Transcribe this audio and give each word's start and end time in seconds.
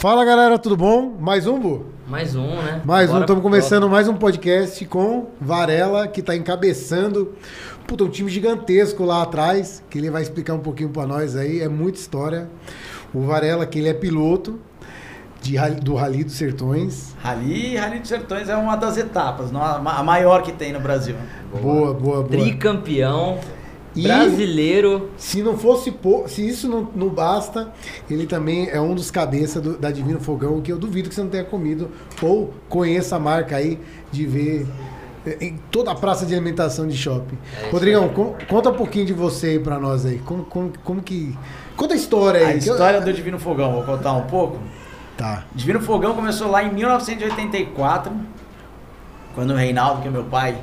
Fala 0.00 0.24
galera, 0.24 0.58
tudo 0.58 0.76
bom? 0.76 1.14
Mais 1.20 1.46
um, 1.46 1.58
Bu? 1.58 1.84
Mais 2.08 2.34
um, 2.34 2.46
né? 2.56 2.80
Mais 2.84 3.10
um, 3.10 3.12
Bora 3.12 3.24
estamos 3.24 3.42
pro 3.42 3.50
começando 3.50 3.88
mais 3.88 4.08
um 4.08 4.14
podcast 4.14 4.82
com 4.86 5.26
Varela, 5.40 6.08
que 6.08 6.20
está 6.20 6.34
encabeçando 6.34 7.34
puta, 7.86 8.04
um 8.04 8.08
time 8.08 8.30
gigantesco 8.30 9.04
lá 9.04 9.22
atrás, 9.22 9.82
que 9.90 9.98
ele 9.98 10.10
vai 10.10 10.22
explicar 10.22 10.54
um 10.54 10.60
pouquinho 10.60 10.88
para 10.88 11.06
nós 11.06 11.36
aí, 11.36 11.60
é 11.60 11.68
muita 11.68 11.98
história. 11.98 12.48
O 13.12 13.20
Varela, 13.26 13.66
que 13.66 13.78
ele 13.78 13.88
é 13.88 13.94
piloto 13.94 14.58
de, 15.42 15.58
do 15.82 15.94
Rally 15.94 16.24
dos 16.24 16.34
Sertões. 16.34 17.14
Rally, 17.22 17.76
Rally 17.76 17.98
dos 17.98 18.08
Sertões 18.08 18.48
é 18.48 18.56
uma 18.56 18.76
das 18.76 18.96
etapas, 18.96 19.52
não 19.52 19.62
a 19.62 19.78
ma- 19.78 19.98
a 19.98 20.02
maior 20.02 20.42
que 20.42 20.52
tem 20.52 20.72
no 20.72 20.80
Brasil. 20.80 21.14
Boa, 21.52 21.92
boa, 21.92 22.22
boa. 22.22 22.26
Tricampeão, 22.28 23.38
E- 23.96 24.02
brasileiro. 24.02 25.10
Se 25.16 25.42
não 25.42 25.56
fosse 25.58 25.92
se 26.28 26.46
isso 26.48 26.68
não, 26.68 26.88
não 26.94 27.08
basta, 27.08 27.72
ele 28.10 28.26
também 28.26 28.68
é 28.70 28.80
um 28.80 28.94
dos 28.94 29.10
cabeças 29.10 29.62
do- 29.62 29.76
da 29.76 29.90
Divino 29.90 30.20
Fogão, 30.20 30.60
que 30.60 30.70
eu 30.72 30.78
duvido 30.78 31.08
que 31.08 31.14
você 31.14 31.22
não 31.22 31.30
tenha 31.30 31.44
comido 31.44 31.90
ou 32.22 32.52
conheça 32.68 33.16
a 33.16 33.18
marca 33.18 33.56
aí 33.56 33.78
de 34.12 34.26
ver 34.26 34.66
eh, 35.26 35.36
em 35.40 35.56
toda 35.70 35.90
a 35.90 35.94
praça 35.94 36.24
de 36.24 36.32
alimentação 36.34 36.86
de 36.88 36.96
shopping. 36.96 37.36
É 37.62 37.70
Rodrigão, 37.70 38.08
con- 38.08 38.34
conta 38.48 38.70
um 38.70 38.74
pouquinho 38.74 39.04
de 39.04 39.12
você 39.12 39.48
aí 39.48 39.58
pra 39.58 39.78
nós 39.78 40.06
aí. 40.06 40.18
Como, 40.24 40.44
como, 40.44 40.72
como 40.82 41.02
que. 41.02 41.36
Conta 41.76 41.92
a 41.92 41.96
história 41.96 42.40
aí. 42.40 42.56
A 42.56 42.58
que 42.58 42.68
eu- 42.68 42.72
história 42.74 43.00
do 43.02 43.12
Divino 43.12 43.38
Fogão, 43.38 43.72
vou 43.72 43.82
contar 43.82 44.12
um 44.14 44.22
pouco. 44.22 44.56
Tá. 45.18 45.44
Divino 45.54 45.80
Fogão 45.80 46.14
começou 46.14 46.50
lá 46.50 46.62
em 46.64 46.72
1984, 46.72 48.10
quando 49.34 49.50
o 49.50 49.54
Reinaldo, 49.56 50.00
que 50.00 50.08
é 50.08 50.10
meu 50.10 50.24
pai, 50.24 50.56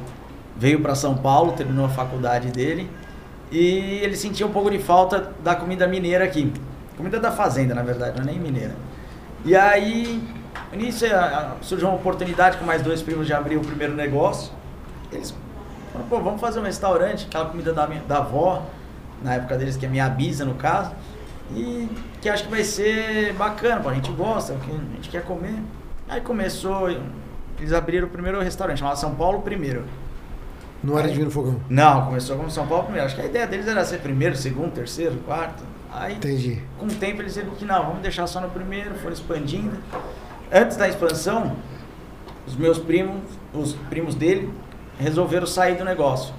veio 0.58 0.80
para 0.82 0.96
São 0.96 1.16
Paulo, 1.16 1.52
terminou 1.52 1.86
a 1.86 1.90
faculdade 1.90 2.48
dele, 2.50 2.90
e 3.52 4.00
ele 4.04 4.16
sentia 4.16 4.46
um 4.46 4.52
pouco 4.52 4.70
de 4.70 4.80
falta 4.80 5.34
da 5.44 5.56
comida 5.56 5.88
mineira 5.88 6.26
aqui. 6.26 6.52
Comida 6.96 7.20
da 7.20 7.32
fazenda, 7.32 7.74
na 7.74 7.84
verdade, 7.84 8.18
não 8.18 8.24
é 8.24 8.32
nem 8.32 8.40
mineira. 8.40 8.76
E 9.46 9.56
aí, 9.56 10.22
nisso 10.74 11.06
surgiu 11.62 11.88
uma 11.88 11.96
oportunidade 11.96 12.58
com 12.58 12.66
mais 12.66 12.82
dois 12.82 13.02
primos 13.02 13.26
de 13.26 13.34
abrir 13.34 13.56
o 13.58 13.62
primeiro 13.62 13.94
negócio. 13.94 14.52
Eles 15.12 15.34
falaram, 15.94 16.10
pô, 16.10 16.20
vamos 16.20 16.42
fazer 16.42 16.60
um 16.60 16.64
restaurante, 16.64 17.28
aquela 17.28 17.46
comida 17.46 17.72
da, 17.72 17.88
minha, 17.88 18.02
da 18.02 18.18
avó, 18.18 18.64
na 19.22 19.36
época 19.36 19.58
deles, 19.58 19.78
que 19.78 19.86
é 19.86 19.90
minha 19.90 20.10
bisa, 20.10 20.44
no 20.44 20.56
caso. 20.56 20.92
E 21.56 21.88
que 22.22 22.28
acho 22.28 22.44
que 22.44 22.52
vai 22.52 22.64
ser 22.64 23.34
bacana, 23.34 23.80
pô, 23.80 23.90
a 23.90 23.94
gente 23.94 24.12
gosta, 24.12 24.54
a 24.54 24.96
gente 24.96 25.10
quer 25.10 25.24
comer. 25.24 25.56
Aí 26.10 26.20
começou, 26.20 26.90
eles 26.90 27.72
abriram 27.72 28.08
o 28.08 28.10
primeiro 28.10 28.42
restaurante, 28.42 28.80
chamado 28.80 28.98
São 28.98 29.16
Paulo 29.16 29.42
Primeiro. 29.42 29.86
Não 30.88 30.98
era 30.98 31.10
Divino 31.10 31.30
Fogão. 31.30 31.60
Não, 31.70 32.06
começou 32.06 32.38
como 32.38 32.50
São 32.50 32.66
Paulo 32.66 32.86
Primeiro. 32.86 33.06
Acho 33.06 33.16
que 33.16 33.22
a 33.22 33.26
ideia 33.26 33.46
deles 33.46 33.68
era 33.68 33.84
ser 33.84 34.00
primeiro, 34.00 34.38
segundo, 34.38 34.72
terceiro, 34.72 35.18
quarto. 35.26 35.62
Aí, 35.92 36.16
Entendi. 36.16 36.62
com 36.80 36.86
o 36.86 36.90
tempo, 36.90 37.22
eles 37.22 37.36
viram 37.36 37.50
que 37.52 37.66
não, 37.66 37.88
vamos 37.88 38.02
deixar 38.02 38.26
só 38.26 38.40
no 38.40 38.50
primeiro, 38.50 38.96
foram 38.96 39.14
expandindo. 39.14 39.76
Antes 40.50 40.78
da 40.78 40.88
expansão, 40.88 41.58
os 42.46 42.56
meus 42.56 42.80
primos, 42.80 43.22
os 43.54 43.74
primos 43.90 44.16
dele, 44.16 44.50
resolveram 44.98 45.46
sair 45.46 45.76
do 45.76 45.84
negócio. 45.84 46.34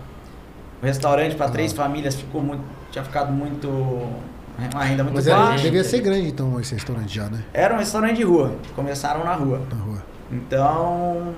O 0.83 0.87
restaurante 0.87 1.35
para 1.37 1.51
três 1.51 1.75
famílias 1.75 2.15
ficou 2.15 2.43
muito, 2.43 2.63
tinha 2.91 3.05
ficado 3.05 3.31
muito 3.31 3.69
uma 3.69 4.85
renda 4.85 5.05
muito 5.05 5.15
Mas 5.15 5.27
era, 5.27 5.37
baixa. 5.39 5.63
devia 5.65 5.85
ser 5.85 6.01
grande 6.01 6.29
então 6.29 6.59
esse 6.59 6.75
restaurante 6.75 7.15
já, 7.15 7.29
né? 7.29 7.45
Era 7.53 7.75
um 7.75 7.79
restaurante 7.79 8.17
de 8.17 8.23
rua. 8.25 8.57
Começaram 8.75 9.25
na 9.25 9.35
rua. 9.35 9.61
Na 9.71 9.85
rua. 9.85 10.03
Então, 10.33 11.35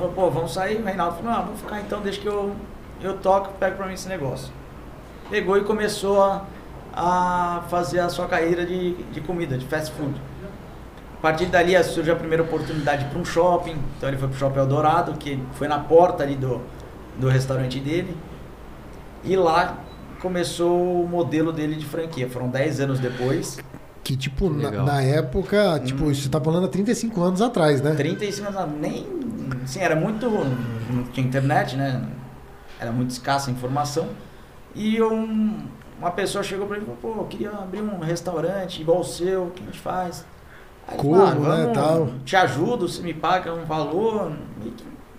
falou, 0.00 0.14
pô, 0.14 0.30
vamos 0.30 0.52
sair. 0.52 0.80
O 0.80 0.84
Reinaldo 0.84 1.16
falou, 1.18 1.32
não, 1.32 1.44
vamos 1.44 1.60
ficar 1.60 1.80
então, 1.80 2.00
deixa 2.00 2.20
que 2.20 2.26
eu, 2.26 2.54
eu 3.02 3.18
toco, 3.18 3.52
pego 3.58 3.76
pra 3.76 3.86
mim 3.86 3.94
esse 3.94 4.08
negócio. 4.08 4.52
Pegou 5.28 5.56
e 5.56 5.62
começou 5.62 6.22
a, 6.22 6.44
a 6.92 7.62
fazer 7.68 8.00
a 8.00 8.08
sua 8.08 8.26
carreira 8.26 8.66
de, 8.66 8.94
de 8.94 9.20
comida, 9.20 9.56
de 9.56 9.66
fast 9.66 9.92
food. 9.92 10.14
A 11.18 11.22
partir 11.22 11.46
dali 11.46 11.82
surgiu 11.84 12.14
a 12.14 12.16
primeira 12.16 12.42
oportunidade 12.42 13.04
para 13.04 13.18
um 13.18 13.24
shopping. 13.24 13.76
Então 13.96 14.08
ele 14.08 14.16
foi 14.16 14.26
pro 14.28 14.38
Shopping 14.38 14.58
Eldorado, 14.58 15.12
que 15.18 15.38
foi 15.52 15.68
na 15.68 15.78
porta 15.78 16.22
ali 16.22 16.34
do, 16.34 16.62
do 17.18 17.28
restaurante 17.28 17.78
dele. 17.78 18.16
E 19.22 19.36
lá 19.36 19.78
começou 20.22 21.04
o 21.04 21.06
modelo 21.06 21.52
dele 21.52 21.76
de 21.76 21.84
franquia. 21.84 22.26
Foram 22.26 22.48
10 22.48 22.80
anos 22.80 22.98
depois. 22.98 23.58
Que 24.02 24.16
tipo, 24.16 24.48
na, 24.48 24.70
na 24.70 25.02
época, 25.02 25.78
tipo, 25.84 26.04
Hum. 26.04 26.14
você 26.14 26.28
tá 26.28 26.40
falando 26.40 26.64
há 26.64 26.68
35 26.68 27.22
anos 27.22 27.42
atrás, 27.42 27.82
né? 27.82 27.94
35 27.94 28.48
anos, 28.48 28.58
atrás, 28.58 28.80
nem. 28.80 29.06
Assim, 29.64 29.80
era 29.80 29.96
muito. 29.96 30.28
Não 30.28 31.04
tinha 31.12 31.26
internet, 31.26 31.76
né? 31.76 32.04
Era 32.78 32.92
muito 32.92 33.10
escassa 33.10 33.50
a 33.50 33.52
informação. 33.52 34.08
E 34.74 35.02
um, 35.02 35.66
uma 35.98 36.10
pessoa 36.10 36.42
chegou 36.42 36.66
pra 36.66 36.76
mim 36.76 36.82
e 36.82 36.86
falou: 36.86 37.16
pô, 37.16 37.22
eu 37.22 37.26
queria 37.26 37.50
abrir 37.50 37.80
um 37.80 37.98
restaurante 37.98 38.80
igual 38.80 39.00
o 39.00 39.04
seu, 39.04 39.44
o 39.44 39.50
que 39.50 39.62
a 39.62 39.66
gente 39.66 39.78
faz? 39.78 40.24
Aí 40.88 40.96
eu 40.96 41.02
falei, 41.02 41.34
Como, 41.34 41.48
né, 41.48 41.72
tal. 41.72 42.10
Te 42.24 42.36
ajudo, 42.36 42.88
você 42.88 43.02
me 43.02 43.14
paga 43.14 43.52
um 43.52 43.64
valor. 43.64 44.32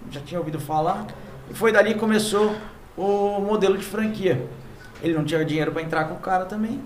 Já 0.09 0.21
tinha 0.21 0.39
ouvido 0.39 0.59
falar. 0.59 1.05
E 1.49 1.53
foi 1.53 1.71
dali 1.71 1.93
que 1.93 1.99
começou 1.99 2.55
o 2.97 3.39
modelo 3.39 3.77
de 3.77 3.83
franquia. 3.83 4.47
Ele 5.01 5.13
não 5.13 5.23
tinha 5.23 5.43
dinheiro 5.45 5.71
para 5.71 5.81
entrar 5.81 6.05
com 6.05 6.15
o 6.15 6.19
cara 6.19 6.45
também. 6.45 6.81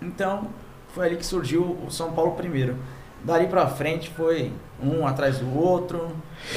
Então, 0.00 0.48
foi 0.94 1.06
ali 1.06 1.16
que 1.16 1.26
surgiu 1.26 1.78
o 1.86 1.90
São 1.90 2.12
Paulo 2.12 2.32
primeiro. 2.32 2.76
Dali 3.24 3.46
pra 3.46 3.66
frente 3.66 4.10
foi 4.10 4.52
um 4.82 5.06
atrás 5.06 5.38
do 5.38 5.56
outro. 5.58 6.08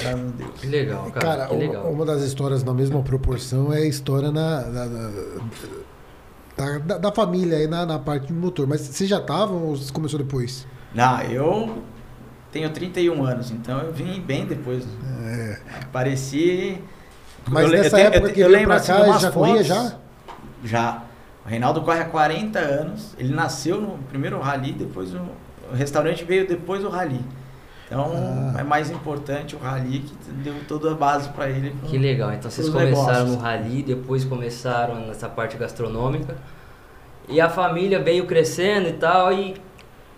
Graças 0.01 0.19
a 0.19 0.31
Deus. 0.31 0.51
Que 0.59 0.67
legal, 0.67 1.11
cara. 1.11 1.25
Cara, 1.25 1.47
que 1.47 1.53
uma, 1.53 1.59
legal. 1.59 1.91
uma 1.91 2.05
das 2.05 2.21
histórias 2.23 2.63
na 2.63 2.73
mesma 2.73 3.01
proporção 3.01 3.71
é 3.73 3.77
a 3.79 3.85
história 3.85 4.31
na, 4.31 4.61
na- 4.61 4.85
na- 4.85 5.11
da, 6.55 6.77
da- 6.79 6.97
da 6.99 7.11
família 7.11 7.57
aí 7.57 7.67
na, 7.67 7.85
na 7.85 7.99
parte 7.99 8.27
de 8.27 8.33
motor. 8.33 8.67
Mas 8.67 8.81
vocês 8.81 9.09
já 9.09 9.17
estavam 9.17 9.63
ou 9.63 9.75
você 9.75 9.91
começou 9.91 10.19
depois? 10.19 10.67
Não, 10.93 11.21
eu 11.23 11.79
tenho 12.51 12.69
31 12.69 13.23
anos, 13.25 13.49
então 13.51 13.79
eu 13.79 13.91
vim 13.91 14.21
bem 14.21 14.45
depois. 14.45 14.85
É. 15.25 15.57
Apareci. 15.81 16.77
Mas 17.49 17.65
eu 17.65 17.71
nessa 17.71 17.99
eu 17.99 18.05
época 18.07 18.27
eu- 18.27 18.33
que 18.33 18.39
eu 18.39 18.45
veio 18.47 18.51
lembro, 18.59 18.67
pra 18.67 18.75
assim, 18.77 18.91
cá, 18.93 19.03
umas 19.03 19.21
já 19.21 19.31
corria 19.31 19.63
já? 19.63 19.95
Já. 20.63 21.03
O 21.45 21.49
Reinaldo 21.49 21.81
corre 21.81 21.99
há 21.99 22.05
40 22.05 22.59
anos. 22.59 23.13
Ele 23.17 23.33
nasceu 23.33 23.81
no 23.81 23.97
primeiro 24.09 24.39
rally, 24.39 24.71
depois 24.71 25.13
o, 25.13 25.17
o 25.71 25.75
restaurante 25.75 26.23
veio 26.23 26.47
depois 26.47 26.83
do 26.83 26.89
rally. 26.89 27.19
Então 27.93 28.51
Ah. 28.55 28.59
é 28.59 28.63
mais 28.63 28.89
importante 28.89 29.55
o 29.55 29.59
rally 29.59 29.99
que 29.99 30.31
deu 30.43 30.55
toda 30.67 30.91
a 30.91 30.95
base 30.95 31.29
pra 31.29 31.49
ele. 31.49 31.75
Que 31.85 31.97
legal. 31.97 32.31
Então 32.33 32.49
vocês 32.49 32.67
começaram 32.69 33.05
negócios. 33.07 33.31
no 33.31 33.37
rally, 33.37 33.83
depois 33.83 34.25
começaram 34.25 34.95
nessa 35.07 35.29
parte 35.29 35.57
gastronômica. 35.57 36.35
E 37.29 37.39
a 37.39 37.49
família 37.49 38.01
veio 38.01 38.25
crescendo 38.25 38.89
e 38.89 38.93
tal, 38.93 39.31
e 39.31 39.53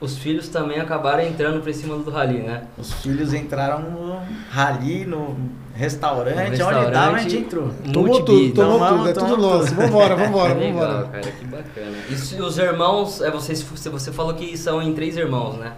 os 0.01 0.17
filhos 0.17 0.47
também 0.49 0.79
acabaram 0.79 1.21
entrando 1.23 1.61
pra 1.61 1.71
cima 1.73 1.95
do 1.97 2.09
rally, 2.09 2.39
né? 2.39 2.63
Os 2.77 2.91
filhos 2.93 3.33
entraram 3.33 3.79
no 3.91 4.19
rally, 4.49 5.05
no 5.05 5.37
restaurante, 5.73 6.35
No 6.35 6.41
onde 6.41 6.49
restaurante. 6.51 6.91
dava 6.91 7.15
a 7.15 7.19
gente 7.19 7.37
entrou. 7.37 7.69
Tomou 7.93 8.23
tudo, 8.23 8.53
tomou 8.53 8.87
tudo, 8.87 9.09
é 9.09 9.13
tudo 9.13 9.37
nosso. 9.37 9.75
Vambora, 9.75 10.15
vambora, 10.15 10.53
legal, 10.57 10.87
vambora. 10.87 11.07
cara, 11.09 11.31
que 11.31 11.45
bacana. 11.45 11.97
E 12.09 12.41
os 12.41 12.57
irmãos, 12.57 13.21
é, 13.21 13.29
vocês, 13.29 13.61
você 13.61 14.11
falou 14.11 14.33
que 14.33 14.57
são 14.57 14.81
em 14.81 14.93
três 14.93 15.15
irmãos, 15.17 15.57
né? 15.57 15.73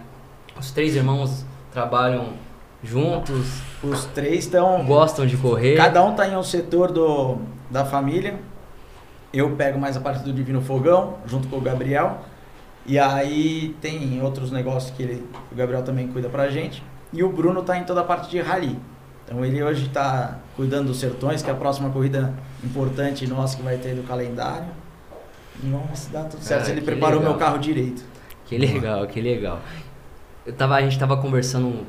Os 0.58 0.70
três 0.70 0.96
irmãos 0.96 1.44
trabalham 1.78 2.32
juntos, 2.82 3.60
Os 3.82 4.04
três 4.06 4.44
estão. 4.44 4.84
gostam 4.84 5.26
de 5.26 5.36
correr. 5.36 5.76
Cada 5.76 6.04
um 6.04 6.10
está 6.10 6.28
em 6.28 6.36
um 6.36 6.42
setor 6.42 6.90
do, 6.90 7.38
da 7.70 7.84
família. 7.84 8.36
Eu 9.32 9.50
pego 9.56 9.78
mais 9.78 9.96
a 9.96 10.00
parte 10.00 10.24
do 10.24 10.32
Divino 10.32 10.60
Fogão, 10.60 11.18
junto 11.26 11.46
com 11.48 11.56
o 11.58 11.60
Gabriel. 11.60 12.18
E 12.84 12.98
aí 12.98 13.76
tem 13.80 14.20
outros 14.22 14.50
negócios 14.50 14.90
que 14.96 15.02
ele, 15.02 15.26
o 15.52 15.54
Gabriel 15.54 15.82
também 15.82 16.08
cuida 16.08 16.28
pra 16.28 16.48
gente. 16.48 16.82
E 17.12 17.22
o 17.22 17.30
Bruno 17.30 17.62
tá 17.62 17.76
em 17.78 17.84
toda 17.84 18.00
a 18.00 18.04
parte 18.04 18.28
de 18.30 18.40
rally. 18.40 18.78
Então 19.24 19.44
ele 19.44 19.62
hoje 19.62 19.86
está 19.86 20.38
cuidando 20.56 20.86
dos 20.86 20.98
Sertões, 20.98 21.42
que 21.42 21.50
é 21.50 21.52
a 21.52 21.56
próxima 21.56 21.90
corrida 21.90 22.32
importante 22.64 23.26
nossa 23.26 23.56
que 23.56 23.62
vai 23.62 23.76
ter 23.76 23.94
do 23.94 24.02
calendário. 24.02 24.68
E 25.62 25.68
vamos 25.70 25.98
se 25.98 26.10
dá 26.10 26.24
tudo 26.24 26.42
certo. 26.42 26.68
Ah, 26.68 26.70
ele 26.70 26.80
preparou 26.80 27.18
legal. 27.18 27.32
meu 27.34 27.38
carro 27.38 27.58
direito. 27.58 28.02
Que 28.46 28.56
legal, 28.56 29.06
que 29.06 29.20
legal. 29.20 29.60
Eu 30.48 30.54
tava, 30.54 30.76
a 30.76 30.80
gente 30.82 30.98
tava 30.98 31.16
conversando 31.18 31.86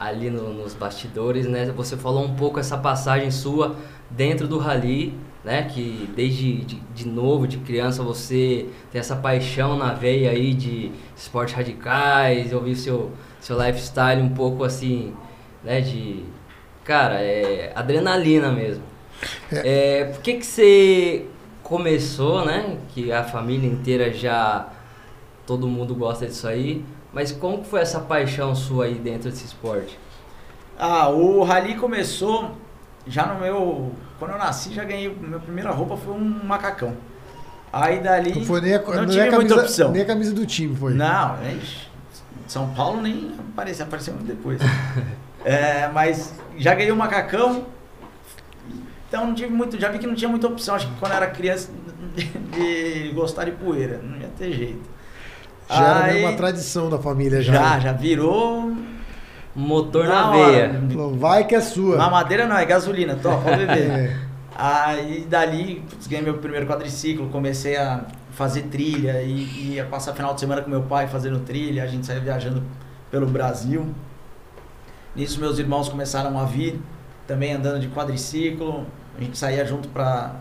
ali 0.00 0.30
no- 0.30 0.54
nos 0.54 0.72
bastidores, 0.74 1.46
né? 1.46 1.66
Você 1.76 1.96
falou 1.98 2.24
um 2.24 2.34
pouco 2.34 2.58
essa 2.58 2.78
passagem 2.78 3.30
sua 3.30 3.76
dentro 4.10 4.48
do 4.48 4.58
rally, 4.58 5.14
né? 5.44 5.64
Que 5.64 6.08
desde 6.16 6.64
de, 6.64 6.76
de 6.94 7.06
novo, 7.06 7.46
de 7.46 7.58
criança, 7.58 8.02
você 8.02 8.66
tem 8.90 8.98
essa 8.98 9.16
paixão 9.16 9.76
na 9.76 9.92
veia 9.92 10.30
aí 10.30 10.54
de 10.54 10.92
esportes 11.14 11.54
radicais, 11.54 12.52
eu 12.52 12.62
vi 12.62 12.74
seu, 12.74 13.12
seu 13.38 13.62
lifestyle 13.62 14.22
um 14.22 14.30
pouco 14.30 14.64
assim, 14.64 15.12
né? 15.62 15.82
De, 15.82 16.24
cara, 16.84 17.20
é 17.20 17.70
adrenalina 17.76 18.50
mesmo. 18.50 18.82
É, 19.52 20.06
por 20.06 20.22
que 20.22 20.34
que 20.34 20.46
você 20.46 21.26
começou, 21.62 22.46
né? 22.46 22.78
Que 22.94 23.12
a 23.12 23.22
família 23.24 23.68
inteira 23.68 24.12
já 24.12 24.68
todo 25.46 25.68
mundo 25.68 25.94
gosta 25.94 26.26
disso 26.26 26.48
aí. 26.48 26.82
Mas 27.14 27.30
como 27.30 27.58
que 27.62 27.68
foi 27.68 27.80
essa 27.80 28.00
paixão 28.00 28.54
sua 28.54 28.86
aí 28.86 28.96
dentro 28.96 29.30
desse 29.30 29.44
esporte? 29.44 29.96
Ah, 30.76 31.08
o 31.08 31.44
rally 31.44 31.76
começou 31.76 32.56
já 33.06 33.24
no 33.26 33.40
meu. 33.40 33.92
Quando 34.18 34.32
eu 34.32 34.38
nasci, 34.38 34.74
já 34.74 34.82
ganhei. 34.82 35.08
Minha 35.08 35.38
primeira 35.38 35.70
roupa 35.70 35.96
foi 35.96 36.12
um 36.12 36.44
macacão. 36.44 36.96
Aí 37.72 38.00
dali. 38.00 38.34
Não 38.34 38.44
foi 38.44 38.60
nem 38.60 38.74
a, 38.74 38.82
não 38.82 38.94
nem 38.94 39.06
tive 39.06 39.20
a 39.20 39.30
muita 39.32 39.54
camisa, 39.54 39.60
opção. 39.62 39.92
nem 39.92 40.02
a 40.02 40.04
camisa 40.04 40.32
do 40.32 40.44
time, 40.44 40.74
foi. 40.76 40.94
Não, 40.94 41.38
ixi, 41.56 41.88
São 42.48 42.74
Paulo 42.74 43.00
nem 43.00 43.34
apareceu, 43.52 43.86
apareceu 43.86 44.14
muito 44.14 44.26
depois. 44.26 44.60
é, 45.44 45.88
mas 45.88 46.34
já 46.56 46.74
ganhei 46.74 46.90
o 46.90 46.96
macacão. 46.96 47.66
Então 49.08 49.28
não 49.28 49.34
tive 49.34 49.52
muito, 49.52 49.78
já 49.78 49.88
vi 49.88 50.00
que 50.00 50.06
não 50.06 50.14
tinha 50.16 50.28
muita 50.28 50.48
opção. 50.48 50.74
Acho 50.74 50.88
que 50.88 50.98
quando 50.98 51.12
eu 51.12 51.16
era 51.16 51.28
criança 51.28 51.70
de, 52.16 52.24
de 53.06 53.12
gostar 53.12 53.44
de 53.44 53.52
poeira, 53.52 54.00
não 54.02 54.18
ia 54.18 54.28
ter 54.36 54.52
jeito. 54.52 54.93
Já 55.68 56.04
Aí- 56.04 56.18
era 56.20 56.28
uma 56.28 56.36
tradição 56.36 56.90
da 56.90 56.98
família 56.98 57.40
já. 57.42 57.52
Já, 57.54 57.80
já 57.80 57.92
virou 57.92 58.74
Motor 59.56 60.04
na, 60.06 60.14
na 60.14 60.30
hora. 60.30 60.50
veia. 60.52 60.82
Falou, 60.90 61.14
Vai 61.14 61.44
que 61.46 61.54
é 61.54 61.60
sua. 61.60 61.96
Mamadeira 61.96 62.46
não, 62.46 62.56
é 62.56 62.64
gasolina, 62.64 63.14
top, 63.16 63.42
pode 63.44 63.66
beber. 63.66 64.24
É. 64.56 64.60
Aí 64.62 65.26
dali, 65.28 65.82
putz, 65.90 66.06
ganhei 66.06 66.24
meu 66.24 66.34
primeiro 66.38 66.64
quadriciclo, 66.64 67.28
comecei 67.28 67.76
a 67.76 68.02
fazer 68.30 68.62
trilha 68.62 69.20
e 69.22 69.72
ia 69.74 69.84
passar 69.84 70.12
final 70.14 70.32
de 70.32 70.38
semana 70.38 70.62
com 70.62 70.70
meu 70.70 70.82
pai 70.82 71.08
fazendo 71.08 71.40
trilha, 71.40 71.82
a 71.82 71.86
gente 71.88 72.06
saía 72.06 72.20
viajando 72.20 72.62
pelo 73.10 73.26
Brasil. 73.26 73.92
Nisso 75.16 75.40
meus 75.40 75.58
irmãos 75.58 75.88
começaram 75.88 76.38
a 76.38 76.44
vir, 76.44 76.80
também 77.26 77.52
andando 77.52 77.80
de 77.80 77.88
quadriciclo, 77.88 78.86
a 79.18 79.22
gente 79.24 79.36
saía 79.36 79.64
junto 79.64 79.88
pra, 79.88 80.36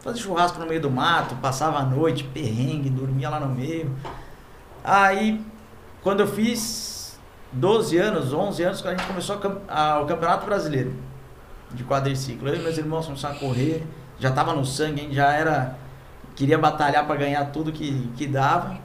fazer 0.00 0.18
churrasco 0.20 0.58
no 0.58 0.66
meio 0.66 0.80
do 0.80 0.90
mato, 0.90 1.34
passava 1.36 1.78
a 1.78 1.84
noite, 1.84 2.24
perrengue, 2.24 2.88
dormia 2.90 3.28
lá 3.28 3.40
no 3.40 3.48
meio. 3.48 3.94
Aí, 4.84 5.44
quando 6.02 6.20
eu 6.20 6.26
fiz 6.26 7.18
12 7.52 7.96
anos, 7.98 8.32
11 8.32 8.62
anos, 8.62 8.84
a 8.86 8.90
gente 8.90 9.04
começou 9.06 9.40
a 9.68 9.96
a- 9.96 10.00
o 10.00 10.06
Campeonato 10.06 10.46
Brasileiro 10.46 10.94
de 11.72 11.84
quadriciclo. 11.84 12.48
Eu 12.48 12.54
e 12.54 12.58
meus 12.60 12.78
irmãos 12.78 13.06
começaram 13.06 13.36
a 13.36 13.38
correr, 13.38 13.86
já 14.18 14.30
tava 14.32 14.54
no 14.54 14.64
sangue, 14.64 15.00
a 15.00 15.04
gente 15.04 15.14
já 15.14 15.32
era. 15.32 15.76
Queria 16.34 16.56
batalhar 16.56 17.04
para 17.06 17.16
ganhar 17.16 17.44
tudo 17.46 17.72
que, 17.72 18.10
que 18.16 18.26
dava. 18.26 18.76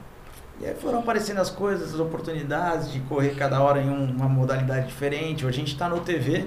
E 0.60 0.66
aí 0.66 0.74
foram 0.74 0.98
aparecendo 1.00 1.38
as 1.40 1.50
coisas, 1.50 1.94
as 1.94 2.00
oportunidades 2.00 2.92
de 2.92 3.00
correr 3.00 3.34
cada 3.36 3.60
hora 3.60 3.80
em 3.80 3.88
um- 3.88 4.10
uma 4.10 4.28
modalidade 4.28 4.86
diferente. 4.88 5.46
Hoje 5.46 5.56
a 5.56 5.60
gente 5.60 5.72
está 5.72 5.88
no 5.88 6.00
TV, 6.00 6.46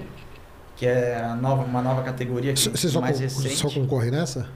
que 0.78 0.86
é 0.86 1.20
a 1.22 1.34
nova, 1.34 1.64
uma 1.64 1.82
nova 1.82 2.02
categoria 2.02 2.52
que 2.54 2.60
Você 2.70 2.88
só, 2.88 3.00
mais 3.00 3.16
con- 3.18 3.22
recente. 3.24 3.56
só 3.56 3.68
concorre 3.68 4.10
nessa? 4.10 4.46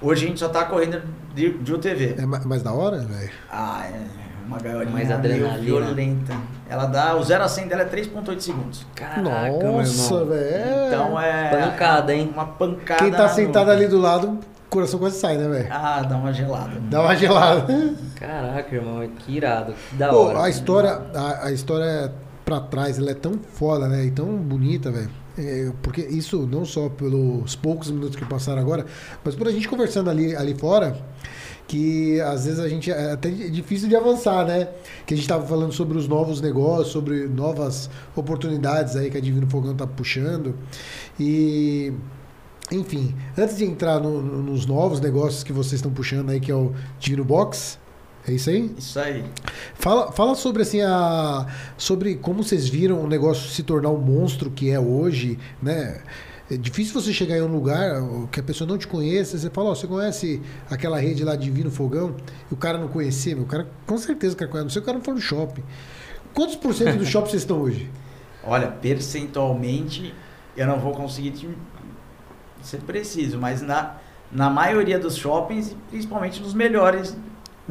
Hoje 0.00 0.24
a 0.24 0.28
gente 0.28 0.40
só 0.40 0.48
tá 0.48 0.64
correndo 0.64 1.02
de, 1.34 1.50
de 1.58 1.74
UTV. 1.74 2.14
É 2.18 2.24
ma- 2.24 2.40
mais 2.46 2.62
da 2.62 2.72
hora, 2.72 3.00
velho? 3.00 3.30
Ah, 3.50 3.84
é 3.84 4.00
uma 4.46 4.58
gaiolinha 4.58 4.92
Mais 4.92 5.10
adrenalina. 5.10 5.58
violenta. 5.58 6.34
Ela 6.68 6.86
dá, 6.86 7.16
o 7.16 7.22
0 7.24 7.42
a 7.44 7.48
100 7.48 7.66
dela 7.68 7.82
é 7.82 7.84
3.8 7.84 8.40
segundos. 8.40 8.86
Caraca, 8.94 9.20
Nossa, 9.20 10.14
irmão. 10.14 10.26
velho. 10.26 10.86
Então 10.86 11.20
é 11.20 11.50
Pancada, 11.50 12.14
hein? 12.14 12.30
uma 12.32 12.46
pancada. 12.46 13.00
Quem 13.02 13.10
tá 13.10 13.28
sentado 13.28 13.70
ali 13.72 13.88
do 13.88 13.98
lado, 13.98 14.28
o 14.28 14.70
coração 14.70 14.98
quase 15.00 15.18
sai, 15.18 15.36
né, 15.36 15.48
velho? 15.48 15.68
Ah, 15.68 16.00
dá 16.08 16.16
uma 16.16 16.32
gelada. 16.32 16.80
Dá 16.88 17.00
uma 17.02 17.16
gelada. 17.16 17.94
Caraca, 18.14 18.74
irmão, 18.74 19.06
que 19.18 19.36
irado. 19.36 19.74
Que 19.90 19.96
da 19.96 20.08
Pô, 20.10 20.26
hora. 20.28 20.44
a 20.44 20.48
história, 20.48 21.02
a, 21.14 21.46
a 21.46 21.52
história 21.52 22.12
pra 22.44 22.60
trás, 22.60 22.98
ela 22.98 23.10
é 23.10 23.14
tão 23.14 23.34
foda, 23.52 23.86
né? 23.88 24.04
E 24.04 24.10
tão 24.12 24.26
bonita, 24.36 24.90
velho. 24.90 25.10
É, 25.42 25.72
porque 25.82 26.02
isso 26.02 26.46
não 26.46 26.64
só 26.66 26.88
pelos 26.90 27.56
poucos 27.56 27.90
minutos 27.90 28.14
que 28.16 28.24
passaram 28.26 28.60
agora, 28.60 28.84
mas 29.24 29.34
por 29.34 29.48
a 29.48 29.50
gente 29.50 29.66
conversando 29.66 30.10
ali, 30.10 30.36
ali 30.36 30.54
fora, 30.54 31.00
que 31.66 32.20
às 32.20 32.44
vezes 32.44 32.60
a 32.60 32.68
gente 32.68 32.90
é 32.90 33.12
até 33.12 33.30
difícil 33.30 33.88
de 33.88 33.96
avançar, 33.96 34.44
né? 34.44 34.68
Que 35.06 35.14
a 35.14 35.16
gente 35.16 35.26
tava 35.28 35.46
falando 35.46 35.72
sobre 35.72 35.96
os 35.96 36.06
novos 36.06 36.40
negócios, 36.40 36.88
sobre 36.88 37.26
novas 37.26 37.88
oportunidades 38.14 38.96
aí 38.96 39.08
que 39.10 39.16
a 39.16 39.20
Divino 39.20 39.48
Fogão 39.48 39.74
tá 39.74 39.86
puxando. 39.86 40.54
E 41.18 41.92
enfim, 42.72 43.14
antes 43.38 43.56
de 43.56 43.64
entrar 43.64 43.98
no- 44.00 44.20
no- 44.22 44.42
nos 44.42 44.66
novos 44.66 45.00
negócios 45.00 45.42
que 45.42 45.52
vocês 45.52 45.74
estão 45.74 45.90
puxando 45.92 46.30
aí, 46.30 46.38
que 46.38 46.50
é 46.52 46.54
o 46.54 46.72
Divino 46.98 47.24
Box, 47.24 47.78
é 48.26 48.32
isso 48.32 48.50
aí? 48.50 48.70
Isso 48.76 48.98
aí. 48.98 49.24
Fala, 49.74 50.12
fala 50.12 50.34
sobre 50.34 50.62
assim 50.62 50.80
a 50.82 51.46
sobre 51.76 52.16
como 52.16 52.42
vocês 52.42 52.68
viram 52.68 53.02
o 53.02 53.06
negócio 53.06 53.48
se 53.48 53.62
tornar 53.62 53.88
o 53.88 53.98
monstro 53.98 54.50
que 54.50 54.70
é 54.70 54.78
hoje, 54.78 55.38
né? 55.62 56.00
É 56.50 56.56
difícil 56.56 57.00
você 57.00 57.12
chegar 57.12 57.36
em 57.36 57.42
um 57.42 57.46
lugar 57.46 58.02
que 58.32 58.40
a 58.40 58.42
pessoa 58.42 58.66
não 58.66 58.76
te 58.76 58.86
conheça, 58.86 59.38
você 59.38 59.48
fala, 59.48 59.70
ó, 59.70 59.74
você 59.74 59.86
conhece 59.86 60.42
aquela 60.68 60.98
rede 60.98 61.22
lá 61.22 61.36
Divino 61.36 61.70
Fogão? 61.70 62.16
E 62.50 62.54
o 62.54 62.56
cara 62.56 62.76
não 62.76 62.88
conhecer, 62.88 63.36
meu, 63.36 63.44
o 63.44 63.46
cara 63.46 63.68
com 63.86 63.96
certeza 63.96 64.34
cara 64.34 64.50
conhece, 64.50 64.64
não 64.64 64.70
sei 64.70 64.80
se 64.80 64.82
o 64.82 64.86
cara 64.86 64.98
não 64.98 65.04
for 65.04 65.14
no 65.14 65.20
shopping. 65.20 65.62
Quantos 66.34 66.56
por 66.56 66.74
cento 66.74 66.98
do 66.98 67.06
shopping 67.06 67.30
vocês 67.30 67.42
estão 67.42 67.60
hoje? 67.60 67.88
Olha, 68.42 68.66
percentualmente 68.66 70.12
eu 70.56 70.66
não 70.66 70.80
vou 70.80 70.92
conseguir 70.92 71.30
te 71.30 71.48
ser 72.62 72.78
preciso, 72.78 73.38
mas 73.38 73.62
na, 73.62 73.96
na 74.30 74.50
maioria 74.50 74.98
dos 74.98 75.16
shoppings, 75.16 75.76
principalmente 75.88 76.42
nos 76.42 76.52
melhores 76.52 77.16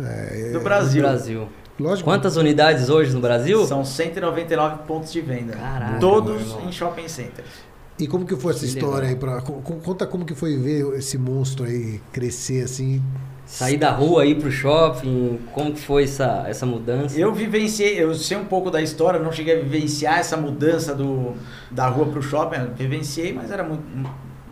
É, 0.06 0.50
do 0.52 0.58
No 0.60 0.64
Brasil. 0.64 1.02
Brasil. 1.02 1.50
lógico. 1.80 2.10
Quantas 2.10 2.36
unidades 2.38 2.90
hoje 2.90 3.14
no 3.14 3.20
Brasil? 3.22 3.66
São 3.66 3.84
199 3.86 4.84
pontos 4.88 5.12
de 5.12 5.22
venda. 5.22 5.54
Caraca, 5.54 6.00
todos 6.00 6.42
irmão. 6.42 6.68
em 6.68 6.72
shopping 6.72 7.08
centers. 7.08 7.70
E 7.98 8.08
como 8.08 8.26
que 8.26 8.36
foi 8.36 8.52
essa 8.54 8.62
Que 8.62 8.68
história 8.68 9.10
legal. 9.10 9.10
aí? 9.10 9.16
Pra, 9.16 9.42
co- 9.42 9.62
co- 9.62 9.76
conta 9.76 10.08
como 10.08 10.24
que 10.26 10.34
foi 10.34 10.58
ver 10.58 10.86
esse 10.98 11.18
monstro 11.18 11.66
aí 11.66 12.00
crescer 12.14 12.64
assim. 12.64 13.02
Sair 13.46 13.78
da 13.78 13.90
rua 13.92 14.22
aí 14.22 14.36
pro 14.36 14.52
shopping, 14.52 15.40
como 15.54 15.74
que 15.74 15.82
foi 15.82 16.04
essa, 16.04 16.46
essa 16.48 16.66
mudança? 16.68 17.20
Eu 17.20 17.34
vivenciei, 17.34 18.02
eu 18.02 18.14
sei 18.14 18.38
um 18.38 18.46
pouco 18.46 18.70
da 18.70 18.80
história, 18.80 19.20
não 19.20 19.32
cheguei 19.32 19.60
a 19.60 19.64
vivenciar 19.64 20.20
essa 20.20 20.38
mudança 20.38 20.94
do, 20.94 21.34
da 21.72 21.88
rua 21.88 22.06
para 22.06 22.20
o 22.20 22.22
shopping. 22.22 22.58
Eu 22.58 22.74
vivenciei, 22.76 23.34
mas 23.34 23.50
era 23.52 23.64
muito, 23.64 23.84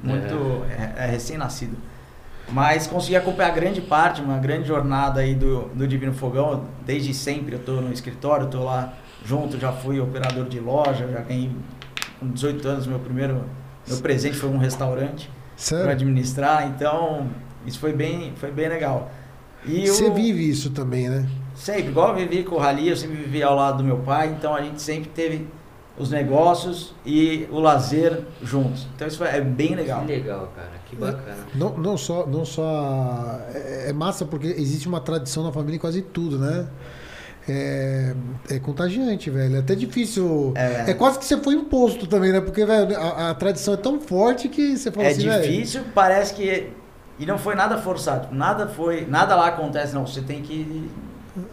muito 0.03 0.63
é, 0.97 1.03
é, 1.03 1.07
recém-nascido. 1.11 1.77
Mas 2.49 2.87
consegui 2.87 3.15
acompanhar 3.15 3.51
grande 3.53 3.81
parte, 3.81 4.21
uma 4.21 4.37
grande 4.37 4.67
jornada 4.67 5.19
aí 5.19 5.35
do, 5.35 5.63
do 5.73 5.87
Divino 5.87 6.13
Fogão. 6.13 6.65
Desde 6.85 7.13
sempre 7.13 7.55
eu 7.55 7.59
estou 7.59 7.81
no 7.81 7.91
escritório, 7.91 8.45
estou 8.45 8.63
lá 8.63 8.93
junto, 9.25 9.59
já 9.59 9.71
fui 9.71 9.99
operador 9.99 10.45
de 10.45 10.59
loja, 10.59 11.07
já 11.11 11.19
ganhei 11.21 11.51
com 12.19 12.27
18 12.29 12.67
anos 12.67 12.87
meu 12.87 12.99
primeiro 12.99 13.43
meu 13.87 13.97
presente 13.99 14.35
foi 14.37 14.49
um 14.49 14.57
restaurante 14.57 15.29
para 15.83 15.91
administrar, 15.91 16.67
então 16.67 17.27
isso 17.65 17.79
foi 17.79 17.93
bem, 17.93 18.33
foi 18.37 18.51
bem 18.51 18.67
legal. 18.69 19.11
E 19.65 19.87
Você 19.87 20.05
o- 20.05 20.13
vive 20.13 20.49
isso 20.49 20.69
também, 20.71 21.09
né? 21.09 21.27
Sempre, 21.55 21.87
igual 21.87 22.09
eu 22.09 22.15
vivi 22.15 22.43
com 22.43 22.55
o 22.55 22.59
Rally, 22.59 22.89
eu 22.89 22.95
sempre 22.97 23.15
vivi 23.17 23.41
ao 23.43 23.55
lado 23.55 23.77
do 23.79 23.83
meu 23.83 23.97
pai, 23.97 24.27
então 24.37 24.55
a 24.55 24.61
gente 24.61 24.81
sempre 24.81 25.09
teve 25.09 25.47
os 25.97 26.11
negócios 26.11 26.93
e 27.05 27.47
o 27.51 27.59
lazer 27.59 28.21
juntos. 28.43 28.87
Então 28.95 29.07
isso 29.07 29.23
é 29.23 29.41
bem 29.41 29.75
legal. 29.75 30.01
Que 30.01 30.07
legal, 30.07 30.51
cara. 30.55 30.71
Que 30.89 30.95
bacana. 30.95 31.37
Não, 31.55 31.77
não 31.77 31.97
só, 31.97 32.25
não 32.25 32.45
só 32.45 33.39
é, 33.53 33.89
é 33.89 33.93
massa 33.93 34.25
porque 34.25 34.47
existe 34.47 34.87
uma 34.87 35.01
tradição 35.01 35.43
na 35.43 35.51
família 35.51 35.77
em 35.77 35.79
quase 35.79 36.01
tudo, 36.01 36.37
né? 36.37 36.67
É, 37.49 38.13
é 38.49 38.59
contagiante, 38.59 39.29
velho. 39.29 39.55
É 39.55 39.59
até 39.59 39.73
difícil. 39.73 40.53
É. 40.55 40.91
É. 40.91 40.93
quase 40.93 41.17
que 41.17 41.25
você 41.25 41.37
foi 41.37 41.55
imposto 41.55 42.05
também, 42.05 42.31
né? 42.31 42.41
Porque, 42.41 42.65
velho, 42.65 42.95
a, 42.97 43.29
a 43.29 43.33
tradição 43.33 43.73
é 43.73 43.77
tão 43.77 44.01
forte 44.01 44.49
que 44.49 44.77
você 44.77 44.91
fala 44.91 45.07
É 45.07 45.11
assim, 45.11 45.27
velho, 45.27 45.51
difícil, 45.51 45.81
parece 45.95 46.33
que. 46.33 46.69
E 47.17 47.25
não 47.25 47.37
foi 47.37 47.55
nada 47.55 47.77
forçado. 47.77 48.35
Nada 48.35 48.67
foi. 48.67 49.05
Nada 49.05 49.33
lá 49.35 49.47
acontece, 49.47 49.95
não. 49.95 50.05
Você 50.05 50.21
tem 50.21 50.41
que. 50.41 50.89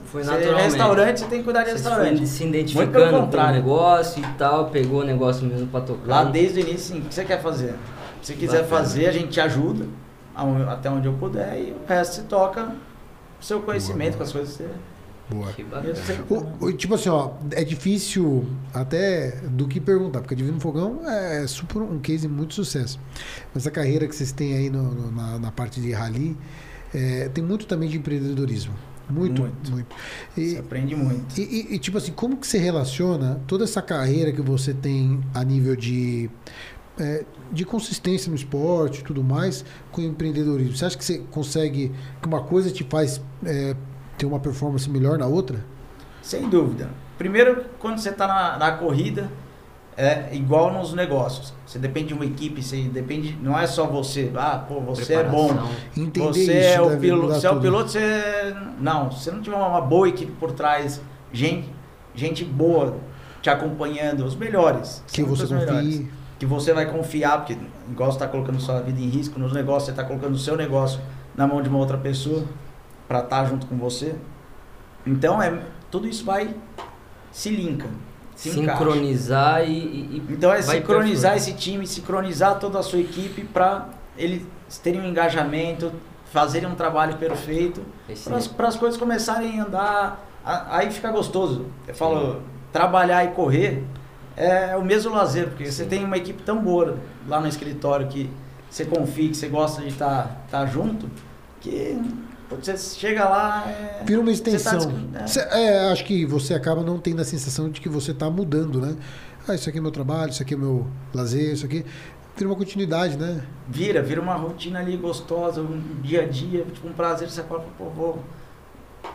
Foi 0.07 0.23
Você, 0.23 0.31
naturalmente. 0.31 0.65
restaurante, 0.65 1.21
você 1.21 1.27
tem 1.27 1.39
que 1.39 1.45
cuidar 1.45 1.61
de 1.65 1.71
Você 1.71 1.73
restaurante. 1.77 2.27
se 2.27 2.45
identificando 2.45 3.27
com 3.31 3.37
o 3.37 3.51
negócio 3.53 4.23
e 4.25 4.27
tal, 4.39 4.71
pegou 4.71 5.01
o 5.01 5.05
negócio 5.05 5.47
mesmo 5.47 5.67
pra 5.67 5.81
tocar. 5.81 6.07
Lá 6.07 6.25
desde 6.25 6.61
o 6.61 6.63
início, 6.63 6.95
sim, 6.95 7.01
o 7.01 7.03
que 7.05 7.15
você 7.15 7.25
quer 7.25 7.41
fazer? 7.43 7.75
Se 8.23 8.33
você 8.33 8.35
quiser 8.35 8.63
Bacana. 8.63 8.69
fazer, 8.83 9.07
a 9.07 9.13
gente 9.13 9.29
te 9.29 9.41
ajuda 9.41 9.87
até 10.71 10.91
onde 10.91 11.07
eu 11.07 11.13
puder 11.15 11.59
e 11.59 11.71
o 11.73 11.77
resto 11.87 12.17
você 12.17 12.23
toca 12.23 12.73
o 13.41 13.45
seu 13.45 13.61
conhecimento 13.61 14.17
com 14.17 14.23
as 14.23 14.33
coisas 14.33 14.57
que 14.57 14.63
você. 14.63 14.69
Boa. 15.31 15.49
O- 16.61 16.67
o- 16.67 16.73
tipo 16.73 16.95
assim, 16.95 17.09
ó, 17.09 17.31
é 17.53 17.65
difícil 17.65 18.45
até 18.75 19.31
do 19.49 19.67
que 19.67 19.81
perguntar, 19.81 20.21
porque 20.21 20.35
Divino 20.35 20.61
Fogão 20.61 21.01
é 21.09 21.47
super 21.47 21.81
um 21.81 21.99
case 21.99 22.27
de 22.27 22.29
muito 22.29 22.53
sucesso. 22.55 22.99
Mas 23.55 23.67
a 23.67 23.71
carreira 23.71 24.07
que 24.07 24.15
vocês 24.15 24.33
têm 24.33 24.55
aí 24.55 24.69
no- 24.71 24.83
no- 24.93 25.11
na, 25.13 25.39
na 25.39 25.51
parte 25.51 25.81
de 25.81 25.93
rally 25.93 26.37
é, 26.95 27.29
tem 27.33 27.43
muito 27.43 27.67
também 27.67 27.89
de 27.89 27.97
empreendedorismo. 27.97 28.75
Muito, 29.09 29.43
muito. 29.43 29.71
Muito. 29.71 29.97
E, 30.37 30.51
Você 30.51 30.59
aprende 30.59 30.97
muito. 30.97 31.39
e, 31.39 31.43
e- 31.43 31.75
e, 31.75 31.79
tipo 31.79 31.99
assim, 31.99 32.13
como 32.13 32.37
que 32.37 32.47
você 32.47 32.59
relaciona 32.59 33.41
toda 33.47 33.65
essa 33.65 33.83
carreira 33.83 34.33
que 34.33 34.41
você 34.41 34.73
tem 34.73 35.21
a 35.35 35.45
nível 35.45 35.77
de, 35.77 36.31
é, 36.99 37.25
de 37.53 37.65
consistência 37.65 38.31
no 38.31 38.37
esporte 38.37 39.01
e 39.01 39.05
tudo 39.05 39.23
mais 39.23 39.65
com 39.93 40.01
o 40.01 40.05
empreendedorismo? 40.05 40.75
Você 40.77 40.85
acha 40.87 40.97
que 40.97 41.05
você 41.05 41.19
consegue, 41.31 41.93
que 42.23 42.27
uma 42.29 42.43
coisa 42.43 42.71
te 42.71 42.83
faz 42.85 43.21
é, 43.45 43.77
ter 44.17 44.27
uma 44.27 44.41
performance 44.41 44.89
melhor 44.89 45.19
na 45.19 45.27
outra? 45.27 45.65
Sem 46.23 46.49
dúvida. 46.49 46.89
Primeiro, 47.19 47.67
quando 47.79 47.99
você 47.99 48.09
está 48.09 48.27
na, 48.27 48.57
na 48.59 48.73
corrida, 48.73 49.31
é 49.97 50.31
igual 50.33 50.73
nos 50.73 50.93
negócios. 50.93 51.53
Você 51.67 51.79
depende 51.79 52.09
de 52.09 52.15
uma 52.15 52.25
equipe, 52.25 52.63
você 52.63 52.83
depende. 52.83 53.37
Não 53.41 53.59
é 53.59 53.67
só 53.67 53.87
você. 53.87 54.31
Ah, 54.35 54.65
pô, 54.67 54.81
você 54.81 55.15
é 55.15 55.25
bom. 55.25 55.49
Preparação. 55.49 55.77
Entender 55.97 56.27
Você 56.27 56.61
isso 56.61 56.79
é 56.79 56.83
o 56.83 56.99
piloto. 56.99 57.35
Você 57.35 57.47
é 57.47 57.51
o 57.51 57.61
piloto, 57.61 57.91
você. 57.91 58.57
Não, 58.81 59.11
se 59.11 59.25
você 59.25 59.31
não 59.31 59.41
tiver 59.41 59.57
uma 59.57 59.81
boa 59.81 60.09
equipe 60.09 60.33
por 60.33 60.53
trás, 60.53 61.01
gente, 61.33 61.69
gente 62.15 62.45
boa 62.45 62.97
te 63.41 63.51
acompanhando, 63.51 64.25
os 64.25 64.35
melhores. 64.35 65.03
Que 65.07 65.23
você 65.23 65.47
confie. 65.47 66.11
que 66.39 66.47
você 66.47 66.73
vai 66.73 66.87
confiar, 66.87 67.39
porque 67.39 67.57
igual 67.91 68.11
você 68.11 68.17
está 68.17 68.27
colocando 68.27 68.59
sua 68.61 68.81
vida 68.81 68.99
em 68.99 69.09
risco 69.09 69.39
nos 69.39 69.53
negócios, 69.53 69.85
você 69.85 69.91
está 69.91 70.03
colocando 70.03 70.35
o 70.35 70.39
seu 70.39 70.57
negócio 70.57 71.01
na 71.37 71.47
mão 71.47 71.61
de 71.61 71.69
uma 71.69 71.79
outra 71.79 71.99
pessoa 71.99 72.45
para 73.07 73.21
estar 73.21 73.45
junto 73.45 73.67
com 73.67 73.77
você. 73.77 74.15
Então 75.07 75.43
é 75.43 75.63
tudo 75.91 76.09
isso 76.09 76.25
vai 76.25 76.55
se 77.31 77.51
linka. 77.51 77.89
Se 78.35 78.51
sincronizar 78.51 79.63
e, 79.63 79.73
e, 79.73 80.23
Então 80.29 80.53
é 80.53 80.61
sincronizar 80.61 81.37
esse 81.37 81.53
time, 81.53 81.87
sincronizar 81.87 82.59
toda 82.59 82.79
a 82.79 82.83
sua 82.83 83.01
equipe 83.01 83.45
para 83.45 83.89
eles 84.17 84.43
terem 84.83 85.01
um 85.01 85.07
engajamento, 85.07 85.93
fazerem 86.33 86.69
um 86.69 86.75
trabalho 86.75 87.17
perfeito, 87.17 87.81
para 88.57 88.69
as 88.69 88.77
coisas 88.77 88.99
começarem 88.99 89.61
a 89.61 89.65
andar, 89.65 90.27
a, 90.45 90.79
aí 90.79 90.91
fica 90.91 91.11
gostoso. 91.11 91.67
Eu 91.87 91.95
falo, 91.95 92.35
Sim. 92.35 92.41
trabalhar 92.73 93.25
e 93.25 93.29
correr 93.29 93.85
é 94.37 94.77
o 94.77 94.85
mesmo 94.85 95.15
lazer, 95.15 95.49
porque 95.49 95.67
Sim. 95.67 95.71
você 95.71 95.85
tem 95.85 96.05
uma 96.05 96.17
equipe 96.17 96.43
tão 96.43 96.59
boa 96.59 96.99
lá 97.29 97.41
no 97.41 97.47
escritório 97.47 98.09
que 98.09 98.29
você 98.69 98.85
confia, 98.85 99.29
que 99.29 99.37
você 99.37 99.49
gosta 99.49 99.81
de 99.83 99.89
estar 99.89 100.27
tá, 100.51 100.59
tá 100.59 100.67
junto, 100.67 101.09
que 101.61 101.97
você 102.51 102.77
chega 102.77 103.29
lá. 103.29 103.65
É, 103.69 104.05
Vira 104.05 104.21
uma 104.21 104.27
tá 104.27 104.33
extensão. 104.33 104.93
Tá, 105.13 105.27
Cê, 105.27 105.41
é, 105.41 105.91
acho 105.91 106.05
que 106.05 106.25
você 106.27 106.55
acaba 106.55 106.83
não 106.83 106.99
tendo 106.99 107.21
a 107.21 107.25
sensação 107.25 107.71
de 107.71 107.81
que 107.81 107.89
você 107.89 108.13
está 108.13 108.31
mudando, 108.31 108.81
né? 108.81 108.97
Ah, 109.47 109.55
isso 109.55 109.69
aqui 109.69 109.79
é 109.79 109.81
meu 109.81 109.91
trabalho, 109.91 110.31
isso 110.31 110.43
aqui 110.43 110.55
é 110.55 110.57
meu 110.57 110.87
lazer, 111.13 111.53
isso 111.53 111.67
aqui. 111.67 111.85
Vira 112.37 112.49
uma 112.49 112.57
continuidade, 112.57 113.17
né? 113.17 113.43
Vira, 113.69 114.03
vira 114.03 114.21
uma 114.21 114.35
rotina 114.35 114.81
ali 114.81 114.97
gostosa, 114.97 115.61
um 115.61 115.81
dia 116.03 116.23
a 116.23 116.27
dia, 116.27 116.65
tipo 116.65 116.89
um 116.89 116.93
prazer, 116.93 117.31
você 117.31 117.43
fala, 117.43 117.65
pô, 117.79 117.85
vou. 117.91 118.19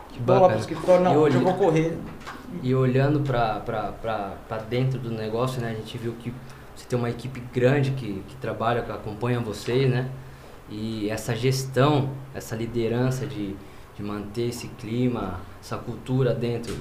Que 0.08 0.20
vou 0.22 0.40
lá 0.40 0.48
pro 0.48 0.58
escritório, 0.58 1.04
não, 1.04 1.16
hoje 1.16 1.36
eu 1.36 1.42
vou 1.42 1.54
correr. 1.54 1.98
E 2.62 2.74
olhando 2.74 3.20
para 3.20 4.58
dentro 4.68 4.98
do 4.98 5.10
negócio, 5.10 5.60
né, 5.60 5.70
a 5.70 5.74
gente 5.74 5.96
viu 5.98 6.12
que 6.12 6.32
você 6.74 6.86
tem 6.88 6.98
uma 6.98 7.10
equipe 7.10 7.40
grande 7.52 7.90
que, 7.90 8.24
que 8.26 8.36
trabalha, 8.36 8.82
que 8.82 8.90
acompanha 8.90 9.38
vocês, 9.40 9.88
né? 9.90 10.08
E 10.70 11.10
essa 11.10 11.34
gestão, 11.34 12.10
essa 12.34 12.54
liderança 12.54 13.26
de, 13.26 13.54
de 13.96 14.02
manter 14.02 14.48
esse 14.48 14.68
clima, 14.68 15.40
essa 15.60 15.76
cultura 15.76 16.32
dentro 16.32 16.76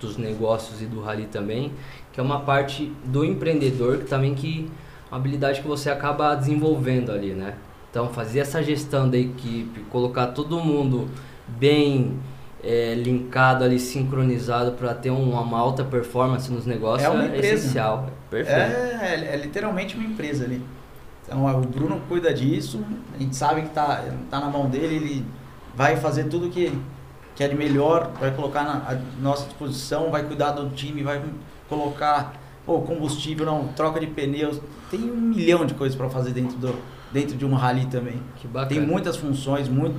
dos 0.00 0.16
negócios 0.16 0.82
e 0.82 0.86
do 0.86 1.00
rally 1.00 1.26
também, 1.26 1.72
que 2.12 2.20
é 2.20 2.22
uma 2.22 2.40
parte 2.40 2.92
do 3.04 3.24
empreendedor 3.24 3.98
que 3.98 4.04
também 4.04 4.34
que 4.34 4.70
uma 5.10 5.18
habilidade 5.18 5.60
que 5.60 5.68
você 5.68 5.90
acaba 5.90 6.34
desenvolvendo 6.34 7.10
ali, 7.10 7.32
né? 7.32 7.54
Então 7.90 8.08
fazer 8.08 8.40
essa 8.40 8.62
gestão 8.62 9.08
da 9.08 9.16
equipe, 9.16 9.80
colocar 9.90 10.28
todo 10.28 10.60
mundo 10.60 11.08
bem 11.46 12.18
é, 12.62 12.94
linkado 12.94 13.64
ali, 13.64 13.78
sincronizado 13.78 14.72
para 14.72 14.94
ter 14.94 15.10
uma, 15.10 15.40
uma, 15.40 15.58
alta 15.58 15.84
performance 15.84 16.50
nos 16.50 16.66
negócios 16.66 17.08
é, 17.08 17.10
uma 17.10 17.24
é 17.24 17.38
essencial. 17.38 18.06
É, 18.08 18.30
perfeito. 18.30 18.60
É, 18.60 19.30
é, 19.32 19.36
literalmente 19.36 19.96
uma 19.96 20.04
empresa 20.04 20.44
ali. 20.44 20.62
Então 21.28 21.46
o 21.46 21.60
Bruno 21.60 22.00
cuida 22.08 22.32
disso, 22.32 22.82
a 23.14 23.18
gente 23.18 23.36
sabe 23.36 23.62
que 23.62 23.68
tá, 23.68 24.02
tá 24.30 24.40
na 24.40 24.48
mão 24.48 24.66
dele, 24.66 24.96
ele 24.96 25.26
vai 25.74 25.94
fazer 25.96 26.24
tudo 26.24 26.48
que, 26.48 26.72
que 27.36 27.44
é 27.44 27.48
de 27.48 27.54
melhor, 27.54 28.10
vai 28.18 28.30
colocar 28.30 28.64
na 28.64 28.98
nossa 29.20 29.44
disposição, 29.44 30.10
vai 30.10 30.22
cuidar 30.22 30.52
do 30.52 30.70
time, 30.70 31.02
vai 31.02 31.22
colocar 31.68 32.32
pô, 32.64 32.80
combustível, 32.80 33.44
não, 33.44 33.68
troca 33.68 34.00
de 34.00 34.06
pneus. 34.06 34.58
Tem 34.90 35.00
um 35.00 35.16
milhão 35.16 35.66
de 35.66 35.74
coisas 35.74 35.96
para 35.96 36.08
fazer 36.08 36.32
dentro, 36.32 36.56
do, 36.56 36.74
dentro 37.12 37.36
de 37.36 37.44
um 37.44 37.54
rally 37.54 37.84
também. 37.86 38.22
Que 38.36 38.48
bacana. 38.48 38.68
Tem 38.68 38.80
muitas 38.80 39.18
funções, 39.18 39.68
muito 39.68 39.96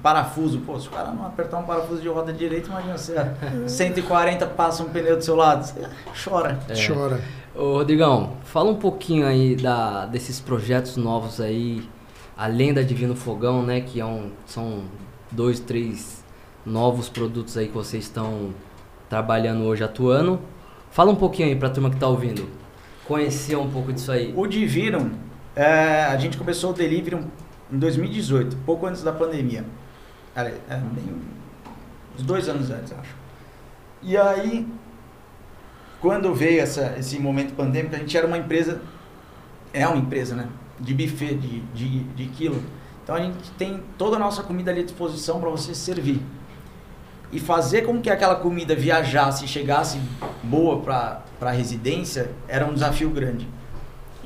parafuso. 0.00 0.60
Pô, 0.60 0.78
se 0.78 0.86
o 0.86 0.90
cara 0.92 1.10
não 1.10 1.26
apertar 1.26 1.58
um 1.58 1.64
parafuso 1.64 2.00
de 2.00 2.08
roda 2.08 2.32
direita, 2.32 2.68
imagina 2.68 2.96
você 2.96 3.14
140 3.66 4.46
passa 4.46 4.84
um 4.84 4.88
pneu 4.88 5.16
do 5.16 5.24
seu 5.24 5.34
lado, 5.34 5.64
você 5.64 5.88
chora. 6.24 6.58
É. 6.68 6.86
Chora. 6.86 7.20
Ô, 7.60 7.74
Rodrigão, 7.74 8.38
fala 8.42 8.70
um 8.70 8.76
pouquinho 8.76 9.26
aí 9.26 9.54
da, 9.54 10.06
desses 10.06 10.40
projetos 10.40 10.96
novos 10.96 11.42
aí, 11.42 11.86
além 12.34 12.72
da 12.72 12.80
Divino 12.80 13.14
Fogão, 13.14 13.62
né? 13.62 13.82
Que 13.82 14.00
é 14.00 14.06
um, 14.06 14.30
são 14.46 14.84
dois, 15.30 15.60
três 15.60 16.24
novos 16.64 17.10
produtos 17.10 17.58
aí 17.58 17.68
que 17.68 17.74
vocês 17.74 18.04
estão 18.04 18.54
trabalhando 19.10 19.64
hoje, 19.64 19.84
atuando. 19.84 20.40
Fala 20.90 21.12
um 21.12 21.16
pouquinho 21.16 21.48
aí 21.48 21.54
pra 21.54 21.68
turma 21.68 21.90
que 21.90 21.98
tá 21.98 22.08
ouvindo. 22.08 22.48
Conhecer 23.04 23.56
um 23.56 23.68
pouco 23.68 23.92
disso 23.92 24.10
aí. 24.10 24.32
O 24.34 24.46
Divino, 24.46 25.12
é, 25.54 26.04
a 26.04 26.16
gente 26.16 26.38
começou 26.38 26.70
o 26.70 26.72
delivery 26.72 27.22
em 27.70 27.78
2018, 27.78 28.56
pouco 28.64 28.86
antes 28.86 29.02
da 29.02 29.12
pandemia. 29.12 29.66
É, 30.34 30.44
bem, 30.44 31.14
uns 32.16 32.22
dois 32.22 32.48
anos 32.48 32.70
antes, 32.70 32.90
acho. 32.90 33.14
E 34.02 34.16
aí 34.16 34.66
quando 36.00 36.34
veio 36.34 36.60
essa, 36.60 36.94
esse 36.98 37.18
momento 37.18 37.54
pandêmico, 37.54 37.94
a 37.94 37.98
gente 37.98 38.16
era 38.16 38.26
uma 38.26 38.38
empresa, 38.38 38.80
é 39.72 39.86
uma 39.86 39.98
empresa, 39.98 40.34
né? 40.34 40.48
De 40.78 40.94
buffet, 40.94 41.34
de, 41.34 41.60
de, 41.60 42.00
de 42.04 42.26
quilo. 42.26 42.62
Então 43.04 43.14
a 43.14 43.20
gente 43.20 43.50
tem 43.58 43.82
toda 43.98 44.16
a 44.16 44.18
nossa 44.18 44.42
comida 44.42 44.70
ali 44.70 44.80
à 44.80 44.84
disposição 44.84 45.40
para 45.40 45.50
você 45.50 45.74
servir. 45.74 46.22
E 47.32 47.38
fazer 47.38 47.82
com 47.82 48.00
que 48.00 48.10
aquela 48.10 48.36
comida 48.36 48.74
viajasse 48.74 49.44
e 49.44 49.48
chegasse 49.48 50.00
boa 50.42 50.80
para 50.80 51.22
a 51.40 51.50
residência 51.50 52.30
era 52.48 52.66
um 52.66 52.72
desafio 52.72 53.10
grande. 53.10 53.46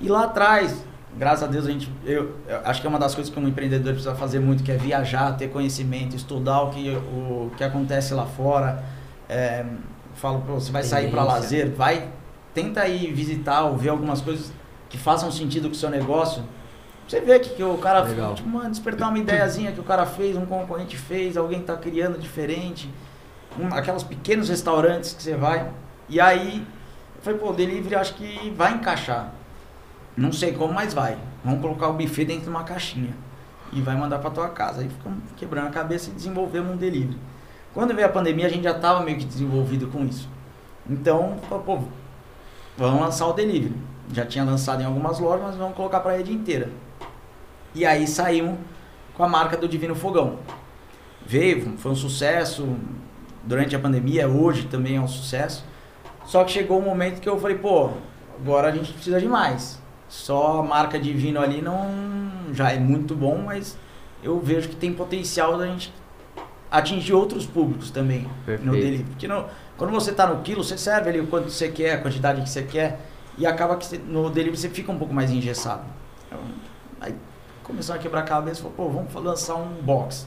E 0.00 0.08
lá 0.08 0.24
atrás, 0.24 0.84
graças 1.16 1.42
a 1.42 1.46
Deus, 1.46 1.66
a 1.66 1.70
gente, 1.70 1.90
eu, 2.04 2.36
eu, 2.48 2.60
acho 2.64 2.80
que 2.80 2.86
é 2.86 2.90
uma 2.90 2.98
das 2.98 3.14
coisas 3.14 3.32
que 3.32 3.38
um 3.38 3.48
empreendedor 3.48 3.92
precisa 3.92 4.14
fazer 4.14 4.38
muito, 4.38 4.62
que 4.62 4.72
é 4.72 4.76
viajar, 4.76 5.32
ter 5.36 5.48
conhecimento, 5.48 6.16
estudar 6.16 6.62
o 6.62 6.70
que, 6.70 6.90
o, 6.90 7.50
que 7.56 7.64
acontece 7.64 8.14
lá 8.14 8.26
fora. 8.26 8.82
É, 9.28 9.64
falo, 10.14 10.40
pô, 10.40 10.54
você 10.54 10.72
vai 10.72 10.82
sair 10.82 11.10
para 11.10 11.24
lazer, 11.24 11.70
vai, 11.72 12.08
tenta 12.52 12.86
ir 12.86 13.12
visitar 13.12 13.64
ou 13.64 13.76
ver 13.76 13.90
algumas 13.90 14.20
coisas 14.20 14.52
que 14.88 14.98
façam 14.98 15.30
sentido 15.30 15.68
com 15.68 15.74
o 15.74 15.76
seu 15.76 15.90
negócio. 15.90 16.42
Você 17.06 17.20
vê 17.20 17.38
que, 17.38 17.50
que 17.50 17.62
o 17.62 17.76
cara, 17.76 18.02
Legal. 18.02 18.34
tipo, 18.34 18.48
mano, 18.48 18.70
despertar 18.70 19.08
uma 19.08 19.18
ideiazinha 19.18 19.72
que 19.72 19.80
o 19.80 19.84
cara 19.84 20.06
fez, 20.06 20.36
um 20.36 20.46
concorrente 20.46 20.96
fez, 20.96 21.36
alguém 21.36 21.60
tá 21.60 21.76
criando 21.76 22.18
diferente. 22.18 22.88
Um, 23.58 23.66
aquelas 23.74 24.02
pequenos 24.02 24.48
restaurantes 24.48 25.12
que 25.12 25.22
você 25.22 25.36
vai. 25.36 25.70
E 26.08 26.20
aí, 26.20 26.66
eu 27.16 27.22
falei, 27.22 27.38
pô, 27.38 27.50
o 27.50 27.52
delivery 27.52 27.94
acho 27.94 28.14
que 28.14 28.50
vai 28.56 28.74
encaixar. 28.74 29.32
Não 30.16 30.32
sei 30.32 30.52
como, 30.52 30.72
mas 30.72 30.94
vai. 30.94 31.18
Vamos 31.44 31.60
colocar 31.60 31.88
o 31.88 31.92
buffet 31.92 32.24
dentro 32.24 32.44
de 32.44 32.50
uma 32.50 32.64
caixinha. 32.64 33.14
E 33.72 33.82
vai 33.82 33.96
mandar 33.96 34.18
para 34.18 34.30
tua 34.30 34.48
casa. 34.48 34.80
Aí 34.80 34.88
ficamos 34.88 35.18
quebrando 35.36 35.66
a 35.66 35.70
cabeça 35.70 36.10
e 36.10 36.14
desenvolvemos 36.14 36.72
um 36.72 36.76
delivery. 36.76 37.18
Quando 37.74 37.92
veio 37.92 38.06
a 38.06 38.10
pandemia, 38.10 38.46
a 38.46 38.48
gente 38.48 38.62
já 38.62 38.70
estava 38.70 39.02
meio 39.02 39.18
que 39.18 39.24
desenvolvido 39.24 39.88
com 39.88 40.06
isso. 40.06 40.28
Então, 40.88 41.36
pô, 41.48 41.80
vamos 42.78 43.00
lançar 43.00 43.26
o 43.26 43.32
delivery. 43.32 43.74
Já 44.12 44.24
tinha 44.24 44.44
lançado 44.44 44.80
em 44.80 44.84
algumas 44.84 45.18
lojas, 45.18 45.44
mas 45.44 45.56
vamos 45.56 45.74
colocar 45.74 45.98
para 45.98 46.12
a 46.12 46.16
rede 46.16 46.32
inteira. 46.32 46.70
E 47.74 47.84
aí 47.84 48.06
saímos 48.06 48.56
com 49.14 49.24
a 49.24 49.28
marca 49.28 49.56
do 49.56 49.66
Divino 49.66 49.96
Fogão. 49.96 50.38
Veio, 51.26 51.76
foi 51.78 51.90
um 51.90 51.96
sucesso 51.96 52.76
durante 53.42 53.74
a 53.74 53.78
pandemia, 53.78 54.28
hoje 54.28 54.68
também 54.68 54.96
é 54.96 55.00
um 55.00 55.08
sucesso. 55.08 55.64
Só 56.24 56.44
que 56.44 56.52
chegou 56.52 56.78
um 56.78 56.84
momento 56.84 57.20
que 57.20 57.28
eu 57.28 57.40
falei, 57.40 57.58
pô, 57.58 57.90
agora 58.40 58.68
a 58.68 58.70
gente 58.70 58.92
precisa 58.92 59.20
de 59.20 59.26
mais. 59.26 59.82
Só 60.08 60.60
a 60.60 60.62
marca 60.62 60.98
Divino 60.98 61.40
ali 61.40 61.60
não 61.60 61.90
já 62.52 62.70
é 62.70 62.78
muito 62.78 63.16
bom, 63.16 63.38
mas 63.38 63.76
eu 64.22 64.38
vejo 64.38 64.68
que 64.68 64.76
tem 64.76 64.92
potencial 64.92 65.58
da 65.58 65.66
gente 65.66 65.92
atingir 66.74 67.12
outros 67.12 67.46
públicos 67.46 67.90
também 67.90 68.28
Perfeito. 68.44 68.66
no 68.66 68.72
delivery. 68.72 69.04
Porque 69.04 69.28
no, 69.28 69.46
quando 69.76 69.92
você 69.92 70.10
está 70.10 70.26
no 70.26 70.42
quilo, 70.42 70.64
você 70.64 70.76
serve 70.76 71.08
ali 71.08 71.20
o 71.20 71.26
quanto 71.28 71.48
você 71.48 71.68
quer, 71.68 71.94
a 71.94 71.98
quantidade 71.98 72.42
que 72.42 72.50
você 72.50 72.62
quer, 72.62 73.00
e 73.38 73.46
acaba 73.46 73.76
que 73.76 73.86
você, 73.86 73.98
no 73.98 74.28
delivery 74.28 74.56
você 74.56 74.68
fica 74.68 74.90
um 74.90 74.98
pouco 74.98 75.14
mais 75.14 75.30
engessado. 75.30 75.84
Então, 76.26 76.40
aí 77.00 77.14
começou 77.62 77.94
a 77.94 77.98
quebrar 77.98 78.20
a 78.20 78.24
cabeça, 78.24 78.62
falou, 78.62 78.76
pô, 78.76 78.88
vamos 78.88 79.14
lançar 79.14 79.54
um 79.54 79.80
box. 79.82 80.26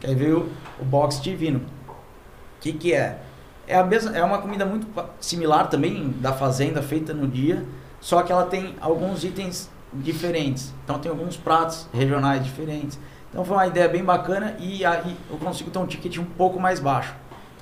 Que 0.00 0.08
aí 0.08 0.14
veio 0.14 0.50
o 0.80 0.84
box 0.84 1.22
divino. 1.22 1.60
O 1.88 2.60
que, 2.60 2.72
que 2.72 2.92
é? 2.92 3.20
É, 3.66 3.76
a 3.76 3.84
mesma, 3.84 4.16
é 4.16 4.22
uma 4.22 4.38
comida 4.38 4.66
muito 4.66 4.86
similar 5.20 5.68
também 5.68 6.10
da 6.18 6.32
fazenda, 6.32 6.82
feita 6.82 7.14
no 7.14 7.26
dia, 7.28 7.64
só 8.00 8.22
que 8.22 8.32
ela 8.32 8.46
tem 8.46 8.74
alguns 8.80 9.24
itens 9.24 9.70
diferentes. 9.92 10.74
Então 10.84 10.98
tem 10.98 11.10
alguns 11.10 11.36
pratos 11.36 11.88
regionais 11.92 12.44
diferentes. 12.44 12.98
Então 13.34 13.44
foi 13.44 13.56
uma 13.56 13.66
ideia 13.66 13.88
bem 13.88 14.04
bacana 14.04 14.56
e 14.60 14.84
aí 14.84 15.16
eu 15.28 15.36
consigo 15.36 15.68
ter 15.68 15.80
um 15.80 15.86
ticket 15.86 16.18
um 16.18 16.24
pouco 16.24 16.60
mais 16.60 16.78
baixo. 16.78 17.16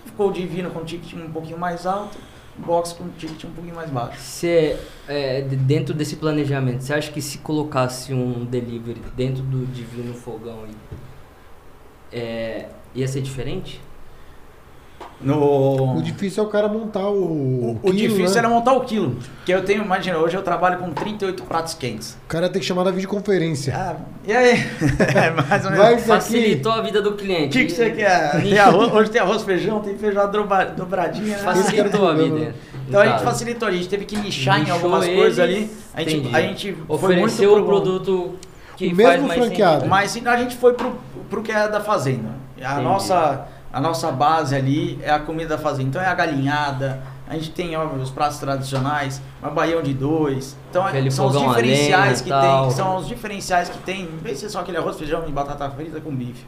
Ficou 0.04 0.28
o 0.28 0.32
Divino 0.32 0.68
com 0.68 0.80
um 0.80 0.84
ticket 0.84 1.14
um 1.14 1.32
pouquinho 1.32 1.56
mais 1.56 1.86
alto, 1.86 2.18
o 2.58 2.60
Box 2.60 2.92
com 2.92 3.04
um 3.04 3.08
ticket 3.16 3.44
um 3.44 3.52
pouquinho 3.52 3.74
mais 3.74 3.88
baixo. 3.88 4.18
Você, 4.20 4.78
é, 5.08 5.40
dentro 5.40 5.94
desse 5.94 6.16
planejamento, 6.16 6.82
você 6.82 6.92
acha 6.92 7.10
que 7.10 7.22
se 7.22 7.38
colocasse 7.38 8.12
um 8.12 8.44
delivery 8.44 9.00
dentro 9.16 9.42
do 9.42 9.64
Divino 9.64 10.12
Fogão, 10.12 10.66
é, 12.12 12.68
ia 12.94 13.08
ser 13.08 13.22
diferente? 13.22 13.80
No... 15.22 15.96
O 15.98 16.02
difícil 16.02 16.42
é 16.42 16.46
o 16.46 16.50
cara 16.50 16.68
montar 16.68 17.08
o. 17.08 17.22
O, 17.22 17.70
o 17.74 17.80
quilo, 17.80 17.96
difícil 17.96 18.34
né? 18.34 18.38
era 18.38 18.48
montar 18.48 18.72
o 18.72 18.80
quilo. 18.80 19.16
Que 19.44 19.52
eu 19.52 19.64
tenho, 19.64 19.84
imagina, 19.84 20.18
hoje 20.18 20.36
eu 20.36 20.42
trabalho 20.42 20.78
com 20.78 20.90
38 20.90 21.42
pratos 21.44 21.74
quentes. 21.74 22.16
O 22.24 22.28
cara 22.28 22.48
tem 22.48 22.60
que 22.60 22.66
chamar 22.66 22.84
na 22.84 22.90
videoconferência. 22.90 23.74
Ah, 23.76 23.96
e 24.26 24.32
aí? 24.32 24.52
é, 25.14 25.30
mais 25.30 25.64
ou 25.64 25.70
menos. 25.70 26.02
Facilitou 26.02 26.72
a 26.72 26.80
vida 26.80 27.00
do 27.00 27.12
cliente. 27.12 27.56
O 27.56 27.60
que, 27.60 27.66
que 27.66 27.72
você 27.72 27.90
quer? 27.90 28.42
Tem 28.42 28.58
arroz, 28.58 28.92
hoje 28.92 29.10
tem 29.10 29.20
arroz, 29.20 29.42
feijão, 29.42 29.80
tem 29.80 29.96
feijão 29.96 30.30
dobradinha. 30.76 31.36
Né? 31.36 31.42
Facilitou 31.42 32.08
a 32.08 32.14
vida. 32.14 32.54
Então 32.88 33.00
a 33.00 33.06
gente 33.06 33.22
facilitou, 33.22 33.68
a 33.68 33.70
gente 33.70 33.88
teve 33.88 34.04
que 34.04 34.16
nichar 34.16 34.58
Nichou 34.58 34.74
em 34.74 34.76
algumas 34.76 35.06
eles, 35.06 35.18
coisas 35.18 35.38
ali. 35.38 35.70
A 35.94 36.02
gente, 36.02 36.34
a 36.34 36.40
gente 36.40 36.76
ofereceu 36.88 37.56
o 37.56 37.64
produto 37.64 38.34
que 38.76 38.88
o 38.88 38.96
mesmo 38.96 39.28
franqueado. 39.28 39.86
Mas 39.86 40.16
a 40.26 40.36
gente 40.36 40.56
foi 40.56 40.74
pro, 40.74 40.98
pro 41.30 41.42
que 41.42 41.52
é 41.52 41.68
da 41.68 41.80
fazenda. 41.80 42.30
A 42.60 42.72
Entendi. 42.72 42.84
nossa 42.84 43.46
a 43.72 43.80
nossa 43.80 44.10
base 44.12 44.54
ali 44.54 44.98
é 45.02 45.10
a 45.10 45.18
comida 45.18 45.56
da 45.56 45.58
fazenda. 45.62 45.88
Então 45.88 46.02
é 46.02 46.06
a 46.06 46.14
galinhada, 46.14 47.02
a 47.28 47.34
gente 47.34 47.50
tem 47.50 47.74
ó, 47.76 47.84
os 47.86 48.10
pratos 48.10 48.38
tradicionais, 48.38 49.20
uma 49.40 49.50
baião 49.50 49.82
de 49.82 49.94
dois. 49.94 50.56
Então 50.70 50.86
Aquele 50.86 51.10
são 51.10 51.26
os 51.28 51.36
a 51.36 51.40
diferenciais 51.40 52.20
lenha, 52.20 52.24
que 52.24 52.28
tal. 52.46 52.62
tem, 52.66 52.70
são 52.76 52.96
os 52.96 53.06
diferenciais 53.08 53.68
que 53.68 53.78
tem, 53.78 54.02
em 54.02 54.16
vez 54.18 54.36
de 54.36 54.40
ser 54.42 54.50
só 54.50 54.60
aquele 54.60 54.76
arroz, 54.78 54.96
feijão 54.98 55.24
e 55.26 55.32
batata 55.32 55.68
frita 55.70 56.00
com 56.00 56.14
bife. 56.14 56.44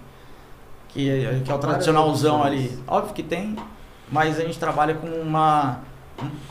Que, 0.88 1.08
é- 1.10 1.40
que 1.44 1.50
é 1.50 1.54
o 1.54 1.58
tradicionalzão 1.58 2.42
ali. 2.44 2.78
Óbvio 2.86 3.14
que 3.14 3.22
tem, 3.22 3.56
mas 4.12 4.38
a 4.38 4.42
gente 4.44 4.58
trabalha 4.58 4.94
com 4.94 5.08
uma 5.08 5.78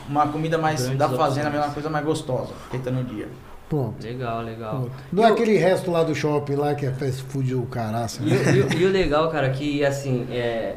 uma 0.06 0.26
comida 0.28 0.58
mais 0.58 0.80
Grandes 0.82 0.98
da 0.98 1.08
fazenda, 1.08 1.48
opções. 1.48 1.64
uma 1.66 1.72
coisa 1.72 1.88
mais 1.88 2.04
gostosa, 2.04 2.52
feita 2.70 2.90
no 2.90 3.02
dia. 3.02 3.28
Pronto. 3.68 4.02
Legal, 4.02 4.42
legal. 4.42 4.88
Não 5.12 5.22
E 5.22 5.26
é 5.26 5.30
aquele 5.30 5.56
resto 5.56 5.90
lá 5.90 6.02
do 6.04 6.14
shopping 6.14 6.54
lá 6.54 6.74
que 6.74 6.86
é 6.86 6.92
fast 6.92 7.22
food 7.24 7.54
o 7.54 7.62
caraça. 7.66 8.20
E, 8.22 8.26
o- 8.32 8.54
e 8.56 8.60
o- 8.60 8.78
e 8.80 8.84
o 8.86 8.90
legal, 8.90 9.30
cara, 9.30 9.48
que 9.50 9.84
assim, 9.84 10.26
é, 10.30 10.76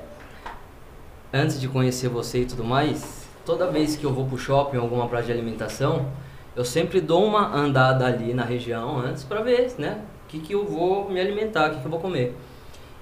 antes 1.34 1.60
de 1.60 1.68
conhecer 1.68 2.08
você 2.10 2.42
e 2.42 2.46
tudo 2.46 2.64
mais, 2.64 3.28
toda 3.46 3.70
vez 3.70 3.96
que 3.96 4.06
eu 4.06 4.14
vou 4.14 4.26
pro 4.26 4.38
shopping, 4.38 4.78
alguma 4.78 5.08
praça 5.08 5.26
de 5.26 5.32
alimentação, 5.34 6.06
eu 6.56 6.66
sempre 6.66 7.00
dou 7.02 7.26
uma 7.26 7.56
andada 7.56 8.06
ali 8.06 8.34
na 8.34 8.44
região 8.44 8.98
antes 9.00 9.24
pra 9.24 9.42
ver, 9.42 9.74
né? 9.78 10.00
O 10.26 10.30
que, 10.30 10.40
que 10.40 10.54
eu 10.54 10.66
vou 10.66 11.10
me 11.10 11.20
alimentar, 11.20 11.68
o 11.70 11.74
que, 11.76 11.80
que 11.80 11.86
eu 11.86 11.92
vou 11.92 12.00
comer. 12.00 12.36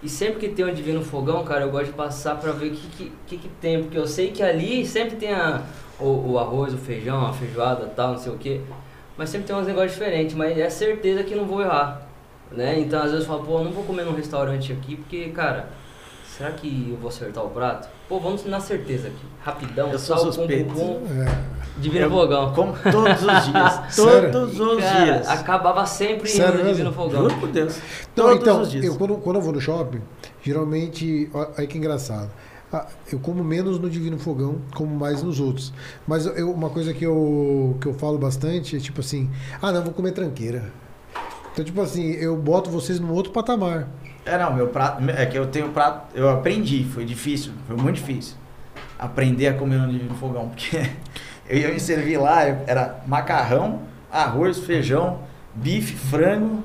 E 0.03 0.09
sempre 0.09 0.39
que 0.39 0.49
tem 0.49 0.65
um 0.65 0.73
divino 0.73 1.01
fogão, 1.03 1.43
cara, 1.43 1.61
eu 1.61 1.71
gosto 1.71 1.87
de 1.87 1.93
passar 1.93 2.35
pra 2.35 2.51
ver 2.51 2.67
o 2.67 2.71
que, 2.75 2.87
que, 2.89 3.11
que, 3.27 3.37
que 3.37 3.47
tem, 3.61 3.81
porque 3.81 3.97
eu 3.97 4.05
sei 4.07 4.29
que 4.31 4.43
ali 4.43 4.85
sempre 4.85 5.15
tem 5.15 5.31
a, 5.33 5.61
o, 5.99 6.31
o 6.33 6.39
arroz, 6.39 6.73
o 6.73 6.77
feijão, 6.77 7.25
a 7.25 7.33
feijoada 7.33 7.85
tal, 7.95 8.11
não 8.11 8.17
sei 8.17 8.31
o 8.31 8.37
que. 8.37 8.61
Mas 9.17 9.29
sempre 9.29 9.47
tem 9.47 9.55
uns 9.55 9.67
negócios 9.67 9.93
diferentes, 9.93 10.35
mas 10.35 10.57
é 10.57 10.69
certeza 10.69 11.23
que 11.23 11.35
não 11.35 11.45
vou 11.45 11.61
errar. 11.61 12.01
Né? 12.51 12.79
Então 12.79 12.99
às 12.99 13.11
vezes 13.11 13.21
eu 13.21 13.31
falo, 13.31 13.43
pô, 13.45 13.57
eu 13.59 13.63
não 13.65 13.71
vou 13.71 13.83
comer 13.83 14.03
num 14.05 14.13
restaurante 14.15 14.71
aqui, 14.71 14.95
porque, 14.97 15.29
cara, 15.29 15.67
será 16.37 16.51
que 16.51 16.89
eu 16.91 16.97
vou 16.97 17.09
acertar 17.09 17.43
o 17.43 17.49
prato? 17.49 17.87
Pô, 18.07 18.19
vamos 18.19 18.45
na 18.45 18.59
certeza 18.59 19.07
aqui. 19.07 19.25
Rapidão, 19.43 19.91
Eu 19.91 19.97
sou 19.99 20.15
sal, 20.17 20.25
pum, 20.27 20.31
suspeito. 20.31 20.73
pum, 20.73 20.99
pum, 20.99 21.21
É. 21.23 21.55
divino 21.79 22.05
Eu 22.05 22.09
fogão. 22.11 22.53
Como 22.53 22.73
todos 22.91 23.21
os 23.23 23.45
dias. 23.51 23.95
Todos 24.31 24.59
os 24.59 24.83
Cara, 24.83 25.03
dias. 25.05 25.27
acabava 25.29 25.85
sempre 25.85 26.29
Sério 26.29 26.51
no 26.51 26.57
mesmo? 26.59 26.71
divino 26.71 26.91
fogão. 26.93 27.21
Juro 27.23 27.35
por 27.39 27.49
Deus. 27.49 27.77
Não, 28.15 28.25
todos 28.25 28.41
então, 28.41 28.61
os 28.61 28.69
dias. 28.71 28.85
eu, 28.85 28.95
quando, 28.95 29.15
quando 29.17 29.35
eu 29.37 29.41
vou 29.41 29.53
no 29.53 29.59
shopping, 29.61 30.01
geralmente, 30.43 31.29
aí 31.57 31.65
que 31.67 31.77
engraçado. 31.77 32.29
Ah, 32.75 32.87
Eu 33.09 33.19
como 33.19 33.41
menos 33.41 33.79
no 33.79 33.89
Divino 33.89 34.19
Fogão, 34.19 34.57
como 34.75 34.93
mais 34.93 35.23
nos 35.23 35.39
outros. 35.39 35.71
Mas 36.05 36.25
eu, 36.25 36.51
uma 36.51 36.69
coisa 36.69 36.93
que 36.93 37.05
eu, 37.05 37.77
que 37.79 37.87
eu 37.87 37.93
falo 37.93 38.17
bastante 38.17 38.75
é 38.75 38.79
tipo 38.79 38.99
assim: 38.99 39.29
ah, 39.61 39.71
não, 39.71 39.81
vou 39.81 39.93
comer 39.93 40.11
tranqueira. 40.11 40.73
Então, 41.53 41.63
tipo 41.63 41.81
assim, 41.81 42.11
eu 42.11 42.35
boto 42.35 42.69
vocês 42.69 42.99
num 42.99 43.13
outro 43.13 43.31
patamar. 43.31 43.87
É, 44.25 44.37
não, 44.37 44.53
meu 44.53 44.67
prato. 44.67 45.01
É 45.09 45.25
que 45.25 45.37
eu 45.37 45.47
tenho 45.47 45.69
prato. 45.69 46.07
Eu 46.13 46.29
aprendi, 46.29 46.83
foi 46.83 47.05
difícil, 47.05 47.53
foi 47.65 47.77
muito 47.77 47.95
difícil. 47.95 48.35
Aprender 48.99 49.47
a 49.47 49.53
comer 49.53 49.77
no 49.77 49.87
no 49.87 50.15
fogão. 50.15 50.49
Porque 50.49 50.77
eu 51.47 51.57
ia 51.57 51.71
me 51.71 51.79
servir 51.79 52.17
lá, 52.17 52.43
era 52.43 53.01
macarrão, 53.07 53.83
arroz, 54.11 54.59
feijão, 54.59 55.19
bife, 55.53 55.95
frango, 55.95 56.61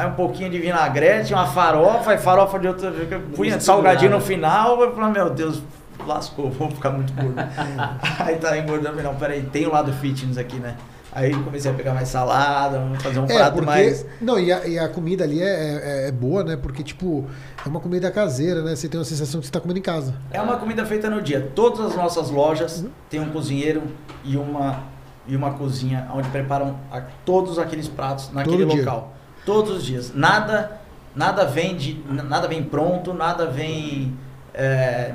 aí 0.00 0.06
um 0.06 0.14
pouquinho 0.14 0.50
de 0.50 0.58
vinagrete, 0.58 1.34
uma 1.34 1.46
farofa, 1.46 2.14
e 2.14 2.18
farofa 2.18 2.58
de 2.58 2.68
outra. 2.68 2.92
Punha 3.36 3.60
salgadinho 3.60 4.12
no 4.12 4.20
final, 4.20 4.80
eu 4.80 4.94
falei, 4.94 5.12
meu 5.12 5.30
Deus, 5.30 5.62
lascou, 6.06 6.48
vou 6.50 6.70
ficar 6.70 6.90
muito 6.90 7.12
gordo. 7.12 7.36
aí 8.18 8.36
tá 8.36 8.56
engordando, 8.56 9.02
não, 9.02 9.14
peraí, 9.14 9.42
tem 9.42 9.66
o 9.66 9.70
lado 9.70 9.92
fitness 9.92 10.38
aqui, 10.38 10.56
né? 10.56 10.76
Aí 11.12 11.34
comecei 11.34 11.68
a 11.68 11.74
pegar 11.74 11.92
mais 11.92 12.08
salada, 12.08 12.78
vamos 12.78 13.02
fazer 13.02 13.18
um 13.18 13.24
é, 13.24 13.34
prato 13.34 13.54
porque. 13.54 13.66
mais. 13.66 14.06
Não, 14.20 14.38
e 14.38 14.52
a, 14.52 14.66
e 14.66 14.78
a 14.78 14.88
comida 14.88 15.24
ali 15.24 15.42
é, 15.42 16.04
é, 16.04 16.08
é 16.08 16.12
boa, 16.12 16.44
né? 16.44 16.56
Porque, 16.56 16.84
tipo, 16.84 17.26
é 17.66 17.68
uma 17.68 17.80
comida 17.80 18.08
caseira, 18.12 18.62
né? 18.62 18.76
Você 18.76 18.88
tem 18.88 18.98
uma 18.98 19.04
sensação 19.04 19.40
que 19.40 19.46
você 19.46 19.52
tá 19.52 19.58
comendo 19.60 19.80
em 19.80 19.82
casa. 19.82 20.14
É 20.30 20.40
uma 20.40 20.56
comida 20.56 20.86
feita 20.86 21.10
no 21.10 21.20
dia. 21.20 21.50
Todas 21.52 21.80
as 21.80 21.96
nossas 21.96 22.30
lojas 22.30 22.86
têm 23.10 23.18
um 23.18 23.30
cozinheiro 23.30 23.82
e 24.24 24.36
uma, 24.36 24.84
e 25.26 25.34
uma 25.34 25.50
cozinha 25.50 26.08
onde 26.14 26.28
preparam 26.28 26.76
a- 26.92 27.02
todos 27.24 27.58
aqueles 27.58 27.88
pratos 27.88 28.30
naquele 28.32 28.64
Todo 28.64 28.76
dia. 28.76 29.19
Todos 29.50 29.78
os 29.78 29.84
dias. 29.84 30.14
Nada, 30.14 30.80
nada 31.12 31.44
vem 31.44 31.76
de, 31.76 32.00
nada 32.08 32.46
vem 32.46 32.62
pronto, 32.62 33.12
nada 33.12 33.46
vem 33.46 34.16
é, 34.54 35.12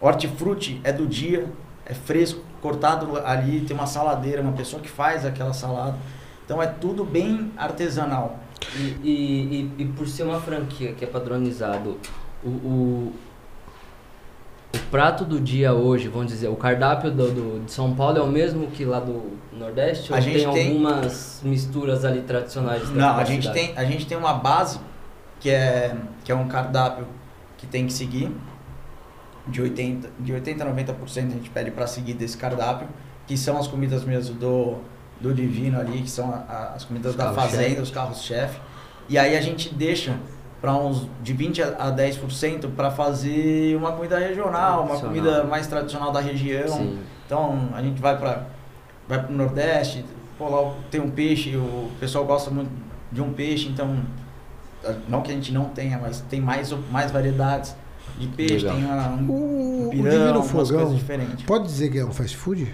hortifruti 0.00 0.80
é 0.84 0.92
do 0.92 1.04
dia, 1.04 1.50
é 1.84 1.94
fresco, 1.94 2.40
cortado 2.60 3.18
ali, 3.26 3.62
tem 3.62 3.76
uma 3.76 3.88
saladeira, 3.88 4.40
uma 4.40 4.52
pessoa 4.52 4.80
que 4.80 4.88
faz 4.88 5.26
aquela 5.26 5.52
salada. 5.52 5.96
Então 6.44 6.62
é 6.62 6.66
tudo 6.68 7.04
bem 7.04 7.50
artesanal. 7.56 8.38
E, 8.76 8.80
e, 9.02 9.72
e, 9.78 9.82
e 9.82 9.84
por 9.96 10.06
ser 10.06 10.22
uma 10.22 10.40
franquia 10.40 10.92
que 10.92 11.04
é 11.04 11.08
padronizado, 11.08 11.98
o, 12.44 12.48
o, 12.48 13.12
o 14.74 14.78
prato 14.90 15.24
do 15.24 15.40
dia 15.40 15.72
hoje, 15.72 16.08
vamos 16.08 16.28
dizer, 16.32 16.48
o 16.48 16.56
cardápio 16.56 17.10
do, 17.10 17.30
do- 17.30 17.64
de 17.64 17.72
São 17.72 17.94
Paulo 17.94 18.18
é 18.18 18.22
o 18.22 18.26
mesmo 18.26 18.66
que 18.68 18.84
lá 18.84 19.00
do 19.00 19.32
Nordeste? 19.52 20.12
A 20.12 20.16
ou 20.16 20.22
gente 20.22 20.44
tem, 20.44 20.52
tem- 20.52 20.68
algumas 20.72 21.40
misturas 21.44 22.04
ali 22.04 22.22
tradicionais? 22.22 22.90
Não, 22.90 23.16
a 23.16 23.24
gente, 23.24 23.50
tem, 23.52 23.72
a 23.76 23.84
gente 23.84 24.06
tem 24.06 24.16
uma 24.16 24.34
base 24.34 24.78
que 25.40 25.50
é, 25.50 25.94
que 26.24 26.32
é 26.32 26.34
um 26.34 26.48
cardápio 26.48 27.06
que 27.58 27.66
tem 27.66 27.86
que 27.86 27.92
seguir. 27.92 28.30
De 29.46 29.60
80%, 29.60 30.06
de 30.20 30.32
80 30.32 30.62
a 30.64 30.72
90% 30.72 30.94
a 31.16 31.20
gente 31.30 31.50
pede 31.50 31.72
para 31.72 31.84
seguir 31.88 32.14
desse 32.14 32.36
cardápio, 32.36 32.86
que 33.26 33.36
são 33.36 33.58
as 33.58 33.66
comidas 33.66 34.04
mesmo 34.04 34.36
do, 34.36 34.76
do 35.20 35.34
Divino 35.34 35.80
ali, 35.80 36.00
que 36.02 36.10
são 36.10 36.30
a- 36.30 36.44
a- 36.48 36.72
as 36.76 36.84
comidas 36.84 37.10
Os 37.10 37.16
da 37.16 37.32
fazenda, 37.32 37.82
os 37.82 37.90
carros-chefe. 37.90 38.60
E 39.08 39.18
aí 39.18 39.36
a 39.36 39.40
gente 39.40 39.74
deixa 39.74 40.14
para 40.62 40.74
uns 40.76 41.08
de 41.22 41.32
20 41.32 41.60
a 41.60 41.66
a 41.88 41.92
10% 41.92 42.70
para 42.76 42.90
fazer 42.92 43.76
uma 43.76 43.92
comida 43.92 44.16
regional, 44.18 44.84
uma 44.84 44.98
comida 44.98 45.42
mais 45.42 45.66
tradicional 45.66 46.12
da 46.12 46.20
região. 46.20 46.68
Sim. 46.68 46.98
Então 47.26 47.68
a 47.74 47.82
gente 47.82 48.00
vai 48.00 48.16
para 48.16 48.46
vai 49.08 49.20
pro 49.22 49.34
Nordeste, 49.34 50.04
pô, 50.38 50.48
lá 50.48 50.72
tem 50.90 51.00
um 51.00 51.10
peixe, 51.10 51.56
o 51.56 51.90
pessoal 51.98 52.24
gosta 52.24 52.48
muito 52.50 52.70
de 53.10 53.20
um 53.20 53.32
peixe, 53.32 53.68
então 53.68 53.98
não 55.08 55.20
que 55.20 55.32
a 55.32 55.34
gente 55.34 55.52
não 55.52 55.64
tenha, 55.66 55.98
mas 55.98 56.20
tem 56.30 56.40
mais 56.40 56.72
mais 56.90 57.10
variedades 57.10 57.74
de 58.18 58.28
peixe, 58.28 58.64
Legal. 58.64 58.76
tem 58.76 58.84
uma, 58.84 59.08
um 59.08 59.30
O, 59.30 59.86
o 59.88 59.90
pirão, 59.90 60.36
umas 60.36 60.50
Fogão, 60.50 60.76
coisas 60.78 60.96
diferentes. 60.96 61.44
pode 61.44 61.64
dizer 61.64 61.90
que 61.90 61.98
é 61.98 62.04
um 62.04 62.12
fast 62.12 62.36
food? 62.36 62.72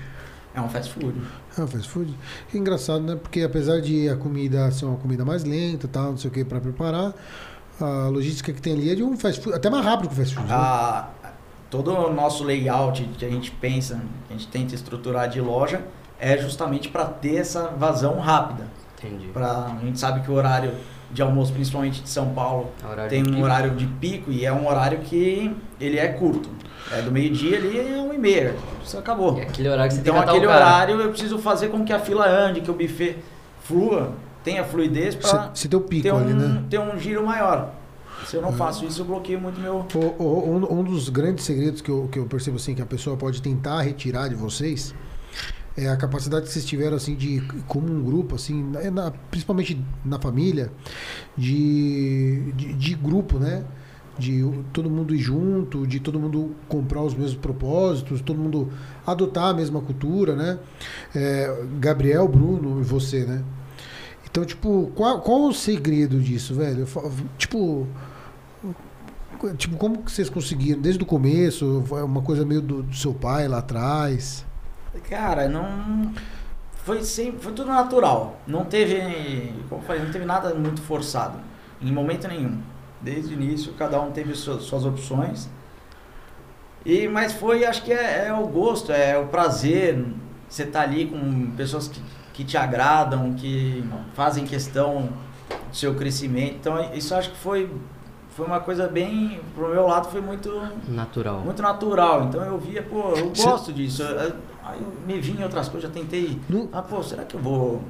É 0.55 0.61
um 0.61 0.69
fast 0.69 0.93
food. 0.93 1.15
Ah, 1.57 1.67
fast 1.67 1.89
food. 1.89 2.15
Que 2.49 2.59
engraçado, 2.59 3.01
né? 3.03 3.17
Porque 3.17 3.43
apesar 3.43 3.81
de 3.81 4.09
a 4.09 4.17
comida 4.17 4.71
ser 4.71 4.85
uma 4.85 4.97
comida 4.97 5.25
mais 5.25 5.45
lenta, 5.45 5.89
tal, 5.89 6.11
não 6.11 6.17
sei 6.17 6.31
o 6.31 6.33
que, 6.33 6.45
para 6.45 6.61
preparar, 6.61 7.15
a 7.81 8.09
logística 8.09 8.53
que 8.53 8.61
tem 8.61 8.75
ali 8.75 8.91
é 8.91 8.95
de 8.95 9.03
um 9.03 9.17
fast 9.17 9.41
food, 9.41 9.57
até 9.57 9.71
mais 9.71 9.85
rápido 9.85 10.09
que 10.09 10.15
o 10.15 10.17
fast 10.17 10.35
food. 10.35 10.49
né? 10.49 10.55
A, 10.55 11.09
todo 11.71 11.93
o 11.93 12.13
nosso 12.13 12.45
layout 12.45 13.03
que 13.19 13.25
a 13.25 13.31
gente 13.31 13.51
pensa, 13.51 13.97
que 14.27 14.35
a 14.35 14.37
gente 14.37 14.49
tenta 14.49 14.75
estruturar 14.75 15.29
de 15.29 15.41
loja, 15.41 15.83
é 16.19 16.37
justamente 16.39 16.89
para 16.89 17.05
ter 17.05 17.37
essa 17.37 17.69
vazão 17.69 18.19
rápida. 18.19 18.67
Entendi. 18.99 19.29
Pra, 19.29 19.77
a 19.81 19.85
gente 19.85 19.99
sabe 19.99 20.21
que 20.23 20.31
o 20.31 20.35
horário 20.35 20.73
de 21.11 21.23
almoço, 21.23 21.53
principalmente 21.53 22.03
de 22.03 22.09
São 22.09 22.31
Paulo, 22.31 22.71
Horário 22.85 23.09
tem 23.09 23.23
um 23.23 23.27
pico. 23.27 23.41
horário 23.43 23.71
de 23.71 23.87
pico 23.87 24.31
e 24.31 24.45
é 24.45 24.53
um 24.53 24.69
horário 24.69 24.99
que 24.99 25.55
ele 25.81 25.99
é 25.99 26.09
curto. 26.09 26.51
É 26.91 27.03
do 27.03 27.11
meio-dia 27.11 27.59
ali 27.59 27.79
é 27.79 28.01
uma 28.01 28.15
e 28.15 28.19
meia. 28.19 28.57
Isso 28.85 28.99
acabou. 28.99 29.39
É 29.39 29.43
aquele 29.43 29.69
horário 29.69 29.89
que 29.91 29.95
você 29.97 30.01
Então 30.01 30.15
tem 30.15 30.23
que 30.25 30.31
aquele 30.31 30.47
horário 30.47 31.01
eu 31.01 31.11
preciso 31.11 31.39
fazer 31.39 31.69
com 31.69 31.85
que 31.85 31.93
a 31.93 31.99
fila 31.99 32.27
ande, 32.27 32.61
que 32.61 32.71
o 32.71 32.75
buffet 32.75 33.17
flua, 33.63 34.13
tenha 34.45 34.65
fluidez 34.65 35.15
para 35.15 35.31
ter, 36.03 36.13
um, 36.13 36.19
ali, 36.19 36.33
né? 36.35 36.65
ter 36.71 36.79
um 36.81 36.99
giro 36.99 37.25
maior. 37.27 37.75
Se 38.27 38.37
eu 38.37 38.43
não 38.43 38.53
faço 38.53 38.85
isso, 38.85 39.01
eu 39.03 39.05
bloqueio 39.05 39.41
muito 39.41 39.61
meu. 39.61 39.87
O- 39.95 40.23
o- 40.23 40.51
um, 40.51 40.81
um 40.81 40.85
dos 40.85 41.09
grandes 41.09 41.45
segredos 41.45 41.81
que 41.81 41.91
eu, 41.91 42.09
que 42.11 42.19
eu 42.19 42.27
percebo 42.27 42.57
assim 42.57 42.75
que 42.75 42.83
a 42.83 42.87
pessoa 42.87 43.17
pode 43.17 43.41
tentar 43.41 43.81
retirar 43.83 44.29
de 44.29 44.35
vocês 44.35 44.95
é 45.77 45.89
a 45.89 45.97
capacidade 45.97 46.47
que 46.47 46.53
vocês 46.53 46.65
tiveram 46.65 46.97
assim 46.97 47.15
de 47.15 47.41
como 47.69 47.87
um 47.93 48.03
grupo 48.03 48.35
assim, 48.35 48.65
na- 48.93 49.13
principalmente 49.31 49.81
na 50.05 50.19
família, 50.19 50.73
de, 51.37 52.53
de, 52.57 52.73
de 52.75 52.95
grupo, 52.95 53.39
né? 53.39 53.65
De 54.19 54.45
todo 54.73 54.91
mundo 54.91 55.15
ir 55.15 55.19
junto, 55.21 55.87
de 55.87 56.01
todo 56.01 56.19
mundo 56.19 56.51
comprar 56.69 57.03
os 57.03 57.15
mesmos 57.15 57.37
propósitos, 57.37 58.21
todo 58.21 58.37
mundo 58.37 58.69
adotar 59.07 59.45
a 59.51 59.55
mesma 59.55 59.81
cultura, 59.81 60.35
né? 60.35 60.59
É, 61.15 61.65
Gabriel, 61.79 62.27
Bruno 62.27 62.81
e 62.81 62.83
você, 62.83 63.25
né? 63.25 63.45
Então, 64.31 64.45
tipo, 64.45 64.93
qual, 64.95 65.21
qual 65.21 65.43
o 65.43 65.53
segredo 65.53 66.21
disso, 66.21 66.55
velho? 66.55 66.87
Eu 66.95 67.13
Tipo, 67.37 67.87
Tipo, 69.57 69.77
como 69.77 70.03
que 70.03 70.11
vocês 70.11 70.29
conseguiram? 70.29 70.81
Desde 70.81 71.03
o 71.03 71.07
começo? 71.07 71.85
Foi 71.87 72.03
uma 72.03 72.23
coisa 72.23 72.45
meio 72.45 72.61
do, 72.61 72.83
do 72.83 72.97
seu 72.97 73.15
pai 73.15 73.47
lá 73.47 73.59
atrás? 73.59 74.45
Cara, 75.09 75.49
não. 75.49 76.13
Foi 76.85 77.05
sempre. 77.05 77.41
Foi 77.41 77.53
tudo 77.53 77.69
natural. 77.69 78.41
Não 78.47 78.65
teve. 78.65 79.55
Como 79.69 79.83
falei, 79.83 80.03
não 80.03 80.11
teve 80.11 80.25
nada 80.25 80.53
muito 80.55 80.83
forçado. 80.83 81.39
Em 81.81 81.93
momento 81.93 82.27
nenhum. 82.27 82.61
Desde 83.01 83.33
o 83.33 83.41
início, 83.41 83.73
cada 83.75 84.01
um 84.01 84.11
teve 84.11 84.35
suas, 84.35 84.65
suas 84.65 84.85
opções. 84.85 85.49
E, 86.85 87.07
mas 87.07 87.33
foi, 87.33 87.65
acho 87.65 87.85
que 87.85 87.93
é, 87.93 88.27
é 88.27 88.33
o 88.33 88.47
gosto, 88.49 88.91
é 88.91 89.17
o 89.17 89.27
prazer. 89.27 90.05
Você 90.49 90.65
tá 90.65 90.81
ali 90.81 91.07
com 91.07 91.51
pessoas 91.53 91.87
que, 91.87 92.01
que 92.39 92.45
te 92.45 92.57
agradam, 92.57 93.35
que 93.35 93.83
fazem 94.15 94.45
questão 94.47 95.09
do 95.71 95.77
seu 95.77 95.97
crescimento. 95.97 96.55
Então, 96.61 96.95
isso 96.95 97.13
acho 97.13 97.31
que 97.33 97.37
foi 97.37 97.69
foi 98.31 98.47
uma 98.47 98.61
coisa 98.61 98.87
bem, 98.87 99.41
pro 99.57 99.69
meu 99.71 99.85
lado 99.89 100.09
foi 100.09 100.21
muito 100.21 100.49
Natural. 100.87 101.41
muito 101.41 101.61
natural. 101.61 102.23
Então 102.27 102.41
eu 102.41 102.57
via, 102.57 102.81
pô, 102.81 103.11
eu 103.17 103.31
gosto 103.31 103.73
disso. 103.73 104.05
Aí 104.63 104.81
eu 104.81 104.93
me 105.05 105.21
vi 105.21 105.33
em 105.33 105.43
outras 105.43 105.69
coisas, 105.69 105.91
já 105.91 105.93
tentei. 105.93 106.39
Ah, 106.73 106.81
pô, 106.81 107.03
será 107.03 107.25
que 107.25 107.35
eu 107.35 107.41
vou 107.41 107.83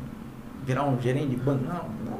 virar 0.64 0.84
um 0.84 0.98
gerente 0.98 1.28
de 1.28 1.36
banco? 1.36 1.62
Não, 1.64 1.84
não. 2.10 2.18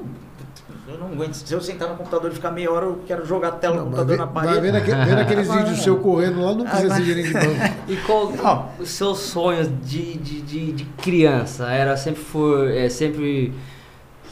Eu 0.90 0.98
não 0.98 1.08
aguento. 1.08 1.34
Se 1.34 1.52
eu 1.52 1.60
sentar 1.60 1.88
no 1.88 1.96
computador 1.96 2.30
e 2.30 2.34
ficar 2.34 2.50
meia 2.50 2.70
hora, 2.72 2.86
eu 2.86 3.00
quero 3.06 3.26
jogar 3.26 3.48
a 3.48 3.52
tela 3.52 3.76
do 3.76 3.84
computador 3.84 4.16
vê- 4.16 4.16
na 4.16 4.24
vai 4.24 4.44
parede. 4.46 4.60
vendo, 4.62 4.76
aquele- 4.76 5.04
vendo 5.04 5.18
aqueles 5.20 5.48
vídeos 5.52 5.82
seu 5.82 5.96
correndo 5.98 6.40
lá, 6.40 6.54
não 6.54 6.64
precisa 6.64 6.94
ser 6.94 7.02
gerente 7.04 7.28
de 7.28 7.34
banco. 7.34 7.74
E 7.88 7.96
qual 7.98 8.30
Não. 8.36 8.68
os 8.78 8.88
seus 8.88 9.18
sonhos 9.20 9.68
de, 9.84 10.14
de, 10.16 10.40
de, 10.40 10.72
de 10.72 10.84
criança? 11.02 11.66
Era 11.70 11.96
sempre 11.96 12.22
for, 12.22 12.68
é, 12.70 12.88
sempre 12.88 13.52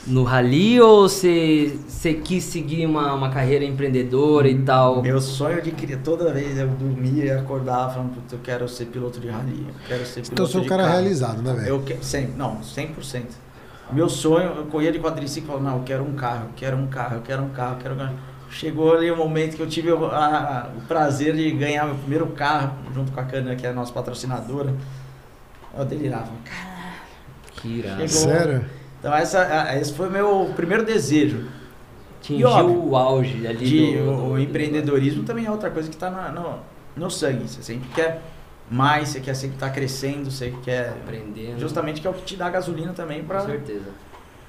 no 0.07 0.23
rally 0.23 0.81
ou 0.81 1.09
você, 1.09 1.79
você 1.89 2.15
quis 2.15 2.45
seguir 2.45 2.87
uma, 2.87 3.13
uma 3.13 3.29
carreira 3.29 3.65
empreendedora 3.65 4.49
e 4.49 4.57
tal? 4.63 5.03
Meu 5.03 5.21
sonho 5.21 5.61
de 5.61 5.73
criar, 5.73 5.99
toda 5.99 6.33
vez 6.33 6.57
eu 6.59 6.69
dormia 6.69 7.25
e 7.25 7.31
acordava 7.33 7.93
falando, 7.95 8.15
"Putz, 8.15 8.33
eu 8.33 8.39
quero 8.43 8.69
ser 8.69 8.87
piloto 8.87 9.19
de 9.21 9.29
rally, 9.29 9.67
eu 9.69 9.75
quero 9.89 10.07
ser 10.07 10.21
piloto 10.23 10.33
Então 10.33 10.45
eu 10.45 10.49
sou 10.51 10.61
um 10.63 10.67
cara 10.67 10.85
carro." 10.85 10.95
realizado, 10.95 11.43
né, 11.43 11.53
velho? 11.53 11.67
Eu 11.69 11.83
quero, 11.83 12.03
100, 12.05 12.29
não, 12.37 12.59
100%. 12.63 13.23
Meu 13.93 14.09
sonho, 14.09 14.47
eu 14.57 14.65
corria 14.67 14.91
de 14.91 14.99
quadriciclo 14.99 15.49
e 15.49 15.53
falava, 15.53 15.71
não, 15.71 15.79
eu 15.79 15.85
quero 15.85 16.03
um 16.05 16.15
carro, 16.15 16.47
eu 16.47 16.51
quero 16.57 16.77
um 16.77 16.87
carro, 16.89 17.17
eu 17.17 17.23
quero 17.23 17.43
um 17.43 17.49
carro, 17.51 17.75
eu 17.75 17.79
quero 17.79 17.95
um 17.95 17.99
carro. 17.99 18.15
Chegou 18.51 18.95
ali 18.97 19.11
o 19.11 19.17
momento 19.17 19.57
que 19.57 19.63
eu 19.63 19.67
tive 19.69 19.91
o, 19.93 20.07
a- 20.07 20.71
o 20.77 20.81
prazer 20.83 21.35
de 21.35 21.51
ganhar 21.53 21.85
meu 21.87 21.95
primeiro 21.97 22.27
carro, 22.29 22.73
junto 22.95 23.13
com 23.13 23.21
a 23.21 23.25
Cana, 23.25 23.55
que 23.57 23.67
é 23.67 23.71
a 23.71 23.73
nossa 23.73 23.93
patrocinadora. 23.93 24.75
Eu 25.77 25.85
delirava. 25.85 26.31
Que 27.53 27.69
irado. 27.81 28.09
Chegou. 28.09 28.09
Sério? 28.33 28.65
Então 28.99 29.15
essa, 29.15 29.41
a- 29.43 29.77
esse 29.79 29.93
foi 29.93 30.09
meu 30.09 30.53
primeiro 30.57 30.85
desejo. 30.85 31.47
Atingiu 32.21 32.49
óbvio, 32.49 32.85
o 32.89 32.97
auge 32.97 33.47
ali 33.47 33.65
de, 33.65 33.97
do, 33.99 34.03
o, 34.03 34.05
do- 34.17 34.25
o 34.33 34.39
empreendedorismo 34.39 35.23
também 35.23 35.47
é 35.47 35.51
outra 35.51 35.71
coisa 35.71 35.89
que 35.89 35.95
está 35.95 36.11
no, 36.11 36.41
no, 36.41 36.59
no 36.97 37.11
sangue. 37.11 37.47
Você 37.49 37.63
sempre 37.63 37.89
quer 37.95 38.21
mais, 38.71 39.11
você 39.11 39.21
quer 39.21 39.35
sempre 39.35 39.57
estar 39.57 39.71
crescendo, 39.71 40.31
você 40.31 40.53
quer... 40.65 40.91
Aprendendo. 40.91 41.59
Justamente 41.61 42.01
que 42.01 42.07
é 42.07 42.11
o 42.11 42.15
que 42.15 42.23
te 42.25 42.37
dá 42.37 42.51
gasolina 42.51 42.93
também 42.93 43.21
Com 43.21 43.27
para 43.29 43.41
certeza. 43.41 43.91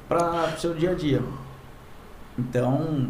para 0.09 0.53
o 0.55 0.59
seu 0.59 0.73
dia 0.73 0.91
a 0.91 0.93
dia. 0.95 1.21
Então, 2.37 3.07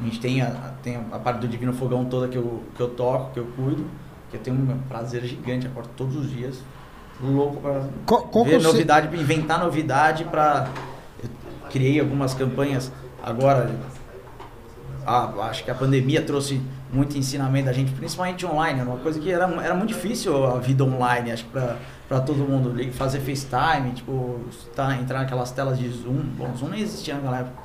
a 0.00 0.04
gente 0.04 0.20
tem 0.20 0.42
a, 0.42 0.46
a- 0.48 0.72
tem 0.82 0.96
a 0.96 1.18
parte 1.18 1.40
do 1.40 1.48
Divino 1.48 1.72
Fogão 1.72 2.04
toda 2.04 2.28
que 2.28 2.36
eu, 2.36 2.62
que 2.74 2.80
eu 2.82 2.88
toco, 2.90 3.32
que 3.32 3.40
eu 3.40 3.46
cuido, 3.56 3.84
que 4.30 4.36
eu 4.36 4.40
tenho 4.40 4.56
um 4.56 4.78
prazer 4.88 5.24
gigante, 5.24 5.66
acordo 5.66 5.88
todos 5.96 6.16
os 6.16 6.30
dias, 6.30 6.60
louco 7.20 7.60
para 7.60 7.72
é 8.40 8.44
ver 8.44 8.60
se- 8.60 8.66
novidade, 8.66 9.08
pra 9.08 9.16
inventar 9.18 9.58
novidade 9.58 10.24
para 10.24 10.68
criei 11.70 11.98
algumas 11.98 12.34
campanhas 12.34 12.92
agora 13.22 13.70
ah, 15.06 15.32
acho 15.48 15.64
que 15.64 15.70
a 15.70 15.74
pandemia 15.74 16.22
trouxe 16.22 16.60
muito 16.92 17.16
ensinamento 17.18 17.66
da 17.66 17.72
gente, 17.72 17.92
principalmente 17.92 18.46
online, 18.46 18.80
era 18.80 18.88
uma 18.88 18.98
coisa 18.98 19.18
que 19.18 19.30
era, 19.30 19.44
era 19.62 19.74
muito 19.74 19.88
difícil 19.88 20.46
a 20.46 20.58
vida 20.58 20.84
online, 20.84 21.32
acho 21.32 21.44
que 21.44 21.50
pra, 21.50 21.76
pra 22.08 22.20
todo 22.20 22.38
mundo, 22.38 22.74
fazer 22.92 23.20
FaceTime, 23.20 23.92
tipo, 23.92 24.40
tá, 24.74 24.96
entrar 24.96 25.20
naquelas 25.20 25.50
telas 25.50 25.78
de 25.78 25.88
Zoom, 25.88 26.22
bom, 26.36 26.54
Zoom 26.56 26.68
nem 26.68 26.80
existia 26.80 27.14
naquela 27.14 27.40
época. 27.40 27.62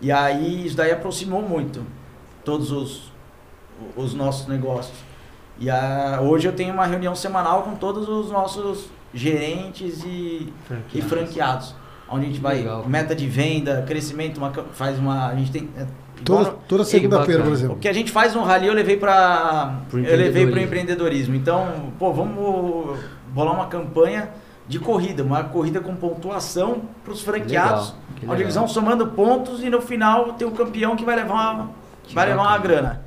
E 0.00 0.10
aí 0.10 0.66
isso 0.66 0.76
daí 0.76 0.90
aproximou 0.90 1.42
muito 1.42 1.84
todos 2.44 2.70
os, 2.70 3.12
os 3.96 4.14
nossos 4.14 4.46
negócios. 4.46 4.96
E 5.58 5.70
a, 5.70 6.20
hoje 6.20 6.48
eu 6.48 6.52
tenho 6.52 6.72
uma 6.72 6.86
reunião 6.86 7.14
semanal 7.14 7.62
com 7.62 7.74
todos 7.74 8.08
os 8.08 8.30
nossos 8.30 8.88
gerentes 9.14 10.02
e, 10.04 10.52
e 10.94 11.02
franqueados. 11.02 11.74
Onde 12.08 12.26
a 12.26 12.28
gente 12.28 12.40
vai, 12.40 12.56
Legal. 12.56 12.86
meta 12.86 13.14
de 13.14 13.26
venda, 13.26 13.82
crescimento, 13.86 14.36
uma, 14.36 14.52
faz 14.72 14.98
uma. 14.98 15.28
A 15.28 15.34
gente 15.34 15.50
tem. 15.50 15.70
É, 16.22 16.24
Toda, 16.24 16.50
toda 16.68 16.84
segunda-feira, 16.84 17.42
por 17.42 17.52
exemplo. 17.52 17.76
o 17.76 17.78
que 17.78 17.88
a 17.88 17.92
gente 17.92 18.10
faz 18.10 18.34
no 18.34 18.42
rally 18.42 18.66
eu 18.68 18.74
levei 18.74 18.96
para 18.96 19.80
eu 19.92 20.16
levei 20.16 20.46
para 20.46 20.58
o 20.60 20.62
empreendedorismo. 20.62 21.34
Então, 21.34 21.92
pô, 21.98 22.12
vamos 22.12 22.98
bolar 23.28 23.54
uma 23.54 23.66
campanha 23.66 24.30
de 24.68 24.78
corrida, 24.78 25.22
uma 25.22 25.42
corrida 25.44 25.80
com 25.80 25.94
pontuação 25.96 26.82
para 27.04 27.12
os 27.12 27.20
franqueados, 27.20 27.88
Legal, 27.88 27.96
que 28.16 28.24
onde 28.24 28.30
legal. 28.30 28.40
eles 28.40 28.54
vão 28.54 28.68
somando 28.68 29.06
pontos 29.08 29.62
e 29.62 29.68
no 29.68 29.80
final 29.82 30.34
tem 30.34 30.46
o 30.46 30.52
campeão 30.52 30.94
que 30.96 31.04
vai 31.04 31.16
levar 31.16 31.34
uma, 31.54 31.70
Que 32.04 32.14
vai 32.14 32.28
levar 32.28 32.42
uma 32.42 32.58
grana. 32.58 33.02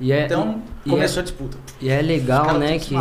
E 0.00 0.12
é, 0.12 0.24
Então, 0.24 0.62
e 0.84 0.90
começou 0.90 1.20
a 1.20 1.22
disputa. 1.24 1.58
e 1.80 1.90
é 1.90 2.00
legal, 2.00 2.54
né, 2.58 2.78
que, 2.78 2.94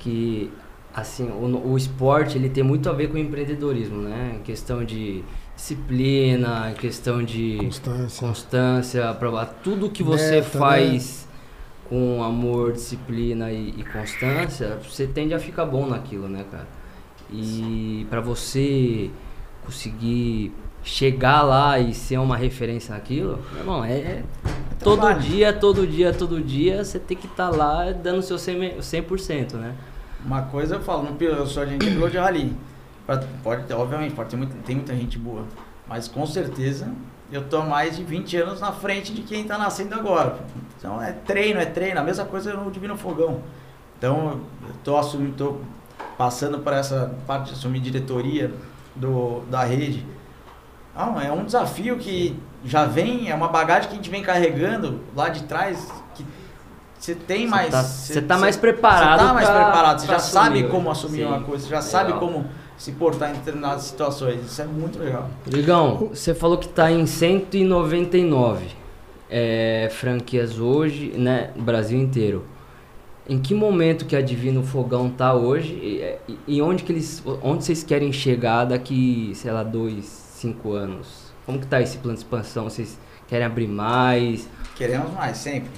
que 0.00 0.52
assim, 0.94 1.28
o, 1.28 1.68
o 1.72 1.76
esporte 1.76 2.36
ele 2.36 2.48
tem 2.48 2.64
muito 2.64 2.88
a 2.90 2.92
ver 2.92 3.08
com 3.08 3.14
o 3.14 3.18
empreendedorismo, 3.18 4.02
né? 4.02 4.32
Em 4.36 4.42
questão 4.42 4.84
de 4.84 5.22
disciplina, 5.60 6.72
questão 6.78 7.22
de 7.22 7.58
Constância. 7.58 8.26
constância, 8.26 9.14
pra, 9.14 9.44
tudo 9.44 9.90
que 9.90 10.02
você 10.02 10.36
Meta, 10.36 10.58
faz 10.58 11.28
com 11.88 12.22
amor, 12.22 12.72
disciplina 12.72 13.50
e, 13.52 13.74
e 13.78 13.84
constância, 13.92 14.78
você 14.82 15.06
tende 15.06 15.34
a 15.34 15.38
ficar 15.38 15.66
bom 15.66 15.86
naquilo, 15.86 16.28
né, 16.28 16.44
cara? 16.50 16.66
E 17.32 18.06
pra 18.08 18.20
você 18.20 19.10
conseguir 19.64 20.52
chegar 20.82 21.42
lá 21.42 21.78
e 21.78 21.92
ser 21.92 22.18
uma 22.18 22.36
referência 22.36 22.94
naquilo, 22.94 23.38
meu 23.52 23.60
irmão, 23.60 23.84
é, 23.84 23.92
é 23.98 24.22
todo 24.82 25.00
trabalho. 25.00 25.20
dia, 25.20 25.52
todo 25.52 25.86
dia, 25.86 26.12
todo 26.12 26.40
dia, 26.40 26.82
você 26.84 26.98
tem 26.98 27.16
que 27.16 27.26
estar 27.26 27.50
lá 27.50 27.92
dando 27.92 28.18
o 28.18 28.22
seu 28.22 28.36
100%, 28.38 28.78
100%, 28.78 29.54
né? 29.54 29.74
Uma 30.24 30.42
coisa 30.42 30.76
eu 30.76 30.80
falo, 30.80 31.02
não, 31.02 31.14
pil- 31.14 31.30
eu 31.30 31.46
sou 31.46 31.62
agente 31.62 31.84
de 31.86 31.92
piloto 31.92 32.12
de 32.12 32.18
rally. 32.18 32.52
Pra- 33.06 33.22
Pode 33.42 33.64
ter, 33.64 33.74
obviamente, 33.74 34.14
pode 34.14 34.30
ter 34.30 34.36
muita, 34.36 34.54
tem 34.64 34.76
muita 34.76 34.94
gente 34.94 35.18
boa. 35.18 35.44
Mas 35.88 36.06
com 36.08 36.24
certeza 36.26 36.88
eu 37.32 37.44
tô 37.48 37.62
mais 37.62 37.96
de 37.96 38.04
20 38.04 38.36
anos 38.36 38.60
na 38.60 38.72
frente 38.72 39.12
de 39.12 39.22
quem 39.22 39.44
tá 39.44 39.56
nascendo 39.58 39.94
agora. 39.94 40.36
Então 40.78 41.02
é 41.02 41.12
treino, 41.12 41.60
é 41.60 41.66
treino. 41.66 42.00
A 42.00 42.04
mesma 42.04 42.24
coisa 42.24 42.54
no 42.54 42.70
Divino 42.70 42.96
Fogão. 42.96 43.40
Então 43.98 44.40
eu 44.62 44.74
tô 44.84 44.96
assumindo, 44.96 45.32
tô 45.36 45.56
passando 46.16 46.58
por 46.60 46.72
essa 46.72 47.14
parte 47.26 47.48
de 47.48 47.52
assumir 47.52 47.80
diretoria 47.80 48.52
do, 48.94 49.40
da 49.50 49.62
rede. 49.64 50.06
Não, 50.94 51.20
é 51.20 51.30
um 51.32 51.44
desafio 51.44 51.98
que 51.98 52.38
já 52.64 52.84
vem, 52.84 53.30
é 53.30 53.34
uma 53.34 53.48
bagagem 53.48 53.88
que 53.88 53.94
a 53.94 53.96
gente 53.96 54.10
vem 54.10 54.22
carregando 54.22 55.00
lá 55.14 55.28
de 55.28 55.44
trás, 55.44 55.90
que 56.14 56.24
você 56.98 57.14
tem 57.14 57.44
Você 57.46 57.50
mais. 57.50 57.70
tá- 57.70 57.82
cê- 57.82 58.12
você 58.14 58.22
tá 58.22 58.34
cê- 58.34 58.40
mais 58.40 58.56
preparado 58.56 59.20
Você 59.20 59.26
tá 59.26 59.34
mais 59.34 59.48
pra- 59.48 59.64
preparado, 59.64 60.00
você 60.00 60.06
já 60.06 60.18
sabe 60.18 60.56
assumir, 60.58 60.70
como 60.70 60.84
né? 60.84 60.90
assumir 60.90 61.16
Sim, 61.18 61.24
uma 61.24 61.40
coisa, 61.42 61.64
você 61.64 61.70
já 61.70 61.76
legal. 61.78 61.90
sabe 61.90 62.12
como 62.14 62.46
se 62.80 62.92
portar 62.92 63.28
em 63.30 63.34
determinadas 63.34 63.82
situações. 63.82 64.40
Isso 64.44 64.62
é 64.62 64.64
muito 64.64 64.98
legal. 64.98 65.28
Ligão, 65.46 66.08
você 66.14 66.34
falou 66.34 66.56
que 66.56 66.66
tá 66.66 66.90
em 66.90 67.04
199 67.04 68.64
é, 69.28 69.88
franquias 69.92 70.58
hoje, 70.58 71.12
né, 71.16 71.50
no 71.54 71.62
Brasil 71.62 72.00
inteiro. 72.00 72.44
Em 73.28 73.38
que 73.38 73.54
momento 73.54 74.06
que 74.06 74.16
a 74.16 74.22
Divino 74.22 74.62
Fogão 74.62 75.10
tá 75.10 75.34
hoje 75.34 75.74
e, 75.74 76.32
e- 76.32 76.38
e 76.56 76.62
onde 76.62 76.82
que 76.82 76.90
eles, 76.90 77.22
onde 77.42 77.64
vocês 77.64 77.84
querem 77.84 78.10
chegar 78.12 78.64
daqui, 78.64 79.32
sei 79.34 79.52
lá, 79.52 79.62
dois, 79.62 80.06
cinco 80.06 80.72
anos? 80.72 81.30
Como 81.44 81.58
que 81.60 81.66
tá 81.66 81.80
esse 81.82 81.98
plano 81.98 82.16
de 82.16 82.24
expansão? 82.24 82.64
Vocês 82.64 82.98
querem 83.28 83.44
abrir 83.46 83.68
mais? 83.68 84.48
Queremos 84.74 85.12
mais, 85.12 85.36
sempre. 85.36 85.70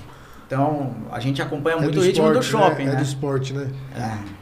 Então, 0.46 0.94
a 1.10 1.18
gente 1.18 1.42
acompanha 1.42 1.76
É 1.78 1.80
muito 1.80 1.94
do 1.96 2.00
o 2.00 2.04
ritmo 2.04 2.32
do 2.32 2.38
esporte, 2.38 2.68
shopping, 2.70 2.84
né? 2.84 2.90
né? 2.90 2.94
É 2.94 2.96
do 2.98 3.02
esporte, 3.02 3.52
né? 3.52 3.70
É. 3.96 4.41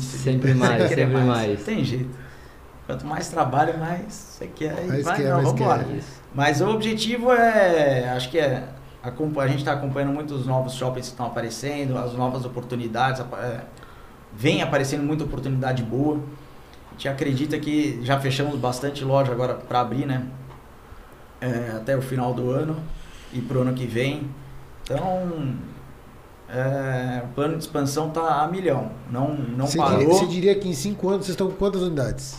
Sempre 0.00 0.54
mais, 0.54 0.82
sempre 0.88 1.04
mais. 1.26 1.64
Tem 1.64 1.84
jeito. 1.84 2.10
Quanto 2.86 3.06
mais 3.06 3.28
trabalho, 3.28 3.78
mais 3.78 4.12
você 4.12 4.46
quer. 4.46 4.84
E 4.84 4.88
Mais 4.88 5.04
vai, 5.04 5.16
quer, 5.16 5.24
não, 5.28 5.34
mais 5.34 5.44
vamos 5.44 5.58
quer. 5.60 5.66
Mas 6.34 6.60
o 6.60 6.68
objetivo 6.68 7.32
é, 7.32 8.08
acho 8.10 8.30
que 8.30 8.38
é, 8.38 8.66
acompa- 9.02 9.42
a 9.42 9.46
gente 9.46 9.58
está 9.58 9.72
acompanhando 9.72 10.12
muitos 10.12 10.46
novos 10.46 10.74
shoppings 10.74 11.06
que 11.06 11.12
estão 11.12 11.26
aparecendo, 11.26 11.96
as 11.98 12.14
novas 12.14 12.44
oportunidades, 12.44 13.20
é, 13.42 13.60
vem 14.34 14.62
aparecendo 14.62 15.02
muita 15.02 15.24
oportunidade 15.24 15.82
boa. 15.82 16.18
A 16.88 16.92
gente 16.92 17.08
acredita 17.08 17.58
que 17.58 18.00
já 18.02 18.18
fechamos 18.18 18.56
bastante 18.58 19.04
loja 19.04 19.32
agora 19.32 19.54
para 19.54 19.80
abrir, 19.80 20.06
né? 20.06 20.26
É, 21.40 21.74
até 21.76 21.96
o 21.96 22.02
final 22.02 22.34
do 22.34 22.50
ano 22.50 22.76
e 23.32 23.40
pro 23.40 23.60
ano 23.62 23.72
que 23.74 23.86
vem. 23.86 24.28
Então, 24.82 25.54
é, 26.50 27.22
o 27.24 27.28
plano 27.34 27.56
de 27.56 27.64
expansão 27.64 28.10
tá 28.10 28.42
a 28.42 28.48
milhão, 28.48 28.90
não, 29.10 29.34
não 29.34 29.66
você, 29.66 29.76
parou. 29.78 29.98
diria, 29.98 30.14
você 30.14 30.26
diria 30.26 30.54
que 30.54 30.68
em 30.68 30.72
5 30.74 31.08
anos 31.08 31.26
vocês 31.26 31.34
estão 31.34 31.48
com 31.48 31.56
quantas 31.56 31.82
unidades? 31.82 32.36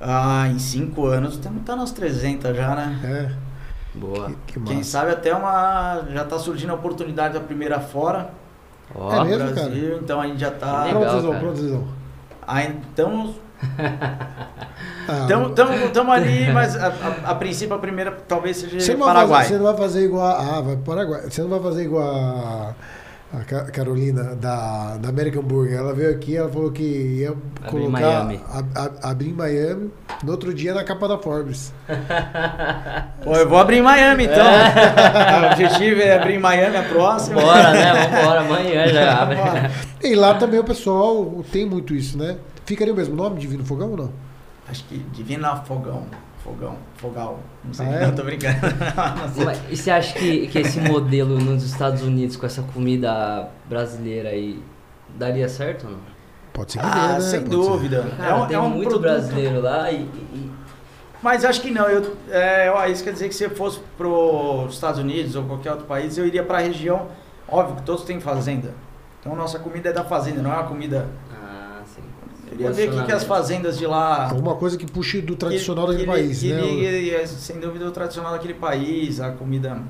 Ah, 0.00 0.48
em 0.48 0.58
cinco 0.58 1.06
anos, 1.06 1.34
estamos 1.34 1.62
tá 1.64 1.74
nas 1.74 1.90
300 1.92 2.54
já, 2.54 2.74
né? 2.74 2.98
É, 3.04 3.98
Boa. 3.98 4.30
que, 4.46 4.58
que 4.58 4.60
Quem 4.60 4.82
sabe 4.82 5.12
até 5.12 5.34
uma. 5.34 6.04
Já 6.10 6.24
tá 6.24 6.38
surgindo 6.38 6.70
a 6.70 6.74
oportunidade 6.74 7.34
da 7.34 7.40
primeira 7.40 7.80
fora 7.80 8.30
Ó, 8.94 9.12
É 9.12 9.18
no 9.20 9.24
mesmo, 9.24 9.50
Brasil, 9.52 9.98
então 10.02 10.20
a 10.20 10.26
gente 10.26 10.40
já 10.40 10.50
tá. 10.50 10.84
Legal, 10.84 11.00
Pronto, 11.00 11.14
Zizão, 11.16 11.30
cara. 11.30 11.42
pronto, 11.42 11.56
Zizão. 11.58 11.84
Aí, 12.46 12.80
então, 12.92 13.34
Ah, 15.06 16.12
ali, 16.12 16.50
mas 16.52 16.76
a, 16.76 16.88
a- 16.88 17.30
a 17.30 17.34
princípio 17.34 17.74
a 17.74 17.78
primeira 17.78 18.10
talvez 18.26 18.56
seja 18.58 18.80
Você 18.80 18.92
não, 18.94 19.06
vai 19.06 19.14
Paraguai. 19.14 19.42
fazer, 19.44 19.54
você 19.54 19.58
não 19.58 19.64
vai 19.72 19.76
fazer 19.76 20.04
igual 20.04 20.26
a. 20.26 20.56
Ah, 20.56 20.60
vai 20.60 20.76
Paraguai. 20.76 21.22
Você 21.30 21.42
não 21.42 21.48
vai 21.50 21.60
fazer 21.60 21.84
igual 21.84 22.04
a, 22.04 22.74
A 23.40 23.44
Ca- 23.44 23.64
Carolina, 23.64 24.36
da, 24.36 24.96
da 24.96 25.08
American 25.08 25.42
Burger, 25.42 25.76
ela 25.78 25.92
veio 25.92 26.10
aqui, 26.10 26.36
ela 26.36 26.48
falou 26.48 26.70
que 26.70 26.82
ia 26.82 27.30
Abrir 27.30 27.42
em 27.66 27.70
colocar, 27.86 28.00
Miami. 28.24 28.40
a- 28.48 28.80
a- 28.80 29.10
abrir 29.10 29.30
em 29.30 29.32
Miami, 29.32 29.90
no 30.22 30.30
outro 30.30 30.54
dia 30.54 30.72
na 30.72 30.84
capa 30.84 31.08
da 31.08 31.18
Forbes. 31.18 31.72
Pô, 33.24 33.34
eu 33.36 33.48
vou 33.48 33.58
abrir 33.58 33.78
em 33.78 33.82
Miami 33.82 34.24
então. 34.24 34.44
o 35.42 35.46
objetivo 35.52 36.00
é 36.00 36.16
abrir 36.16 36.34
em 36.34 36.38
Miami 36.38 36.76
a 36.76 36.82
próxima. 36.84 37.40
Bora, 37.40 37.72
né? 37.72 37.92
Vambora, 38.08 38.40
amanhã 38.40 38.88
já 38.88 39.22
abre. 39.22 39.36
E 40.02 40.14
lá 40.14 40.34
também 40.34 40.60
o 40.60 40.64
pessoal 40.64 41.44
tem 41.50 41.66
muito 41.66 41.94
isso, 41.94 42.16
né? 42.16 42.36
Ficaria 42.64 42.92
o 42.92 42.96
mesmo 42.96 43.16
nome, 43.16 43.40
Divino 43.40 43.64
Fogão 43.64 43.90
ou 43.90 43.96
não? 43.96 44.10
Acho 44.68 44.84
que 44.84 44.98
Divina 44.98 45.56
Fogão. 45.56 46.06
Fogão. 46.42 46.76
Fogal. 46.96 47.38
Não 47.64 47.72
sei. 47.72 47.86
Ah, 47.86 47.90
é? 47.92 48.06
Não, 48.06 48.14
tô 48.14 48.22
brincando. 48.22 48.56
Não 49.36 49.52
e 49.70 49.76
você 49.76 49.90
acha 49.90 50.18
que, 50.18 50.46
que 50.48 50.58
esse 50.58 50.78
modelo 50.80 51.38
nos 51.38 51.62
Estados 51.62 52.02
Unidos, 52.02 52.36
com 52.36 52.44
essa 52.46 52.62
comida 52.62 53.48
brasileira 53.68 54.28
aí, 54.30 54.62
daria 55.16 55.48
certo 55.48 55.86
ou 55.86 55.92
não? 55.92 55.98
Pode 56.52 56.72
ser 56.72 56.78
que 56.78 56.84
dê, 56.84 56.90
Ah, 56.92 57.08
né? 57.14 57.20
sem 57.20 57.40
Pode 57.40 57.50
dúvida. 57.50 58.06
Cara, 58.16 58.30
é 58.30 58.34
um, 58.34 58.46
tem 58.46 58.56
é 58.56 58.60
um 58.60 58.68
muito 58.68 58.90
produto. 58.90 59.02
brasileiro 59.02 59.60
lá 59.60 59.90
e, 59.90 60.02
e- 60.02 60.50
Mas 61.22 61.44
acho 61.44 61.60
que 61.62 61.70
não. 61.70 61.86
Eu, 61.88 62.16
é, 62.30 62.70
ó, 62.70 62.86
isso 62.86 63.02
quer 63.02 63.12
dizer 63.12 63.28
que 63.28 63.34
se 63.34 63.44
eu 63.44 63.50
fosse 63.50 63.80
para 63.96 64.06
os 64.06 64.74
Estados 64.74 65.00
Unidos 65.00 65.34
ou 65.34 65.44
qualquer 65.44 65.70
outro 65.72 65.86
país, 65.86 66.16
eu 66.18 66.26
iria 66.26 66.42
para 66.44 66.58
a 66.58 66.60
região. 66.60 67.08
Óbvio 67.48 67.76
que 67.76 67.82
todos 67.82 68.04
têm 68.04 68.20
fazenda. 68.20 68.72
Então 69.20 69.34
nossa 69.34 69.58
comida 69.58 69.88
é 69.88 69.92
da 69.92 70.04
fazenda, 70.04 70.42
não 70.42 70.52
é 70.52 70.56
uma 70.56 70.64
comida. 70.64 71.08
Queria 72.56 72.72
ver 72.72 72.88
o 72.88 72.98
que, 73.00 73.04
que 73.06 73.12
as 73.12 73.24
fazendas 73.24 73.76
de 73.78 73.86
lá. 73.86 74.30
Alguma 74.30 74.54
coisa 74.56 74.76
que 74.76 74.86
puxe 74.86 75.20
do 75.20 75.34
tradicional 75.36 75.86
que, 75.86 75.92
daquele 75.92 76.10
que, 76.10 76.16
país, 76.18 76.40
que, 76.40 76.52
né? 76.52 76.60
ligue, 76.60 77.10
é, 77.10 77.26
sem 77.26 77.58
dúvida, 77.58 77.86
o 77.86 77.90
tradicional 77.90 78.32
daquele 78.32 78.54
país, 78.54 79.20
a 79.20 79.30
comida. 79.32 79.82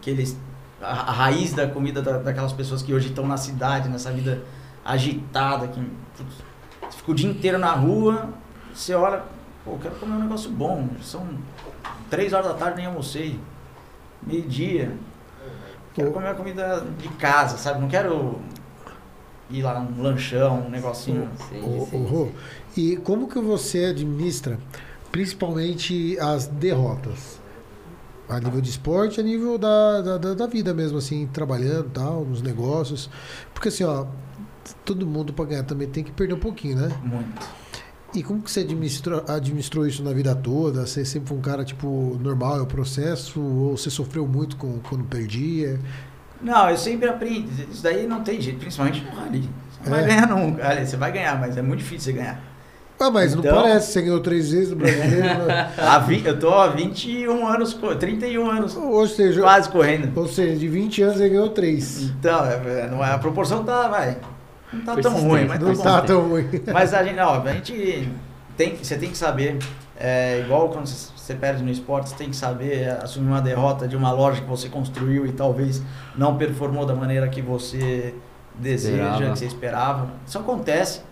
que 0.00 0.10
eles 0.10 0.36
a, 0.80 0.90
a 0.92 1.12
raiz 1.12 1.52
da 1.52 1.66
comida 1.68 2.02
da- 2.02 2.18
daquelas 2.18 2.52
pessoas 2.52 2.82
que 2.82 2.92
hoje 2.92 3.08
estão 3.08 3.26
na 3.26 3.36
cidade, 3.36 3.88
nessa 3.88 4.10
vida 4.10 4.42
agitada, 4.84 5.68
que 5.68 5.80
fica 6.90 7.10
o 7.12 7.14
dia 7.14 7.30
inteiro 7.30 7.56
na 7.58 7.70
rua, 7.72 8.28
você 8.74 8.92
olha, 8.94 9.22
pô, 9.64 9.78
quero 9.80 9.94
comer 9.96 10.14
um 10.14 10.18
negócio 10.20 10.50
bom, 10.50 10.88
são 11.00 11.24
três 12.10 12.32
horas 12.32 12.48
da 12.48 12.54
tarde, 12.54 12.78
nem 12.78 12.86
almocei, 12.86 13.38
meio-dia, 14.26 14.92
quero 15.94 16.10
comer 16.10 16.26
uma 16.28 16.34
comida 16.34 16.84
de 16.98 17.08
casa, 17.10 17.56
sabe? 17.56 17.80
Não 17.80 17.88
quero 17.88 18.40
ir 19.52 19.62
lá 19.62 19.78
num 19.80 20.02
lanchão, 20.02 20.66
um 20.66 20.70
negocinho. 20.70 21.28
Sim, 21.48 21.60
sim, 21.90 22.32
e 22.76 22.96
como 22.96 23.28
que 23.28 23.38
você 23.38 23.84
administra 23.86 24.58
principalmente 25.10 26.18
as 26.18 26.46
derrotas? 26.46 27.40
A 28.28 28.40
nível 28.40 28.60
de 28.62 28.70
esporte, 28.70 29.20
a 29.20 29.22
nível 29.22 29.58
da, 29.58 30.00
da, 30.00 30.18
da- 30.18 30.34
da 30.34 30.46
vida 30.46 30.72
mesmo, 30.72 30.96
assim, 30.98 31.28
trabalhando 31.32 31.88
e 31.88 31.90
tal, 31.90 32.24
nos 32.24 32.40
negócios. 32.40 33.10
Porque 33.52 33.68
assim, 33.68 33.84
ó, 33.84 34.06
todo 34.84 35.06
mundo 35.06 35.32
para 35.34 35.44
ganhar 35.44 35.64
também 35.64 35.86
tem 35.88 36.02
que 36.02 36.10
perder 36.12 36.34
um 36.34 36.38
pouquinho, 36.38 36.76
né? 36.78 36.88
Muito. 37.04 37.46
E 38.14 38.22
como 38.22 38.40
que 38.42 38.50
você 38.50 38.60
administrou, 38.60 39.22
administrou 39.28 39.86
isso 39.86 40.02
na 40.02 40.12
vida 40.12 40.34
toda? 40.34 40.86
Você 40.86 41.04
sempre 41.04 41.28
foi 41.28 41.36
um 41.38 41.40
cara, 41.40 41.64
tipo, 41.64 42.18
normal, 42.22 42.58
é 42.58 42.62
o 42.62 42.66
processo? 42.66 43.40
Ou 43.40 43.76
você 43.76 43.90
sofreu 43.90 44.26
muito 44.26 44.56
com, 44.56 44.78
quando 44.80 45.04
perdia? 45.04 45.78
Não, 46.42 46.68
eu 46.70 46.76
sempre 46.76 47.08
aprendi. 47.08 47.66
Isso 47.70 47.82
daí 47.82 48.06
não 48.06 48.22
tem 48.22 48.40
jeito, 48.40 48.58
principalmente 48.58 49.02
no 49.04 49.10
rally. 49.20 49.48
Você 49.82 49.90
não 49.90 49.96
É. 49.96 50.00
vai 50.00 50.08
ganhar 50.08 50.26
nunca. 50.28 50.66
Aliás, 50.68 50.88
você 50.88 50.96
vai 50.96 51.12
ganhar, 51.12 51.38
mas 51.40 51.56
é 51.56 51.62
muito 51.62 51.78
difícil 51.80 52.12
você 52.12 52.18
ganhar. 52.18 52.40
Ah, 53.00 53.10
mas 53.10 53.34
Então- 53.34 53.52
não 53.52 53.62
parece, 53.62 53.92
você 53.92 54.02
ganhou 54.02 54.20
três 54.20 54.50
vezes 54.52 54.70
no 54.70 54.76
brasileiro. 54.76 55.44
né? 55.46 55.70
Vi- 56.06 56.22
eu 56.24 56.38
tô 56.38 56.50
há 56.54 56.68
21 56.68 57.46
anos, 57.48 57.74
co- 57.74 57.94
31 57.96 58.48
anos 58.48 58.76
ou 58.76 59.06
seja, 59.08 59.40
quase 59.40 59.68
correndo. 59.68 60.12
ou 60.16 60.28
seja, 60.28 60.56
de 60.56 60.68
20 60.68 61.02
anos 61.02 61.16
você 61.16 61.28
ganhou 61.28 61.48
três. 61.48 62.02
Então, 62.02 62.44
é, 62.44 62.54
é, 62.82 62.88
não 62.88 63.04
é, 63.04 63.10
a 63.12 63.18
proporção 63.18 63.64
tá, 63.64 63.88
vai. 63.88 64.18
Não 64.72 64.82
tá 64.84 64.96
tão 64.96 65.14
ruim, 65.20 65.46
mas 65.46 65.58
Não 65.60 65.74
tá 65.74 65.82
tá 65.82 66.02
tão 66.02 66.28
ruim. 66.28 66.48
Mas 66.72 66.94
a 66.94 67.02
gente, 67.02 67.16
não, 67.16 67.42
a 67.42 67.52
gente 67.52 68.08
tem, 68.56 68.76
você 68.76 68.96
tem 68.96 69.10
que 69.10 69.18
saber, 69.18 69.58
é, 69.98 70.40
igual 70.44 70.68
quando 70.68 70.86
você 70.86 71.10
você 71.22 71.34
perde 71.34 71.62
no 71.62 71.70
esporte, 71.70 72.08
você 72.08 72.16
tem 72.16 72.30
que 72.30 72.36
saber 72.36 72.90
assumir 73.00 73.28
uma 73.28 73.40
derrota 73.40 73.86
de 73.86 73.96
uma 73.96 74.10
loja 74.10 74.40
que 74.40 74.48
você 74.48 74.68
construiu 74.68 75.24
e 75.24 75.30
talvez 75.30 75.80
não 76.16 76.36
performou 76.36 76.84
da 76.84 76.96
maneira 76.96 77.28
que 77.28 77.40
você 77.40 78.12
deseja, 78.58 78.96
Esperava. 78.96 79.32
que 79.32 79.38
você 79.38 79.46
esperava. 79.46 80.08
Isso 80.26 80.36
acontece. 80.36 81.02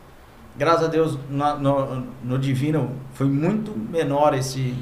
Graças 0.56 0.86
a 0.86 0.88
Deus, 0.88 1.16
no, 1.30 1.58
no, 1.60 2.06
no 2.24 2.38
Divino 2.40 2.90
foi 3.12 3.28
muito 3.28 3.70
menor 3.70 4.34
esse, 4.34 4.74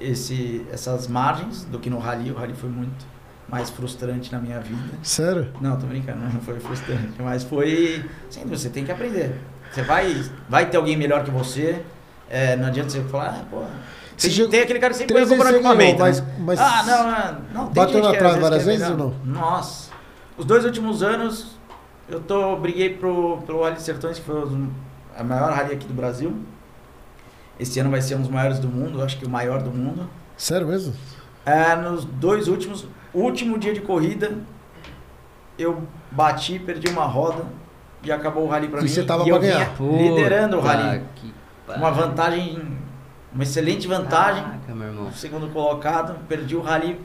esse, 0.00 0.64
essas 0.72 1.08
margens 1.08 1.64
do 1.64 1.80
que 1.80 1.90
no 1.90 1.98
Rally. 1.98 2.30
O 2.30 2.36
Rally 2.36 2.54
foi 2.54 2.70
muito 2.70 3.04
mais 3.48 3.70
frustrante 3.70 4.32
na 4.32 4.38
minha 4.38 4.60
vida. 4.60 4.98
Sério? 5.02 5.48
Não, 5.60 5.76
tô 5.76 5.86
brincando, 5.86 6.20
não 6.20 6.40
foi 6.40 6.60
frustrante, 6.60 7.14
mas 7.18 7.42
foi. 7.42 8.08
Sim, 8.30 8.44
você 8.46 8.70
tem 8.70 8.84
que 8.84 8.92
aprender. 8.92 9.34
Você 9.72 9.82
vai, 9.82 10.24
vai 10.48 10.70
ter 10.70 10.76
alguém 10.76 10.96
melhor 10.96 11.24
que 11.24 11.30
você. 11.32 11.82
é, 12.30 12.54
não 12.54 12.68
adianta 12.68 12.90
você 12.90 13.02
falar, 13.02 13.40
ah, 13.40 13.44
pô. 13.50 13.64
Você 14.16 14.28
Tem, 14.28 14.36
chegou- 14.36 14.50
tem 14.50 14.60
aquele 14.60 14.78
cara 14.78 14.92
que 14.92 14.98
sempre 14.98 15.14
você 15.24 15.36
ganhou, 15.36 15.54
equipamento. 15.56 15.98
mas, 16.00 16.20
né? 16.20 16.34
mas 16.38 16.60
Ah, 16.60 16.82
não, 16.86 17.04
não, 17.04 17.40
não. 17.64 17.72
Tem 17.72 17.74
Bateu 17.84 18.02
na 18.02 18.12
trave 18.14 18.40
várias 18.40 18.64
vezes 18.64 18.88
ou 18.90 19.14
Nossa. 19.24 19.90
Os 20.38 20.44
dois 20.44 20.64
últimos 20.64 21.02
anos, 21.02 21.56
eu 22.08 22.20
tô, 22.20 22.56
briguei 22.56 22.90
pro, 22.94 23.38
pelo 23.46 23.62
Rally 23.62 23.80
Sertões, 23.80 24.18
que 24.18 24.24
foi 24.24 24.42
os- 24.42 24.68
a 25.16 25.22
maior 25.24 25.52
rally 25.52 25.72
aqui 25.74 25.86
do 25.86 25.94
Brasil. 25.94 26.34
Esse 27.58 27.78
ano 27.80 27.90
vai 27.90 28.00
ser 28.02 28.16
um 28.16 28.20
dos 28.20 28.30
maiores 28.30 28.58
do 28.58 28.68
mundo, 28.68 29.02
acho 29.02 29.16
que 29.18 29.24
o 29.26 29.30
maior 29.30 29.62
do 29.62 29.70
mundo. 29.70 30.08
Sério 30.36 30.66
mesmo? 30.66 30.92
É, 31.46 31.74
nos 31.76 32.04
dois 32.04 32.48
últimos, 32.48 32.86
último 33.12 33.58
dia 33.58 33.72
de 33.72 33.80
corrida, 33.80 34.38
eu 35.58 35.82
bati, 36.10 36.58
perdi 36.58 36.88
uma 36.90 37.04
roda 37.04 37.44
e 38.02 38.10
acabou 38.10 38.44
o 38.44 38.48
rally 38.48 38.66
pra 38.68 38.80
E 38.80 38.82
mim. 38.84 38.88
você 38.88 39.04
tava 39.04 39.24
e 39.24 39.28
eu 39.28 39.38
pra 39.38 39.46
ganhar? 39.48 39.74
vinha 39.76 40.02
liderando 40.14 40.56
o 40.56 40.60
rally. 40.60 41.02
Uma 41.76 41.90
vantagem, 41.92 42.76
uma 43.34 43.42
excelente 43.42 43.86
vantagem. 43.88 44.42
Caraca, 44.44 44.74
meu 44.74 44.86
irmão. 44.88 45.12
Segundo 45.12 45.48
colocado, 45.48 46.16
perdi 46.28 46.54
o 46.56 46.60
rally 46.62 47.00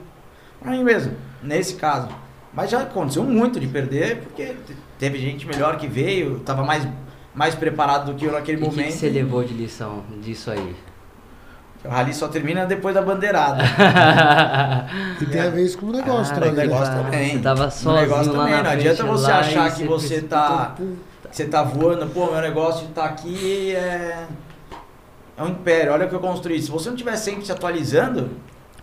pra 0.60 0.70
mim 0.70 0.84
mesmo, 0.84 1.14
nesse 1.42 1.74
caso. 1.74 2.08
Mas 2.52 2.70
já 2.70 2.82
aconteceu 2.82 3.22
muito 3.24 3.60
de 3.60 3.66
perder, 3.66 4.18
porque 4.22 4.46
te- 4.66 4.76
teve 4.98 5.18
gente 5.18 5.46
melhor 5.46 5.76
que 5.76 5.86
veio, 5.86 6.40
tava 6.40 6.64
mais, 6.64 6.86
mais 7.34 7.54
preparado 7.54 8.06
do 8.12 8.14
que 8.18 8.24
eu 8.24 8.32
naquele 8.32 8.60
E 8.62 8.66
o 8.66 8.70
que, 8.70 8.76
momento. 8.76 8.92
você 8.92 9.08
levou 9.08 9.44
de 9.44 9.54
lição 9.54 10.02
disso 10.20 10.50
aí? 10.50 10.74
O 11.84 11.88
rally 11.88 12.12
só 12.12 12.28
termina 12.28 12.66
depois 12.66 12.94
da 12.94 13.00
bandeirada. 13.02 13.62
E 15.20 15.26
tem 15.26 15.40
a 15.40 15.50
ver 15.50 15.64
isso 15.64 15.78
com 15.78 15.86
o 15.86 15.92
negócio 15.92 16.34
Cara, 16.34 16.46
o 16.46 16.50
também. 16.50 16.66
negócio 16.66 16.86
cara, 16.92 17.04
também. 17.04 17.30
Você 17.32 17.38
tava 17.38 17.66
O 17.66 17.70
sozinho 17.70 18.00
negócio 18.02 18.32
lá 18.32 18.38
também, 18.38 18.52
na 18.56 18.62
não 18.62 18.70
frente 18.70 18.88
adianta 18.88 19.04
você 19.06 19.30
achar 19.30 19.74
que 19.74 19.84
você 19.84 20.20
tá- 20.22 20.74
que 20.76 21.36
você 21.36 21.44
tá 21.46 21.62
voando, 21.62 22.06
pô, 22.08 22.26
meu 22.32 22.40
negócio 22.40 22.82
de 22.84 22.88
estar 22.90 23.04
aqui 23.04 23.74
é, 23.76 24.26
é 25.40 25.42
um 25.42 25.48
império, 25.48 25.92
olha 25.92 26.04
o 26.04 26.08
que 26.08 26.14
eu 26.14 26.20
construí. 26.20 26.60
Se 26.60 26.70
você 26.70 26.90
não 26.90 26.94
estiver 26.94 27.16
sempre 27.16 27.46
se 27.46 27.50
atualizando 27.50 28.28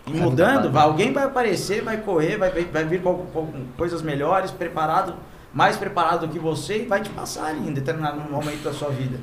e 0.04 0.10
mudando, 0.10 0.72
vai, 0.72 0.82
alguém 0.82 1.12
vai 1.12 1.22
aparecer, 1.22 1.82
vai 1.82 1.98
correr, 1.98 2.36
vai, 2.36 2.50
vai, 2.50 2.64
vai 2.64 2.84
vir 2.84 3.00
com, 3.00 3.14
com 3.26 3.64
coisas 3.76 4.02
melhores, 4.02 4.50
preparado, 4.50 5.14
mais 5.54 5.76
preparado 5.76 6.26
do 6.26 6.32
que 6.32 6.38
você 6.38 6.82
e 6.82 6.86
vai 6.86 7.00
te 7.00 7.10
passar 7.10 7.46
ali 7.46 7.68
em 7.68 7.72
determinado 7.72 8.20
momento 8.28 8.64
da 8.64 8.72
sua 8.72 8.88
vida. 8.88 9.20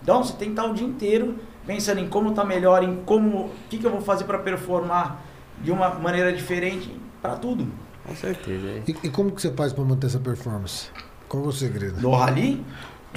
Então 0.00 0.22
você 0.22 0.34
tem 0.34 0.48
que 0.48 0.52
estar 0.52 0.70
o 0.70 0.74
dia 0.74 0.86
inteiro 0.86 1.34
pensando 1.66 1.98
em 1.98 2.08
como 2.08 2.32
tá 2.32 2.44
melhor, 2.44 2.84
em 2.84 3.02
como, 3.04 3.46
o 3.46 3.50
que, 3.68 3.78
que 3.78 3.84
eu 3.84 3.90
vou 3.90 4.00
fazer 4.00 4.22
para 4.22 4.38
performar 4.38 5.20
de 5.60 5.72
uma 5.72 5.88
maneira 5.88 6.32
diferente 6.32 6.94
para 7.20 7.34
tudo. 7.34 7.66
Com 8.06 8.14
certeza. 8.14 8.64
é. 8.68 8.82
E, 8.86 8.96
e 9.08 9.10
como 9.10 9.32
que 9.32 9.42
você 9.42 9.50
faz 9.50 9.72
pra 9.72 9.82
manter 9.82 10.06
essa 10.06 10.20
performance? 10.20 10.88
Qual 11.28 11.42
é 11.42 11.46
o 11.48 11.52
segredo? 11.52 12.00
Do 12.00 12.12
rally, 12.12 12.64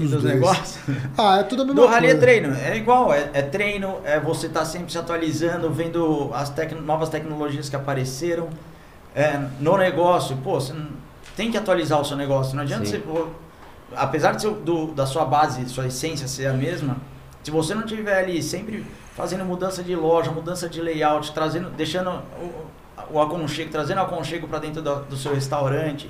Dos 0.04 0.12
dos 0.12 0.24
dois. 0.24 0.36
negócios. 0.36 0.78
Ah, 1.18 1.40
é 1.40 1.44
tudo 1.44 1.62
a 1.62 1.66
mesma 1.66 1.82
Do 1.82 1.88
rally 1.88 2.08
é 2.08 2.10
coisa. 2.12 2.22
treino, 2.26 2.56
é 2.56 2.78
igual, 2.78 3.14
é, 3.14 3.30
é 3.34 3.42
treino, 3.42 3.98
é 4.04 4.20
você 4.20 4.48
estar 4.48 4.66
sempre 4.66 4.92
se 4.92 4.98
atualizando, 4.98 5.70
vendo 5.72 6.30
as 6.34 6.50
tec- 6.50 6.72
novas 6.82 7.10
tecnologias 7.10 7.70
que 7.70 7.76
apareceram. 7.76 8.50
É, 9.16 9.40
no 9.60 9.78
negócio, 9.78 10.38
pô, 10.38 10.60
você 10.60 10.74
tem 11.36 11.52
que 11.52 11.58
atualizar 11.58 12.00
o 12.00 12.06
seu 12.06 12.16
negócio. 12.18 12.56
Não 12.56 12.64
adianta 12.64 12.86
Sim. 12.86 12.92
você. 12.94 13.00
pô, 13.00 13.28
apesar 13.96 14.34
de 14.34 14.42
seu- 14.42 14.54
do- 14.54 14.88
da 14.94 15.06
sua 15.06 15.26
base, 15.26 15.68
sua 15.68 15.88
essência 15.88 16.28
ser 16.28 16.46
a 16.48 16.54
mesma, 16.54 16.98
se 17.44 17.52
você 17.52 17.74
não 17.74 17.84
tiver 17.84 18.18
ali 18.20 18.42
sempre 18.44 18.86
fazendo 19.16 19.44
mudança 19.44 19.82
de 19.84 19.96
loja, 19.96 20.32
mudança 20.32 20.70
de 20.70 20.82
layout, 20.82 21.32
trazendo, 21.34 21.70
deixando 21.72 22.10
o, 22.12 22.66
o 23.12 23.22
aconchego, 23.22 23.70
trazendo 23.72 23.98
o 23.98 24.02
aconchego 24.04 24.48
para 24.48 24.60
dentro 24.60 24.82
do, 24.82 24.96
do 25.06 25.18
seu 25.18 25.34
restaurante, 25.34 26.10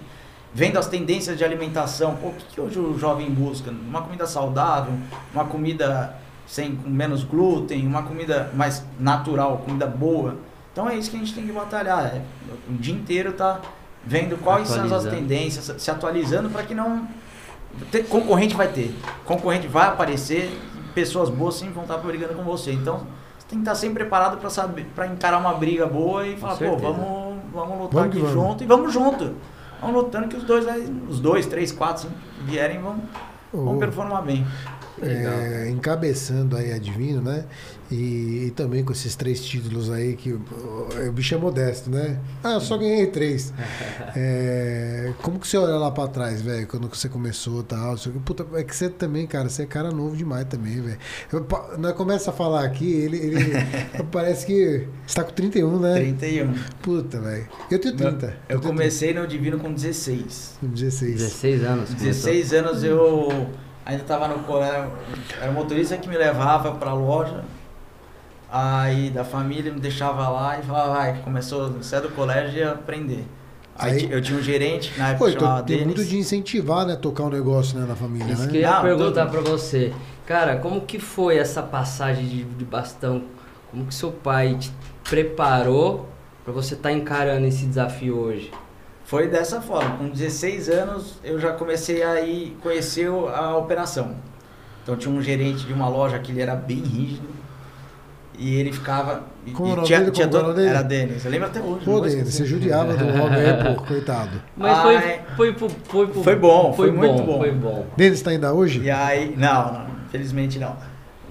vendo 0.53 0.77
as 0.77 0.87
tendências 0.87 1.37
de 1.37 1.43
alimentação. 1.43 2.15
Pô, 2.15 2.27
o 2.29 2.33
que, 2.33 2.45
que 2.45 2.61
hoje 2.61 2.79
o 2.79 2.97
jovem 2.97 3.29
busca? 3.29 3.69
Uma 3.71 4.01
comida 4.01 4.25
saudável, 4.25 4.93
uma 5.33 5.45
comida 5.45 6.15
sem 6.47 6.75
com 6.75 6.89
menos 6.89 7.23
glúten, 7.23 7.85
uma 7.85 8.03
comida 8.03 8.49
mais 8.53 8.83
natural, 8.99 9.61
comida 9.65 9.85
boa. 9.85 10.35
Então 10.71 10.89
é 10.89 10.95
isso 10.95 11.11
que 11.11 11.15
a 11.17 11.19
gente 11.19 11.33
tem 11.33 11.45
que 11.45 11.51
batalhar. 11.51 12.05
É, 12.07 12.21
o 12.69 12.73
dia 12.73 12.93
inteiro 12.95 13.33
tá 13.33 13.59
vendo 14.05 14.37
quais 14.41 14.67
são 14.67 14.85
as 14.95 15.03
tendências, 15.11 15.75
se 15.81 15.91
atualizando 15.91 16.49
para 16.49 16.63
que 16.63 16.73
não 16.73 17.07
ter- 17.91 18.03
concorrente 18.07 18.55
vai 18.55 18.67
ter, 18.69 18.95
concorrente 19.25 19.67
vai 19.67 19.87
aparecer, 19.89 20.49
pessoas 20.95 21.29
boas 21.29 21.55
sempre 21.55 21.73
vão 21.75 21.83
estar 21.83 21.97
brigando 21.97 22.33
com 22.33 22.43
você. 22.43 22.71
Então 22.71 22.99
você 23.37 23.45
tem 23.47 23.59
que 23.59 23.63
estar 23.63 23.75
sempre 23.75 24.03
preparado 24.03 24.37
para 24.37 24.49
saber, 24.49 24.85
para 24.95 25.05
encarar 25.05 25.37
uma 25.37 25.53
briga 25.53 25.85
boa 25.85 26.25
e 26.25 26.35
falar, 26.37 26.55
pô, 26.55 26.77
vamos, 26.77 27.37
vamos 27.53 27.77
lutar 27.79 27.91
Vamos 27.91 28.07
aqui 28.09 28.19
vamos. 28.19 28.31
junto 28.33 28.63
e 28.63 28.67
vamos 28.67 28.93
junto. 28.93 29.35
Vão 29.81 29.91
lutando 29.91 30.27
que 30.27 30.35
os 30.35 30.43
dois, 30.43 30.67
aí, 30.67 30.87
os 31.09 31.19
dois, 31.19 31.45
três, 31.45 31.71
quatro, 31.71 32.03
cinco 32.03 32.15
vierem 32.45 32.79
vão, 32.79 33.01
vão 33.53 33.77
performar 33.77 34.23
bem. 34.23 34.45
É, 35.01 35.69
encabeçando 35.69 36.55
aí 36.55 36.71
a 36.71 36.77
Divino, 36.77 37.21
né? 37.21 37.45
E, 37.91 38.45
e 38.47 38.53
também 38.55 38.83
com 38.83 38.91
esses 38.91 39.15
três 39.15 39.43
títulos 39.43 39.89
aí 39.89 40.15
que 40.15 40.31
o, 40.31 40.39
o 41.07 41.11
bicho 41.11 41.33
é 41.33 41.37
modesto, 41.37 41.89
né? 41.89 42.19
Ah, 42.43 42.53
eu 42.53 42.61
só 42.61 42.77
ganhei 42.77 43.07
três. 43.07 43.53
É, 44.15 45.13
como 45.21 45.39
que 45.39 45.47
você 45.47 45.55
olha 45.55 45.75
lá 45.75 45.91
pra 45.91 46.07
trás, 46.07 46.41
velho, 46.41 46.67
quando 46.67 46.89
você 46.89 47.07
começou 47.07 47.61
e 47.61 47.63
tal? 47.63 47.95
quê? 47.95 48.19
Puta, 48.25 48.45
é 48.53 48.63
que 48.63 48.75
você 48.75 48.89
também, 48.89 49.27
cara, 49.27 49.47
você 49.47 49.63
é 49.63 49.65
cara 49.65 49.91
novo 49.91 50.15
demais 50.15 50.45
também, 50.45 50.81
velho. 50.81 50.97
Eu 51.31 51.45
Nós 51.77 51.93
começa 51.93 52.31
a 52.31 52.33
falar 52.33 52.65
aqui, 52.65 52.91
ele, 52.91 53.17
ele 53.17 53.51
parece 54.11 54.45
que 54.45 54.87
você 55.05 55.15
tá 55.15 55.23
com 55.23 55.31
31, 55.31 55.79
né? 55.79 55.93
31. 55.95 56.53
Puta, 56.81 57.21
velho. 57.21 57.47
Eu 57.69 57.79
tenho 57.79 57.95
30. 57.95 58.37
Eu 58.49 58.59
tenho 58.59 58.61
comecei 58.61 59.13
no 59.13 59.27
Divino 59.27 59.59
com 59.59 59.71
16. 59.71 60.57
30, 60.59 60.73
16. 60.73 61.13
16 61.13 61.63
anos. 61.63 61.89
começou. 61.89 62.05
16 62.05 62.53
anos 62.53 62.83
eu 62.83 63.49
ainda 63.85 64.01
estava 64.03 64.27
no 64.27 64.39
colégio, 64.39 64.91
era 65.41 65.49
o 65.49 65.53
motorista 65.53 65.97
que 65.97 66.07
me 66.07 66.17
levava 66.17 66.71
para 66.73 66.91
a 66.91 66.93
loja. 66.93 67.43
Aí 68.51 69.09
da 69.11 69.23
família 69.23 69.71
me 69.71 69.79
deixava 69.79 70.27
lá 70.27 70.57
e 70.59 70.63
falava, 70.63 70.93
vai, 70.93 71.21
começou, 71.21 71.69
você 71.71 71.97
é 71.97 72.01
do 72.01 72.09
colégio 72.09 72.55
e 72.55 72.59
ia 72.59 72.71
aprender. 72.71 73.23
Aí, 73.77 73.91
Aí- 73.93 74.11
eu 74.11 74.21
tinha 74.21 74.37
um 74.37 74.41
gerente, 74.41 74.91
na 74.97 75.09
época 75.09 75.19
Pô, 75.25 75.29
então 75.29 75.41
chamava 75.47 75.63
tem 75.63 75.77
muito 75.85 75.97
Denis. 75.97 76.09
de 76.09 76.17
incentivar, 76.17 76.85
né? 76.85 76.95
Tocar 76.95 77.23
um 77.23 77.29
negócio 77.29 77.79
né, 77.79 77.85
na 77.87 77.95
família, 77.95 78.33
Isso 78.33 78.43
né? 78.43 78.49
que 78.49 78.57
eu 78.57 78.61
ia 78.61 78.71
Não, 78.71 78.81
perguntar 78.81 79.27
pra 79.27 79.39
você. 79.39 79.93
Cara, 80.25 80.57
como 80.57 80.81
que 80.81 80.99
foi 80.99 81.37
essa 81.37 81.61
passagem 81.61 82.25
de, 82.25 82.43
de 82.43 82.65
bastão? 82.65 83.23
Como 83.71 83.85
que 83.85 83.93
seu 83.93 84.11
pai 84.11 84.55
te 84.59 84.71
preparou 85.07 86.09
pra 86.43 86.51
você 86.51 86.73
estar 86.73 86.91
encarando 86.91 87.45
esse 87.45 87.65
desafio 87.65 88.17
hoje? 88.17 88.51
Foi 89.09 89.27
dessa 89.27 89.59
forma, 89.59 89.97
com 89.97 90.07
16 90.09 90.69
anos 90.69 91.15
eu 91.23 91.39
já 91.39 91.51
comecei 91.53 92.03
a 92.03 92.21
ir 92.21 92.55
conhecer 92.61 93.07
a 93.09 93.57
operação. 93.57 94.11
Então 94.83 94.95
tinha 94.95 95.11
um 95.11 95.19
gerente 95.19 95.65
de 95.65 95.73
uma 95.73 95.89
loja 95.89 96.19
que 96.19 96.31
ele 96.31 96.41
era 96.41 96.53
bem 96.55 96.77
rígido. 96.77 97.27
E 98.37 98.53
ele 98.55 98.71
ficava. 98.71 99.23
e- 99.47 99.51
Como 99.51 99.67
e 99.69 99.71
o 99.71 99.75
nome 99.77 99.87
tinha, 99.87 99.99
dele? 100.01 100.11
tinha 100.11 100.27
todo- 100.27 100.53
dele? 100.53 100.69
Era 100.69 100.83
Denis, 100.83 101.25
eu 101.25 101.31
lembro 101.31 101.47
até 101.47 101.59
hoje. 101.59 101.83
Pô, 101.85 101.99
Denis, 102.01 102.31
você 102.35 102.45
judiava 102.45 102.93
do 102.95 103.05
Robert, 103.17 103.75
pô, 103.75 103.81
coitado. 103.83 104.41
Mas 104.55 104.77
Ai. 104.77 105.23
foi, 105.35 105.35
foi, 105.35 105.53
pro- 105.53 105.69
foi, 105.85 106.07
pro- 106.07 106.23
Foi 106.23 106.35
bom, 106.35 106.71
foi 106.73 106.91
muito 106.91 107.23
bom. 107.23 107.39
Foi 107.39 107.51
bom. 107.51 107.87
Denis 107.97 108.21
tá 108.21 108.29
ainda 108.29 108.53
hoje? 108.53 108.79
E 108.81 108.91
aí, 108.91 109.33
não, 109.35 109.73
não, 109.73 109.85
infelizmente 110.05 110.59
não. 110.59 110.77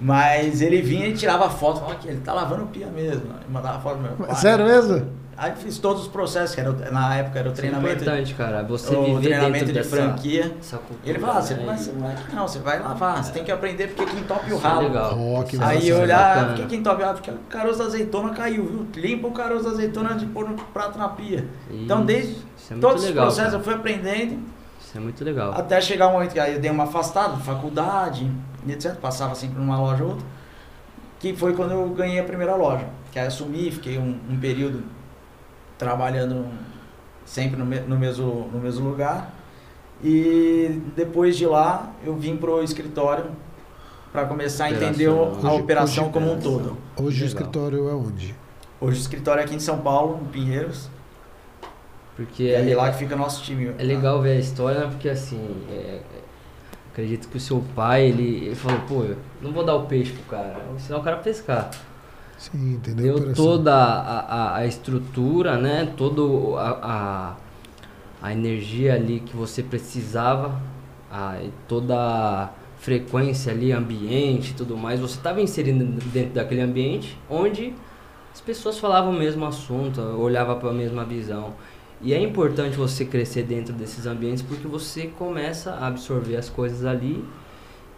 Mas 0.01 0.61
ele 0.61 0.81
vinha 0.81 1.07
e 1.07 1.13
tirava 1.13 1.49
foto, 1.49 1.79
falava 1.79 1.95
que 1.97 2.09
ele 2.09 2.19
tá 2.19 2.33
lavando 2.33 2.65
pia 2.67 2.87
mesmo. 2.87 3.23
E 3.47 3.51
mandava 3.51 3.79
foto 3.79 3.95
do 3.97 4.03
meu 4.03 4.11
pai. 4.11 4.35
Sério 4.35 4.65
mesmo? 4.65 5.07
Aí 5.41 5.53
fiz 5.55 5.77
todos 5.77 6.01
os 6.01 6.07
processos, 6.09 6.53
que 6.53 6.59
era, 6.59 6.69
o- 6.71 6.91
na 6.91 7.15
época 7.15 7.39
era 7.39 7.47
o 7.49 7.53
Isso 7.53 7.61
é 7.61 7.63
treinamento, 7.69 8.03
importante, 8.03 8.33
cara. 8.33 8.61
Você 8.63 8.93
o 8.93 9.03
viver 9.05 9.21
treinamento 9.21 9.53
dentro 9.53 9.67
de 9.67 9.73
dessa, 9.73 9.89
franquia. 9.95 10.43
cultura. 10.69 10.99
Ele 11.05 11.19
falava, 11.19 11.41
você 11.41 11.53
né? 11.53 11.59
não 11.59 11.65
vai, 11.67 11.77
você 11.77 11.91
não 11.93 12.01
vai, 12.01 12.15
não, 12.33 12.47
você 12.47 12.59
vai 12.59 12.79
lavar, 12.79 13.23
você 13.23 13.31
tem 13.31 13.43
que 13.45 13.51
aprender 13.51 13.87
porque 13.95 14.11
quem 14.13 14.23
tope 14.25 14.51
o 14.51 14.57
é 14.57 14.59
ralo. 14.59 14.81
legal. 14.81 15.17
Ó, 15.17 15.43
que 15.43 15.55
é 15.55 15.63
Aí 15.63 15.75
massa, 15.75 15.87
eu 15.87 15.99
olhar, 16.01 16.35
bacana. 16.35 16.47
por 16.47 16.55
que 16.63 16.67
quem 16.67 16.83
tope? 16.83 17.03
Ah, 17.03 17.13
porque 17.13 17.31
o 17.31 17.37
caroço 17.49 17.79
da 17.79 17.85
azeitona 17.85 18.29
caiu, 18.33 18.65
viu? 18.65 18.87
Limpa 19.01 19.27
o 19.27 19.31
caroço 19.31 19.63
da 19.63 19.69
azeitona 19.71 20.13
de 20.15 20.25
pôr 20.25 20.49
no 20.49 20.55
prato 20.55 20.99
na 20.99 21.07
pia. 21.07 21.47
Então, 21.71 21.99
Isso, 21.99 22.05
desde 22.07 22.31
isso 22.33 22.73
é 22.73 22.77
todos 22.77 23.03
legal, 23.05 23.27
os 23.27 23.33
processos 23.35 23.51
cara. 23.53 23.61
eu 23.61 23.63
fui 23.63 23.73
aprendendo, 23.75 24.39
Isso 24.81 24.97
é 24.97 24.99
muito 24.99 25.23
legal. 25.23 25.53
até 25.53 25.79
chegar 25.79 26.09
um 26.09 26.11
momento 26.13 26.33
que 26.33 26.39
aí 26.39 26.55
eu 26.55 26.59
dei 26.59 26.69
uma 26.69 26.83
afastada, 26.83 27.37
faculdade, 27.37 28.29
e 28.67 28.71
etc. 28.73 28.93
Passava 28.95 29.33
sempre 29.35 29.57
numa 29.57 29.79
loja 29.79 30.03
ou 30.03 30.09
outra. 30.09 30.25
Que 31.17 31.33
foi 31.33 31.53
quando 31.53 31.71
eu 31.71 31.87
ganhei 31.91 32.19
a 32.19 32.23
primeira 32.25 32.55
loja. 32.55 32.85
Que 33.11 33.19
aí 33.19 33.27
assumi, 33.27 33.71
fiquei 33.71 33.97
um, 33.97 34.19
um 34.29 34.37
período 34.37 34.83
trabalhando 35.79 36.45
sempre 37.25 37.57
no, 37.57 37.65
me- 37.65 37.79
no, 37.79 37.97
mesmo, 37.97 38.47
no 38.53 38.59
mesmo 38.59 38.87
lugar. 38.87 39.33
E 40.03 40.81
depois 40.95 41.35
de 41.35 41.45
lá, 41.47 41.91
eu 42.05 42.15
vim 42.15 42.35
pro 42.37 42.61
escritório 42.61 43.25
para 44.11 44.25
começar 44.25 44.65
a 44.65 44.71
entender 44.71 45.07
o- 45.07 45.23
a 45.23 45.53
Hoje- 45.53 45.61
operação 45.61 46.03
hoje- 46.05 46.13
como 46.13 46.33
um 46.33 46.39
todo. 46.39 46.77
Hoje 46.97 47.23
o 47.23 47.27
Legal. 47.27 47.27
escritório 47.27 47.89
é 47.89 47.93
onde? 47.93 48.35
Hoje 48.81 48.97
o 48.97 49.01
escritório 49.01 49.41
é 49.41 49.43
aqui 49.45 49.55
em 49.55 49.59
São 49.59 49.79
Paulo, 49.79 50.19
em 50.21 50.25
Pinheiros. 50.25 50.89
Porque 52.15 52.43
é 52.43 52.69
é, 52.69 52.75
lá 52.75 52.91
que 52.91 52.97
fica 52.97 53.15
nosso 53.15 53.41
time. 53.43 53.73
é 53.77 53.83
legal 53.83 54.21
ver 54.21 54.31
a 54.31 54.39
história, 54.39 54.87
porque 54.87 55.07
assim, 55.07 55.39
é- 55.71 55.73
é- 55.73 56.01
acredito 56.91 57.29
que 57.29 57.37
o 57.37 57.39
seu 57.39 57.63
pai, 57.73 58.07
ele, 58.07 58.45
ele 58.47 58.55
falou, 58.55 58.79
pô, 58.89 59.03
eu 59.03 59.15
não 59.41 59.53
vou 59.53 59.63
dar 59.65 59.75
o 59.75 59.85
peixe 59.85 60.11
pro 60.11 60.23
cara, 60.23 60.57
eu 60.59 60.65
vou 60.65 60.75
ensinar 60.75 60.97
o 60.97 61.03
cara 61.03 61.15
a 61.15 61.19
pescar. 61.19 61.69
Sim, 62.39 62.75
entendeu? 62.75 63.19
Deu 63.19 63.33
toda 63.33 63.75
a, 63.75 64.19
a, 64.19 64.57
a 64.59 64.65
estrutura, 64.65 65.57
né? 65.57 65.93
Toda 65.97 66.21
a, 66.57 66.69
a, 66.81 67.35
a 68.21 68.31
energia 68.31 68.95
ali 68.95 69.19
que 69.19 69.35
você 69.35 69.61
precisava, 69.61 70.57
a, 71.11 71.37
toda 71.67 71.95
a 71.95 72.49
frequência 72.77 73.51
ali, 73.51 73.73
ambiente 73.73 74.51
e 74.51 74.53
tudo 74.53 74.77
mais. 74.77 75.01
Você 75.01 75.17
estava 75.17 75.41
inserindo 75.41 75.83
dentro 76.13 76.33
daquele 76.33 76.61
ambiente 76.61 77.17
onde 77.29 77.73
as 78.33 78.39
pessoas 78.39 78.79
falavam 78.79 79.11
o 79.11 79.19
mesmo 79.19 79.45
assunto, 79.45 79.99
olhavam 79.99 80.57
para 80.57 80.69
a 80.69 80.73
mesma 80.73 81.03
visão. 81.03 81.53
E 82.01 82.13
é 82.13 82.21
importante 82.21 82.77
você 82.77 83.03
crescer 83.03 83.43
dentro 83.43 83.73
desses 83.73 84.05
ambientes 84.05 84.41
porque 84.41 84.65
você 84.65 85.07
começa 85.07 85.71
a 85.71 85.87
absorver 85.87 86.37
as 86.37 86.47
coisas 86.47 86.85
ali 86.85 87.21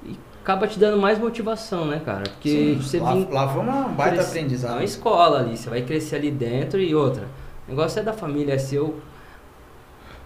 e 0.04 0.18
acaba 0.42 0.68
te 0.68 0.80
dando 0.80 0.98
mais 1.00 1.18
motivação, 1.20 1.86
né, 1.86 2.02
cara? 2.04 2.24
Porque 2.24 2.50
Sim, 2.50 2.82
você 2.82 3.00
lá, 3.00 3.14
vem 3.14 3.28
lá 3.30 3.48
foi 3.48 3.62
uma 3.62 3.84
baita 3.90 4.16
cresce- 4.16 4.30
aprendizado. 4.32 4.72
É 4.72 4.76
uma 4.76 4.84
escola 4.84 5.40
ali, 5.40 5.58
você 5.58 5.70
vai 5.70 5.82
crescer 5.84 6.16
ali 6.18 6.32
dentro 6.32 6.80
e 6.80 6.94
outra. 6.96 7.24
O 7.68 7.72
negócio 7.72 8.00
é 8.00 8.04
da 8.04 8.14
família, 8.14 8.54
é 8.54 8.58
seu. 8.58 9.00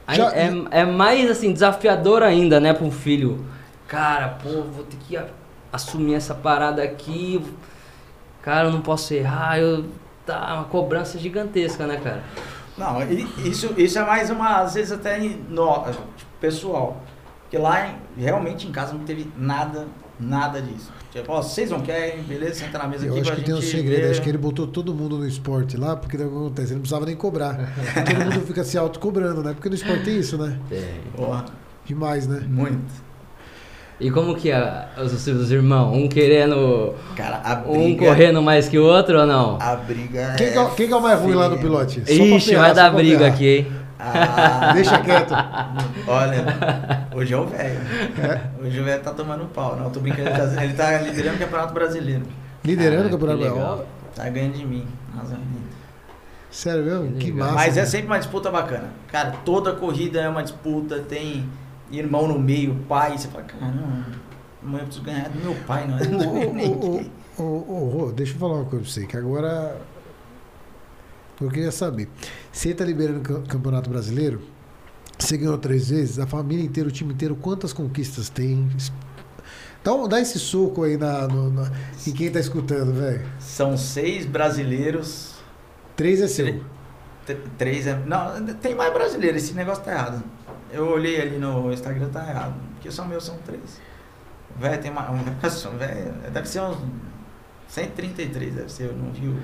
Já- 0.10 0.32
é, 0.36 0.50
é 0.72 0.86
mais 0.86 1.30
assim, 1.30 1.52
desafiador 1.52 2.22
ainda, 2.24 2.60
né, 2.60 2.74
para 2.74 2.86
um 2.86 2.92
filho. 2.92 3.44
Cara, 3.88 4.30
pô, 4.42 4.62
vou 4.64 4.84
ter 4.84 4.98
que 4.98 5.20
assumir 5.72 6.14
essa 6.16 6.34
parada 6.34 6.82
aqui. 6.84 7.44
Cara, 8.42 8.68
eu 8.68 8.72
não 8.72 8.82
posso 8.82 9.14
errar. 9.14 9.60
Eu, 9.60 9.86
tá 10.26 10.56
uma 10.56 10.64
cobrança 10.66 11.18
gigantesca, 11.18 11.86
né, 11.88 11.98
cara? 11.98 12.24
Não, 12.78 13.02
isso, 13.44 13.74
isso 13.78 13.98
é 13.98 14.06
mais 14.06 14.30
uma, 14.30 14.58
às 14.62 14.74
vezes 14.76 14.92
até 14.92 15.18
no, 15.18 15.84
tipo, 15.86 16.32
pessoal. 16.40 16.98
Porque 17.42 17.58
lá 17.58 17.96
realmente 18.18 18.68
em 18.68 18.72
casa 18.72 18.94
não 18.94 19.06
teve 19.06 19.32
nada, 19.38 19.88
nada 20.20 20.62
disso. 20.62 20.92
Tipo, 21.12 21.32
ó, 21.32 21.42
vocês 21.42 21.70
não 21.70 21.80
querem, 21.80 22.24
beleza, 22.24 22.56
senta 22.56 22.78
na 22.78 22.88
mesa 22.88 23.06
Eu 23.06 23.12
aqui 23.12 23.22
acho 23.22 23.32
pra 23.32 23.40
que 23.40 23.46
tem 23.46 23.56
um 23.56 23.62
segredo, 23.62 24.02
ver. 24.02 24.12
acho 24.12 24.22
que 24.22 24.30
ele 24.30 24.38
botou 24.38 24.68
todo 24.68 24.94
mundo 24.94 25.18
no 25.18 25.28
esporte 25.28 25.78
lá, 25.78 25.96
porque 25.96 26.18
daí 26.18 26.28
o 26.28 26.30
que 26.30 26.36
acontece? 26.36 26.68
Ele 26.70 26.76
não 26.76 26.82
precisava 26.82 27.06
nem 27.06 27.16
cobrar. 27.16 27.56
todo 28.06 28.24
mundo 28.26 28.46
fica 28.48 28.64
se 28.64 28.78
autocobrando, 28.78 29.42
né? 29.44 29.54
Porque 29.54 29.70
no 29.70 29.76
esporte 29.76 30.04
tem 30.04 30.18
isso, 30.20 30.38
né? 30.38 30.58
Porra, 31.16 31.46
Demais, 31.86 32.28
né? 32.28 32.42
muito. 32.48 33.06
E 33.98 34.12
como 34.12 34.36
que 34.36 34.52
é 34.52 34.88
os 35.02 35.10
seus 35.14 35.52
irmãos? 35.52 35.96
Um 35.96 36.10
querendo. 36.10 36.94
Cara, 37.16 37.40
a 37.42 37.64
Um 37.70 37.84
briga. 37.96 38.06
correndo 38.08 38.42
mais 38.42 38.68
que 38.68 38.78
o 38.78 38.84
outro 38.84 39.20
ou 39.22 39.26
não? 39.26 39.58
A 39.62 39.74
briga 39.78 40.34
Quem, 40.38 40.48
é. 40.48 40.52
que 40.52 40.58
é, 40.60 40.70
quem 40.76 40.88
que 40.88 40.94
é 40.94 40.96
o 40.98 41.02
mais 41.02 41.18
ruim 41.22 41.34
lá 41.34 41.48
no 41.48 41.58
pilote? 41.58 42.00
Só 42.02 42.06
pra 42.06 42.14
Ixi, 42.14 42.50
ferrar, 42.50 42.62
vai 42.66 42.70
só 42.72 42.76
dar 42.76 42.90
pra 42.90 43.00
briga 43.00 43.18
ferrar. 43.20 43.34
aqui, 43.34 43.48
hein? 43.48 43.68
Ah, 44.00 44.72
Deixa 44.74 45.00
quieto. 45.02 45.34
Olha, 46.08 47.08
hoje 47.14 47.34
é 47.34 47.38
o 47.38 47.46
velho. 47.46 47.80
Hoje 48.62 48.80
o 48.80 48.84
velho 48.84 49.02
tá 49.02 49.12
tomando 49.14 49.46
pau. 49.46 49.76
Não, 49.78 49.90
tô 49.90 50.00
brincando. 50.00 50.30
Ele 50.30 50.38
tá, 50.38 50.64
ele 50.64 50.74
tá 50.74 50.98
liderando 51.02 51.36
o 51.36 51.40
Campeonato 51.40 51.74
Brasileiro. 51.74 52.24
Liderando 52.64 53.04
Ah, 53.04 53.08
o 53.08 53.12
campeonato. 53.12 53.40
legal. 53.42 53.86
Tá 54.16 54.30
ganhando 54.30 54.54
de 54.54 54.66
mim. 54.66 54.88
Nossa, 55.14 55.38
Sério 56.52 56.84
mesmo? 56.86 57.12
Que 57.18 57.26
Que 57.26 57.32
massa. 57.34 57.54
Mas 57.54 57.78
é 57.78 57.86
sempre 57.86 58.08
uma 58.08 58.18
disputa 58.18 58.50
bacana. 58.50 58.90
Cara, 59.12 59.32
toda 59.44 59.74
corrida 59.74 60.22
é 60.22 60.30
uma 60.30 60.42
disputa, 60.42 61.00
tem 61.00 61.46
irmão 61.92 62.28
no 62.28 62.40
meio, 62.40 62.76
pai, 62.88 63.18
você 63.18 63.28
fala, 63.28 63.44
caramba, 63.44 64.06
amanhã 64.64 64.82
eu 64.82 64.86
preciso 64.86 65.04
ganhar 65.06 65.30
do 65.30 65.40
meu 65.40 65.54
pai, 65.68 65.86
não 65.88 65.98
é 66.00 66.06
do 66.06 67.12
ô, 67.38 67.90
Rô, 67.90 68.12
deixa 68.12 68.34
eu 68.34 68.40
falar 68.40 68.54
uma 68.56 68.66
coisa 68.66 68.84
pra 68.86 68.92
você, 68.94 69.06
que 69.06 69.16
agora 69.18 69.76
eu 71.42 71.50
queria 71.50 71.72
saber. 71.72 72.08
Você 72.52 72.74
tá 72.74 72.84
liberando 72.86 73.20
o 73.20 73.22
cam- 73.22 73.44
Campeonato 73.44 73.90
Brasileiro, 73.90 74.42
você 75.18 75.38
ganhou 75.38 75.58
três 75.58 75.90
vezes, 75.90 76.20
a 76.20 76.28
família 76.28 76.64
inteira, 76.64 76.90
o 76.90 76.92
time 76.92 77.14
inteiro, 77.14 77.36
quantas 77.36 77.72
conquistas 77.74 78.30
tem? 78.30 78.70
Dá, 79.84 79.94
um- 79.94 80.08
dá 80.08 80.20
esse 80.20 80.40
soco 80.40 80.84
aí 80.84 80.98
na, 80.98 81.28
no- 81.28 81.52
na- 81.52 81.72
em 82.06 82.12
quem 82.12 82.32
tá 82.32 82.40
escutando, 82.40 82.94
velho. 82.94 83.26
São 83.40 83.78
seis 83.78 84.26
brasileiros, 84.26 85.34
Três 85.96 86.20
é 86.22 86.28
seu. 86.28 86.62
três 87.58 87.88
é... 87.88 87.98
Não, 88.06 88.46
tem 88.56 88.76
mais 88.76 88.92
brasileiro, 88.94 89.38
esse 89.38 89.54
negócio 89.54 89.82
tá 89.84 89.92
errado. 89.94 90.24
Eu 90.72 90.88
olhei 90.90 91.22
ali 91.22 91.38
no 91.38 91.72
Instagram, 91.72 92.10
tá 92.10 92.28
errado. 92.30 92.54
Porque 92.74 92.92
só 92.92 93.06
meus 93.06 93.24
são 93.24 93.38
três. 93.46 93.80
Velho, 94.60 94.82
tem 94.82 94.92
mais... 94.92 95.08
Deve 96.34 96.48
ser 96.50 96.62
uns... 96.62 96.78
133 97.76 98.54
deve 98.56 98.72
ser, 98.72 98.84
eu 98.86 98.94
não 98.94 99.12
vi 99.12 99.28
o... 99.28 99.36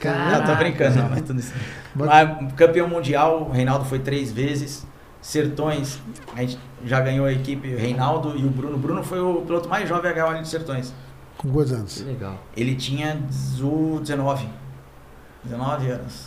Caraca. 0.00 0.38
Não, 0.38 0.44
tô 0.46 0.56
brincando, 0.56 0.96
não, 0.98 1.08
mas 1.08 1.20
tudo 1.22 1.38
isso. 1.38 1.52
Mas- 1.94 2.52
campeão 2.54 2.88
mundial, 2.88 3.42
o 3.48 3.52
Reinaldo 3.52 3.84
foi 3.84 4.00
três 4.00 4.32
vezes. 4.32 4.84
Sertões, 5.22 6.00
a 6.34 6.40
gente 6.40 6.58
já 6.84 7.00
ganhou 7.00 7.26
a 7.26 7.32
equipe, 7.32 7.74
o 7.74 7.78
Reinaldo 7.78 8.36
e 8.36 8.44
o 8.44 8.50
Bruno. 8.50 8.74
O 8.76 8.78
Bruno 8.78 9.02
foi 9.04 9.20
o 9.20 9.42
piloto 9.42 9.68
mais 9.68 9.88
jovem 9.88 10.10
a 10.10 10.14
ganhar 10.14 10.28
o 10.36 10.42
de 10.42 10.48
Sertões. 10.48 10.92
Com 11.38 11.48
quantos 11.50 11.70
Que 11.72 11.76
anos? 11.78 12.00
legal. 12.02 12.42
Ele 12.56 12.74
tinha 12.74 13.14
dezo- 13.14 14.00
19. 14.00 14.48
19 15.44 15.88
anos. 15.90 16.26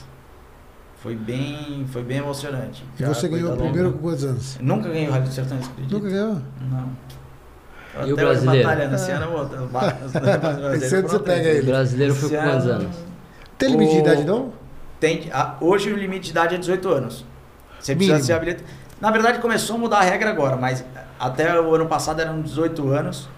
Foi 1.01 1.15
bem, 1.15 1.85
foi 1.91 2.03
bem 2.03 2.17
emocionante. 2.19 2.83
E 2.97 3.01
Já 3.01 3.09
você 3.13 3.27
ganhou 3.27 3.53
o 3.53 3.57
primeiro 3.57 3.91
com 3.93 3.99
quantos 3.99 4.23
anos? 4.23 4.57
Nunca 4.61 4.87
ganhei 4.89 5.07
o 5.07 5.11
Rally 5.11 5.25
do 5.27 5.31
Sertão, 5.33 5.57
você 5.57 5.69
acredita? 5.71 5.95
Nunca 5.95 6.09
ganhou? 6.09 6.41
Não. 6.69 6.89
E 8.05 8.13
o 8.13 8.15
brasileiro? 8.15 8.67
batalhando. 8.67 8.95
Esse 8.95 9.11
ano 9.11 9.25
eu 9.25 9.31
vou. 9.31 9.57
eu 9.57 9.67
ba- 9.67 9.97
Esse 10.75 10.95
ano 10.95 11.07
você 11.07 11.19
pega 11.19 11.61
O 11.61 11.65
brasileiro 11.65 12.15
foi 12.15 12.29
com 12.29 12.35
quantos 12.35 12.65
ano- 12.67 12.81
anos? 12.83 12.95
Tem 13.57 13.69
limite 13.71 13.93
de 13.93 13.99
idade, 13.99 14.23
não? 14.23 14.53
Tem, 14.99 15.29
a- 15.33 15.55
hoje 15.59 15.91
o 15.91 15.97
limite 15.97 16.25
de 16.25 16.31
idade 16.31 16.55
é 16.55 16.57
18 16.57 16.89
anos. 16.89 17.25
Você 17.79 17.93
precisa 17.95 18.13
Mínimo. 18.15 18.25
ser 18.25 18.33
habilitado. 18.33 18.65
Na 19.01 19.11
verdade, 19.11 19.39
começou 19.39 19.75
a 19.75 19.79
mudar 19.79 19.97
a 19.99 20.01
regra 20.03 20.29
agora, 20.29 20.55
mas 20.57 20.83
até 21.19 21.59
o 21.59 21.73
ano 21.73 21.85
passado 21.87 22.19
eram 22.21 22.41
18 22.41 22.89
anos, 22.89 23.29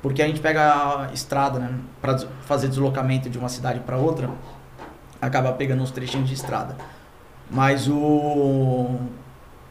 porque 0.00 0.22
a 0.22 0.26
gente 0.26 0.40
pega 0.40 0.62
a 1.02 1.08
estrada, 1.12 1.58
né? 1.58 1.70
Pra 2.00 2.12
des- 2.12 2.26
fazer 2.42 2.68
deslocamento 2.68 3.28
de 3.28 3.36
uma 3.38 3.48
cidade 3.48 3.80
para 3.80 3.96
outra, 3.96 4.30
acaba 5.20 5.52
pegando 5.52 5.82
uns 5.82 5.90
trechinhos 5.90 6.28
de 6.28 6.34
estrada. 6.34 6.76
Mas 7.50 7.88
o. 7.88 8.96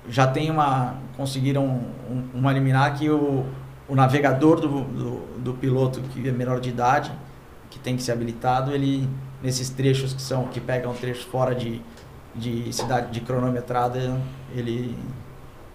Já 0.08 0.28
tem 0.28 0.52
uma. 0.52 0.96
Conseguiram 1.18 1.64
um- 1.66 2.24
uma 2.34 2.52
liminar 2.52 2.94
que 2.98 3.10
o, 3.10 3.46
o 3.88 3.96
navegador 3.96 4.60
do, 4.60 4.82
do, 4.84 5.20
do 5.44 5.54
piloto, 5.54 6.02
que 6.02 6.28
é 6.28 6.32
menor 6.32 6.60
de 6.60 6.70
idade, 6.70 7.12
que 7.70 7.80
tem 7.80 7.96
que 7.96 8.04
ser 8.04 8.12
habilitado, 8.14 8.72
ele 8.74 9.08
nesses 9.44 9.70
trechos 9.70 10.14
que 10.14 10.22
são 10.22 10.48
que 10.48 10.60
pegam 10.60 10.94
trechos 10.94 11.24
fora 11.24 11.54
de, 11.54 11.82
de 12.34 12.72
cidade 12.74 13.12
de 13.12 13.22
cronometrada, 13.22 14.20
ele 14.54 14.98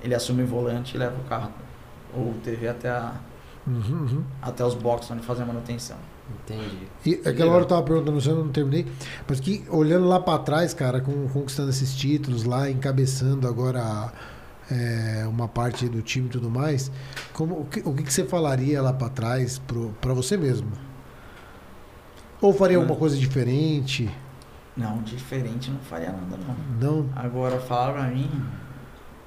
ele 0.03 0.15
assume 0.15 0.43
o 0.43 0.47
volante 0.47 0.97
e 0.97 0.99
leva 0.99 1.17
o 1.21 1.25
carro 1.25 1.53
ou 2.15 2.35
TV 2.43 2.69
até 2.69 2.89
a, 2.91 3.13
Uhum, 3.67 4.07
uhum. 4.11 4.25
até 4.41 4.65
os 4.65 4.75
boxes 4.75 5.11
onde 5.11 5.23
fazer 5.23 5.43
a 5.43 5.47
manutenção. 5.47 5.99
Entendi. 6.29 6.89
E 7.05 7.17
Que 7.17 7.29
aquela 7.29 7.33
legal. 7.33 7.55
hora 7.55 7.63
eu 7.65 7.69
tava 7.69 7.83
perguntando, 7.83 8.21
eu 8.31 8.37
não 8.45 8.49
terminei, 8.53 8.87
mas 9.29 9.41
que 9.41 9.65
olhando 9.69 10.07
lá 10.07 10.19
pra 10.21 10.39
trás, 10.39 10.73
cara, 10.73 11.01
com, 11.01 11.29
conquistando 11.29 11.71
esses 11.71 11.95
títulos 11.95 12.45
lá, 12.45 12.71
encabeçando 12.71 13.47
agora 13.49 14.13
é, 14.71 15.27
uma 15.27 15.49
parte 15.49 15.89
do 15.89 16.01
time 16.03 16.27
e 16.27 16.31
tudo 16.31 16.51
mais, 16.51 16.91
como, 17.33 17.61
o, 17.61 17.65
que, 17.65 17.81
o 17.81 17.93
que 17.95 18.13
você 18.13 18.25
falaria 18.25 18.81
lá 18.81 18.93
pra 18.93 19.09
trás 19.09 19.59
pro, 19.59 19.95
pra 20.01 20.13
você 20.15 20.37
mesmo? 20.37 20.71
Ou 22.41 22.53
faria 22.53 22.79
Hum. 22.79 22.83
alguma 22.83 22.99
coisa 22.99 23.17
diferente? 23.17 24.09
Não, 24.77 24.99
diferente 25.03 25.71
não 25.71 25.81
faria 25.81 26.11
nada 26.13 26.39
não. 26.81 27.01
Não? 27.03 27.09
Agora 27.15 27.59
fala 27.61 27.93
pra 27.95 28.03
mim, 28.05 28.31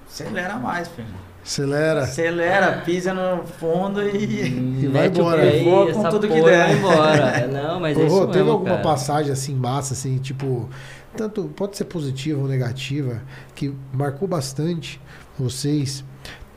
acelera 0.08 0.56
mais, 0.56 0.88
filho. 0.88 1.08
Acelera. 1.46 2.04
Acelera, 2.04 2.82
pisa 2.86 3.14
no 3.14 3.44
fundo 3.46 4.02
e 4.02 4.86
E 4.86 4.88
vai 4.88 5.08
embora. 5.08 5.42
pé 5.42 5.50
aí, 5.50 5.64
Voa 5.66 5.92
com 5.92 6.04
tudo 6.10 6.28
que 6.28 6.42
der. 6.42 6.68
Vai 6.68 6.74
embora. 6.78 7.48
Não, 7.48 7.80
mas 7.82 7.98
é 7.98 8.02
Ô, 8.02 8.06
isso 8.06 8.14
Rô, 8.16 8.20
mesmo, 8.22 8.34
teve 8.34 8.50
alguma 8.50 8.70
cara. 8.72 8.82
passagem 8.82 9.32
assim, 9.34 9.54
massa, 9.54 9.94
assim, 9.94 10.18
tipo, 10.20 10.70
tanto 11.18 11.44
pode 11.50 11.76
ser 11.76 11.84
positiva 11.84 12.42
ou 12.42 12.48
negativa, 12.48 13.22
que 13.54 13.76
marcou 13.92 14.26
bastante 14.26 15.02
vocês, 15.38 16.04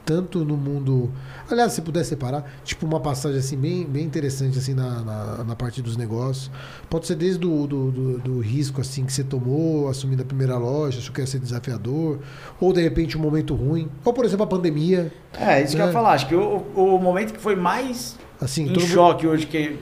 tanto 0.05 0.45
no 0.45 0.57
mundo. 0.57 1.11
Aliás, 1.51 1.73
se 1.73 1.83
puder 1.83 2.05
separar, 2.05 2.45
tipo 2.65 2.87
uma 2.87 3.01
passagem 3.01 3.39
assim 3.39 3.57
bem, 3.57 3.85
bem 3.85 4.05
interessante 4.05 4.57
assim 4.59 4.73
na, 4.73 5.01
na, 5.01 5.45
na 5.45 5.57
parte 5.57 5.83
dos 5.83 5.97
negócios. 5.97 6.51
Pode 6.89 7.07
ser 7.07 7.17
desde 7.17 7.41
do, 7.41 7.67
do, 7.67 7.91
do, 7.91 8.19
do 8.19 8.39
risco 8.39 8.81
assim 8.81 9.05
que 9.05 9.13
você 9.13 9.25
tomou, 9.25 9.89
assumindo 9.89 10.23
a 10.23 10.25
primeira 10.25 10.57
loja, 10.57 10.99
achou 10.99 11.13
que 11.13 11.21
ia 11.21 11.27
ser 11.27 11.41
desafiador, 11.41 12.21
ou 12.61 12.73
de 12.73 12.81
repente 12.81 13.19
um 13.19 13.21
momento 13.21 13.55
ruim, 13.55 13.89
ou 14.05 14.13
por 14.13 14.25
exemplo 14.25 14.45
a 14.45 14.47
pandemia, 14.47 15.13
É, 15.39 15.63
isso 15.63 15.75
que 15.75 15.83
eu 15.83 15.87
ia 15.87 15.93
falar. 15.93 16.13
Acho 16.13 16.29
que 16.29 16.35
o, 16.35 16.65
o 16.75 16.99
momento 16.99 17.33
que 17.33 17.41
foi 17.41 17.57
mais 17.57 18.17
assim, 18.41 18.65
em 18.65 18.73
todo 18.73 18.87
choque 18.87 19.27
hoje, 19.27 19.47
que 19.47 19.77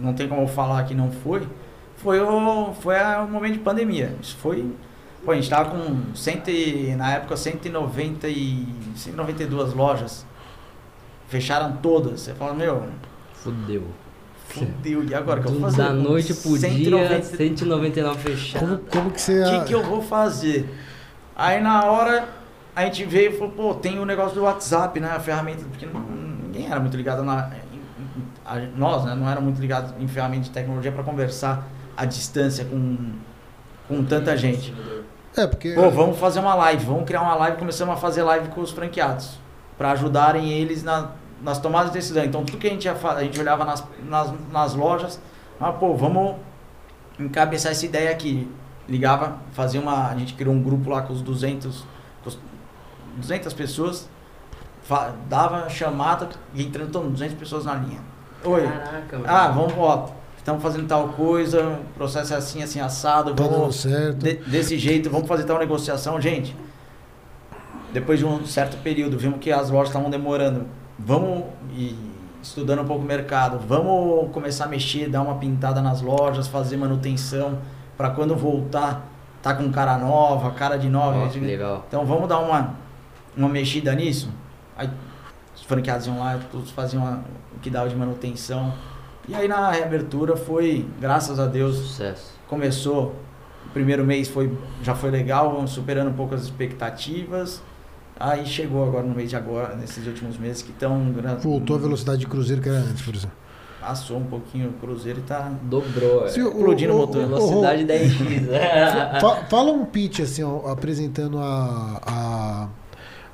não 0.00 0.14
tem 0.14 0.28
como 0.28 0.46
falar 0.46 0.84
que 0.84 0.94
não 0.94 1.10
foi, 1.10 1.46
foi 1.96 2.20
o, 2.20 2.72
foi 2.74 2.94
o 2.96 3.28
momento 3.28 3.54
de 3.54 3.58
pandemia. 3.60 4.14
Isso 4.20 4.36
foi. 4.36 4.66
Pô, 5.26 5.32
a 5.32 5.34
gente 5.34 5.50
tava 5.50 5.70
com 5.70 6.14
cento 6.14 6.48
e, 6.48 6.94
na 6.94 7.14
época 7.14 7.36
190 7.36 8.28
e, 8.28 8.64
192 8.94 9.74
lojas. 9.74 10.24
Fecharam 11.26 11.78
todas. 11.78 12.20
Você 12.20 12.32
fala, 12.32 12.54
meu, 12.54 12.84
Fudeu. 13.34 13.88
fudeu. 14.46 15.02
E 15.02 15.12
agora 15.12 15.40
o 15.40 15.42
que 15.42 15.48
eu 15.48 15.54
vou 15.54 15.62
fazer? 15.62 15.82
Da 15.82 15.92
noite 15.92 16.32
pro 16.32 16.56
dia, 16.56 16.70
190 16.70 17.22
199 17.24 18.20
fechado. 18.20 18.60
como, 18.60 18.78
como 18.78 19.10
que 19.10 19.20
você 19.20 19.42
O 19.42 19.50
que, 19.50 19.64
que 19.66 19.74
eu 19.74 19.82
vou 19.82 20.00
fazer? 20.00 20.72
Aí 21.34 21.60
na 21.60 21.84
hora 21.84 22.28
a 22.76 22.84
gente 22.84 23.04
veio 23.04 23.32
e 23.32 23.36
falou, 23.36 23.52
pô, 23.52 23.74
tem 23.74 23.98
o 23.98 24.04
negócio 24.04 24.36
do 24.36 24.42
WhatsApp, 24.42 25.00
né? 25.00 25.10
A 25.10 25.18
ferramenta, 25.18 25.64
porque 25.68 25.86
ninguém 25.86 26.70
era 26.70 26.78
muito 26.78 26.96
ligado 26.96 27.24
na. 27.24 27.50
nós, 28.76 29.04
né? 29.04 29.16
Não 29.16 29.28
era 29.28 29.40
muito 29.40 29.60
ligado 29.60 30.00
em 30.00 30.06
ferramenta 30.06 30.44
de 30.44 30.50
tecnologia 30.50 30.92
para 30.92 31.02
conversar 31.02 31.66
à 31.96 32.04
distância 32.04 32.64
com, 32.64 32.96
com 33.88 34.04
tanta 34.04 34.36
gente. 34.36 34.72
É 35.36 35.46
porque 35.46 35.72
Pô, 35.74 35.90
vamos 35.90 36.18
fazer 36.18 36.40
uma 36.40 36.54
live, 36.54 36.84
vamos 36.84 37.04
criar 37.04 37.22
uma 37.22 37.34
live. 37.34 37.58
Começamos 37.58 37.94
a 37.94 37.96
fazer 37.96 38.22
live 38.22 38.48
com 38.48 38.60
os 38.60 38.70
franqueados 38.70 39.38
para 39.76 39.92
ajudarem 39.92 40.50
eles 40.50 40.82
na, 40.82 41.10
nas 41.42 41.58
tomadas 41.58 41.90
de 41.90 41.98
decisão. 41.98 42.24
Então, 42.24 42.44
tudo 42.44 42.58
que 42.58 42.66
a 42.66 42.70
gente 42.70 42.84
ia 42.84 42.92
a 42.94 43.22
gente 43.22 43.38
olhava 43.38 43.64
nas, 43.64 43.84
nas, 44.08 44.32
nas 44.50 44.74
lojas, 44.74 45.20
ah, 45.60 45.72
pô, 45.72 45.94
vamos 45.94 46.36
encabeçar 47.18 47.72
essa 47.72 47.84
ideia 47.84 48.10
aqui. 48.10 48.50
Ligava, 48.88 49.38
fazia 49.52 49.80
uma. 49.80 50.08
A 50.08 50.14
gente 50.16 50.34
criou 50.34 50.54
um 50.54 50.62
grupo 50.62 50.90
lá 50.90 51.02
com 51.02 51.12
os 51.12 51.20
200, 51.20 51.84
com 52.22 52.28
os 52.28 52.38
200 53.16 53.52
pessoas, 53.52 54.08
dava 55.28 55.68
chamada 55.68 56.28
e 56.54 56.62
entrando 56.62 56.92
todo 56.92 57.04
mundo, 57.04 57.14
200 57.14 57.36
pessoas 57.36 57.64
na 57.64 57.74
linha. 57.74 58.00
Oi. 58.44 58.62
Caraca, 58.62 59.18
mano. 59.18 59.24
Ah, 59.28 59.48
vamos, 59.48 59.74
ó, 59.76 60.08
estamos 60.46 60.62
fazendo 60.62 60.86
tal 60.86 61.08
coisa, 61.08 61.60
o 61.70 61.94
processo 61.96 62.32
é 62.32 62.36
assim, 62.36 62.62
assim, 62.62 62.78
assado, 62.80 63.34
tá 63.34 63.42
vamos 63.42 63.80
certo. 63.80 64.18
de- 64.18 64.34
desse 64.46 64.78
jeito, 64.78 65.10
vamos 65.10 65.26
fazer 65.26 65.42
tal 65.42 65.58
negociação, 65.58 66.20
gente. 66.20 66.54
Depois 67.92 68.20
de 68.20 68.24
um 68.24 68.46
certo 68.46 68.76
período, 68.80 69.18
vimos 69.18 69.40
que 69.40 69.50
as 69.50 69.70
lojas 69.70 69.88
estavam 69.88 70.08
demorando. 70.08 70.66
Vamos 70.96 71.46
e 71.72 71.98
estudando 72.40 72.82
um 72.82 72.84
pouco 72.84 73.02
o 73.02 73.06
mercado, 73.06 73.58
vamos 73.66 74.30
começar 74.30 74.66
a 74.66 74.68
mexer, 74.68 75.08
dar 75.08 75.22
uma 75.22 75.34
pintada 75.34 75.82
nas 75.82 76.00
lojas, 76.00 76.46
fazer 76.46 76.76
manutenção 76.76 77.58
para 77.96 78.10
quando 78.10 78.36
voltar 78.36 79.04
tá 79.42 79.52
com 79.52 79.68
cara 79.72 79.98
nova, 79.98 80.52
cara 80.52 80.76
de 80.76 80.88
nova. 80.88 81.28
Que 81.28 81.40
legal. 81.40 81.84
Então 81.88 82.06
vamos 82.06 82.28
dar 82.28 82.38
uma 82.38 82.74
uma 83.36 83.48
mexida 83.48 83.92
nisso. 83.96 84.30
Aí 84.78 84.88
os 85.56 85.62
franqueados 85.62 86.06
iam 86.06 86.20
lá, 86.20 86.38
todos 86.52 86.70
faziam 86.70 87.04
a- 87.04 87.18
o 87.56 87.58
que 87.58 87.68
dava 87.68 87.88
de 87.88 87.96
manutenção. 87.96 88.72
E 89.28 89.34
aí 89.34 89.48
na 89.48 89.70
reabertura 89.70 90.36
foi, 90.36 90.86
graças 91.00 91.38
a 91.40 91.46
Deus, 91.46 91.76
Sucesso. 91.76 92.32
começou 92.48 93.14
o 93.66 93.70
primeiro 93.72 94.04
mês 94.04 94.28
foi 94.28 94.56
já 94.82 94.94
foi 94.94 95.10
legal 95.10 95.52
vamos 95.52 95.72
superando 95.72 96.08
um 96.08 96.12
pouco 96.14 96.34
as 96.34 96.42
expectativas 96.44 97.60
aí 98.18 98.46
chegou 98.46 98.86
agora 98.86 99.04
no 99.04 99.14
mês 99.14 99.28
de 99.28 99.36
agora 99.36 99.74
nesses 99.76 100.06
últimos 100.06 100.38
meses 100.38 100.62
que 100.62 100.70
estão 100.70 101.12
Voltou 101.42 101.76
a 101.76 101.78
velocidade 101.80 102.20
de 102.20 102.26
cruzeiro 102.26 102.62
que 102.62 102.68
era 102.68 102.78
antes, 102.78 103.02
por 103.02 103.14
exemplo. 103.14 103.36
passou 103.80 104.16
um 104.18 104.24
pouquinho 104.24 104.70
o 104.70 104.72
cruzeiro 104.74 105.18
e 105.18 105.22
tá 105.22 105.52
Dobrou. 105.62 106.24
é. 106.24 106.28
Se 106.28 106.40
o- 106.40 106.48
Explodindo 106.48 106.94
o 106.94 106.98
motor. 106.98 107.26
Velocidade 107.26 107.84
10x. 107.84 108.46
Fa- 109.20 109.44
Fala 109.50 109.72
um 109.72 109.84
pitch 109.84 110.20
assim, 110.20 110.42
ó, 110.44 110.68
apresentando 110.70 111.38
a, 111.38 112.00
a, 112.06 112.68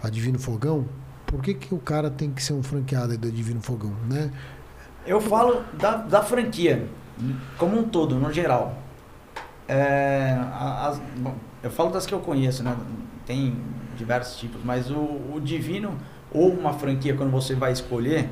a 0.03 0.11
Divino 0.11 0.39
Fogão. 0.39 0.87
Por 1.27 1.41
que, 1.43 1.55
que 1.55 1.73
o 1.75 1.79
cara 1.79 2.11
tem 2.11 2.31
que 2.33 2.43
ser 2.43 2.53
um 2.55 2.63
franqueado 2.63 3.13
aí 3.13 3.19
do 3.19 3.31
Divino 3.31 3.61
Fogão, 3.61 3.93
né? 4.11 4.31
Eu 5.07 5.21
falo 5.21 5.65
da, 5.75 5.97
da 5.97 6.23
franquia 6.23 6.87
como 7.59 7.79
um 7.79 7.85
todo 7.89 8.17
no 8.17 8.33
geral. 8.33 8.77
É, 9.69 10.37
as- 10.53 11.01
bom, 11.17 11.35
eu 11.63 11.71
falo 11.71 11.91
das 11.91 12.07
que 12.07 12.13
eu 12.13 12.21
conheço 12.21 12.63
né? 12.63 12.77
Tem 13.25 13.57
diversos 13.97 14.39
tipos 14.39 14.61
mas 14.65 14.91
o, 14.91 14.97
o 14.97 15.41
divino 15.41 15.97
ou 16.33 16.51
uma 16.51 16.73
franquia 16.73 17.15
quando 17.15 17.31
você 17.31 17.55
vai 17.55 17.73
escolher 17.73 18.29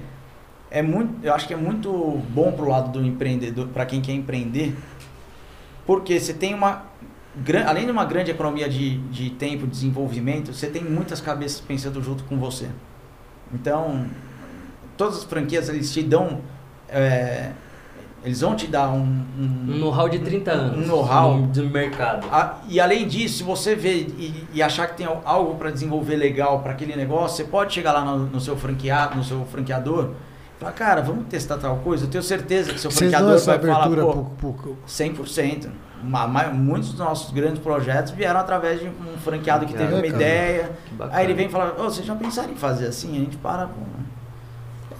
é 0.71 0.83
muito 0.83 1.25
eu 1.25 1.33
acho 1.33 1.47
que 1.47 1.55
é 1.55 1.57
muito 1.57 1.93
bom 2.31 2.51
pro 2.53 2.69
lado 2.69 2.91
do 2.91 3.07
empreendedor 3.07 3.69
para 3.69 3.87
quem 3.87 4.01
quer 4.01 4.13
empreender 4.13 4.75
porque 5.87 6.19
você 6.19 6.33
tem 6.35 6.55
uma 6.55 6.85
além 7.67 7.85
de 7.85 7.93
uma 7.93 8.05
grande 8.05 8.31
economia 8.31 8.69
de, 8.69 8.99
de 9.09 9.31
tempo 9.31 9.65
de 9.65 9.71
desenvolvimento 9.71 10.53
você 10.53 10.69
tem 10.69 10.83
muitas 10.83 11.21
cabeças 11.21 11.61
pensando 11.61 12.03
junto 12.03 12.25
com 12.25 12.39
você. 12.39 12.69
Então 13.55 14.07
todas 14.97 15.19
as 15.19 15.25
franquias 15.25 15.69
eles 15.69 15.93
te 15.93 16.03
dão 16.03 16.41
é, 16.91 17.51
eles 18.25 18.41
vão 18.43 18.55
te 18.55 18.67
dar 18.67 18.91
um, 18.91 18.99
um- 19.01 19.67
Um 19.69 19.79
know-how 19.79 20.09
de 20.09 20.19
30 20.19 20.51
anos. 20.51 20.85
Um 20.85 20.89
know-how. 20.89 21.39
no- 21.39 21.47
Do 21.47 21.65
mercado. 21.71 22.27
a- 22.31 22.59
e 22.69 22.79
além 22.79 23.09
disso, 23.09 23.39
se 23.39 23.43
você 23.43 23.75
vê 23.75 23.95
e, 24.01 24.45
e 24.53 24.63
achar 24.63 24.87
que 24.89 24.97
tem 24.99 25.07
al- 25.07 25.23
algo 25.25 25.55
para 25.55 25.71
desenvolver 25.71 26.17
legal 26.17 26.61
para 26.61 26.73
aquele 26.73 26.95
negócio, 26.95 27.39
você 27.39 27.45
pode 27.45 27.73
chegar 27.73 27.93
lá 27.93 28.05
no, 28.05 28.27
no 28.27 28.41
seu 28.41 28.57
franqueado, 28.57 29.17
no 29.17 29.25
seu 29.25 29.45
franqueador, 29.47 30.11
e 30.57 30.61
falar, 30.61 30.73
cara, 30.73 31.01
vamos 31.01 31.27
testar 31.29 31.57
tal 31.57 31.77
coisa. 31.79 32.05
Eu 32.05 32.11
tenho 32.11 32.23
certeza 32.23 32.73
que 32.75 32.79
seu 32.79 32.91
Vocês 32.91 33.11
franqueador 33.11 33.37
essa 33.37 33.57
vai 33.57 33.67
falar, 33.73 33.85
abertura 33.87 34.03
pô, 34.05 34.25
pro, 34.39 34.53
pro- 34.53 34.77
100%. 34.87 35.71
Ma- 36.03 36.27
ma- 36.27 36.49
muitos 36.49 36.91
dos 36.91 36.99
nossos 36.99 37.31
grandes 37.31 37.59
projetos 37.63 38.13
vieram 38.13 38.41
através 38.41 38.81
de 38.81 38.87
um 38.87 39.19
franqueado 39.19 39.65
que 39.67 39.73
teve 39.73 39.85
é, 39.85 39.97
uma 39.97 40.03
cara. 40.03 40.07
ideia. 40.09 40.71
Aí 41.11 41.25
ele 41.27 41.35
vem 41.35 41.47
e 41.47 41.49
fala, 41.51 41.75
ô, 41.79 41.85
vocês 41.85 42.07
já 42.07 42.15
pensaram 42.15 42.51
em 42.53 42.57
fazer 42.57 42.87
assim? 42.87 43.17
A 43.17 43.21
gente 43.21 43.37
para, 43.39 43.67
pô. 43.67 43.81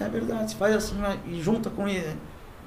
É 0.05 0.09
verdade, 0.09 0.51
você 0.51 0.57
faz 0.57 0.75
assim 0.75 0.95
mas- 0.99 1.19
e 1.27 1.41
junta 1.41 1.69
com 1.69 1.87
ele. 1.87 2.15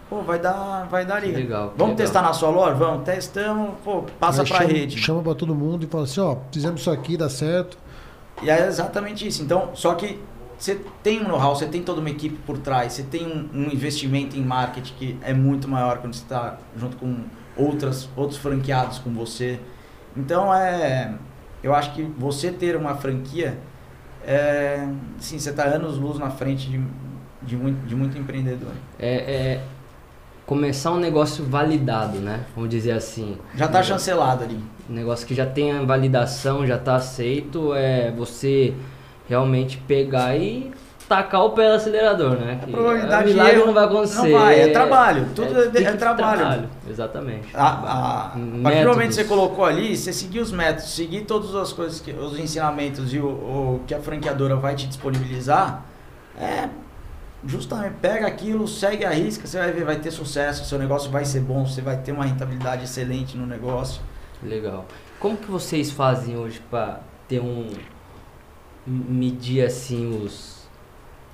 pô, 0.09 0.21
vai 0.23 0.39
dar, 0.39 0.87
vai 0.91 1.05
dar 1.05 1.21
liga. 1.21 1.37
legal, 1.39 1.69
Vamos 1.77 1.81
legal. 1.81 1.97
testar 1.97 2.23
na 2.23 2.33
sua 2.33 2.51
loja? 2.51 2.75
Vamos, 2.75 3.05
testamos, 3.05 3.71
pô, 3.83 4.03
passa 4.21 4.43
Aí 4.43 4.49
pra 4.49 4.59
chama, 4.59 4.71
rede. 4.73 4.99
Chama 4.99 5.23
pra 5.23 5.35
todo 5.35 5.55
mundo 5.55 5.85
e 5.85 5.87
fala 5.89 6.05
assim, 6.05 6.21
ó, 6.21 6.37
fizemos 6.53 6.81
isso 6.83 6.91
aqui, 6.91 7.17
dá 7.17 7.29
certo. 7.29 7.79
E 8.43 8.51
é 8.51 8.67
exatamente 8.67 9.27
isso. 9.27 9.43
Então, 9.43 9.71
só 9.75 9.95
que 9.95 10.21
você 10.59 10.79
tem 11.03 11.21
um 11.25 11.29
know-how, 11.29 11.57
você 11.57 11.67
tem 11.67 11.83
toda 11.83 12.01
uma 12.01 12.11
equipe 12.11 12.37
por 12.47 12.59
trás, 12.59 12.93
você 12.93 13.03
tem 13.03 13.27
um, 13.27 13.49
um 13.53 13.65
investimento 13.73 14.37
em 14.37 14.43
marketing 14.43 14.95
que 14.95 15.19
é 15.23 15.33
muito 15.33 15.67
maior 15.67 15.99
quando 15.99 16.15
você 16.15 16.23
está 16.23 16.59
junto 16.77 16.97
com 16.99 17.17
outras, 17.57 18.09
outros 18.15 18.39
franqueados 18.39 18.99
com 18.99 19.11
você. 19.13 19.59
Então, 20.17 20.53
é, 20.55 21.15
eu 21.63 21.75
acho 21.75 21.93
que 21.95 22.03
você 22.03 22.51
ter 22.53 22.77
uma 22.77 22.95
franquia, 22.95 23.59
é, 24.25 24.87
sim, 25.19 25.39
você 25.39 25.51
está 25.51 25.65
anos 25.65 25.97
luz 25.97 26.19
na 26.19 26.31
frente 26.31 26.69
de, 26.71 26.79
de, 27.45 27.57
muito, 27.57 27.87
de 27.87 27.95
muito 27.95 28.17
empreendedor. 28.19 28.71
É, 28.99 29.15
é 29.15 29.61
começar 30.47 30.93
um 30.93 30.99
negócio 30.99 31.45
validado, 31.45 32.19
né? 32.19 32.41
Vamos 32.55 32.71
dizer 32.71 32.93
assim. 32.93 33.37
Já 33.55 33.67
está 33.67 33.83
chancelado 33.83 34.45
ali. 34.45 34.59
Um 34.89 34.93
negócio 34.95 35.27
que 35.27 35.35
já 35.35 35.47
tem 35.47 35.73
a 35.73 35.83
validação, 35.83 36.67
já 36.67 36.77
tá 36.79 36.97
aceito, 36.97 37.73
é 37.75 38.11
você 38.11 38.75
realmente 39.29 39.79
pegar 39.79 40.37
e 40.37 40.71
tacar 41.09 41.45
o 41.45 41.51
pé 41.51 41.69
do 41.69 41.75
acelerador, 41.75 42.33
né? 42.33 42.61
A 42.63 42.67
probabilidade 42.67 43.33
de 43.33 43.39
erro 43.39 43.67
não 43.67 43.75
vai 43.75 43.85
acontecer. 43.85 44.29
não 44.29 44.39
vai, 44.39 44.61
é 44.61 44.69
trabalho, 44.69 45.27
tudo 45.35 45.59
é- 45.63 45.69
tem 45.69 45.87
é 45.87 45.93
que- 45.93 45.99
trabalho. 45.99 46.69
Exatamente. 46.89 47.49
A, 47.55 47.63
a, 47.63 48.27
a 48.27 48.29
partir 48.31 48.41
do 48.41 48.59
Métodos. 48.59 48.87
momento 48.95 49.09
que 49.09 49.15
você 49.15 49.25
colocou 49.25 49.65
ali, 49.65 49.97
você 49.97 50.13
seguir 50.13 50.41
os 50.41 50.51
métodos, 50.53 50.95
seguir 50.95 51.23
todas 51.23 51.55
as 51.55 51.73
coisas, 51.73 52.01
que, 52.01 52.11
os 52.13 52.39
ensinamentos 52.39 53.13
e 53.15 53.19
o, 53.19 53.27
o 53.27 53.81
que 53.87 53.95
a 53.95 54.01
franqueadora 54.01 54.57
vai 54.57 54.75
te 54.75 54.87
disponibilizar, 54.87 55.83
é 56.39 56.69
justamente 57.47 57.95
pega 58.01 58.27
aquilo, 58.27 58.67
segue 58.67 59.05
a 59.05 59.11
risca, 59.11 59.47
você 59.47 59.59
vai 59.59 59.73
ver, 59.73 59.85
vai 59.85 59.99
ter 60.01 60.11
sucesso, 60.11 60.65
seu 60.65 60.79
negócio 60.79 61.11
vai 61.11 61.25
ser 61.25 61.41
bom, 61.41 61.67
você 61.67 61.81
vai 61.81 61.97
ter 61.99 62.13
uma 62.13 62.25
rentabilidade 62.25 62.85
excelente 62.85 63.37
no 63.37 63.47
negócio. 63.47 64.01
Legal. 64.43 64.87
Como 65.19 65.37
que 65.37 65.51
vocês 65.51 65.91
fazem 65.91 66.37
hoje 66.37 66.61
para 66.71 67.01
ter 67.29 67.41
um 67.41 67.71
medir 68.87 69.65
assim 69.65 70.23
os 70.23 70.69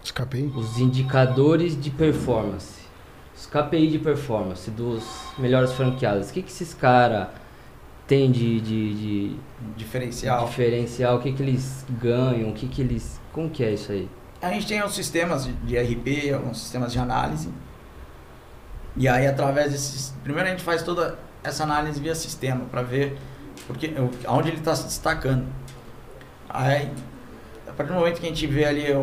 Escapei. 0.02 0.50
os 0.54 0.78
indicadores 0.78 1.80
de 1.80 1.90
performance, 1.90 2.80
os 3.36 3.46
KPI 3.46 3.88
de 3.90 3.98
performance 3.98 4.70
dos 4.70 5.04
melhores 5.38 5.72
franqueados? 5.72 6.30
O 6.30 6.32
que 6.32 6.42
que 6.42 6.50
esses 6.50 6.72
caras 6.72 7.28
têm 8.06 8.30
de, 8.30 8.60
de, 8.60 8.94
de 8.94 9.36
Diferencial. 9.76 10.46
diferencial? 10.46 11.16
O 11.16 11.20
que 11.20 11.32
que 11.32 11.42
eles 11.42 11.84
ganham? 12.00 12.50
O 12.50 12.52
que 12.54 12.68
que 12.68 12.80
eles 12.82 13.20
como 13.32 13.48
que 13.50 13.62
é 13.64 13.72
isso 13.72 13.92
aí? 13.92 14.08
A 14.42 14.50
gente 14.50 14.66
tem 14.66 14.82
os 14.82 14.94
sistemas 14.94 15.48
de, 15.64 15.76
RP, 15.78 16.32
alguns 16.34 16.58
sistemas 16.60 16.92
de 16.92 16.98
análise. 16.98 17.50
E 18.96 19.06
aí, 19.08 19.26
através 19.26 19.70
desses. 19.72 20.14
Primeiro, 20.22 20.48
a 20.48 20.52
gente 20.52 20.62
faz 20.62 20.82
toda 20.82 21.18
essa 21.44 21.62
análise 21.62 22.00
via 22.00 22.14
sistema 22.14 22.64
para 22.70 22.82
ver 22.82 23.16
porque, 23.66 23.88
o- 23.88 24.10
aonde 24.26 24.48
ele 24.48 24.58
está 24.58 24.74
se 24.74 24.84
destacando. 24.84 25.46
Aí, 26.48 26.90
a 27.68 27.72
partir 27.72 27.92
do 27.92 27.98
momento 27.98 28.20
que 28.20 28.26
a 28.26 28.28
gente 28.28 28.46
vê 28.46 28.64
ali 28.64 28.92
o. 28.92 28.98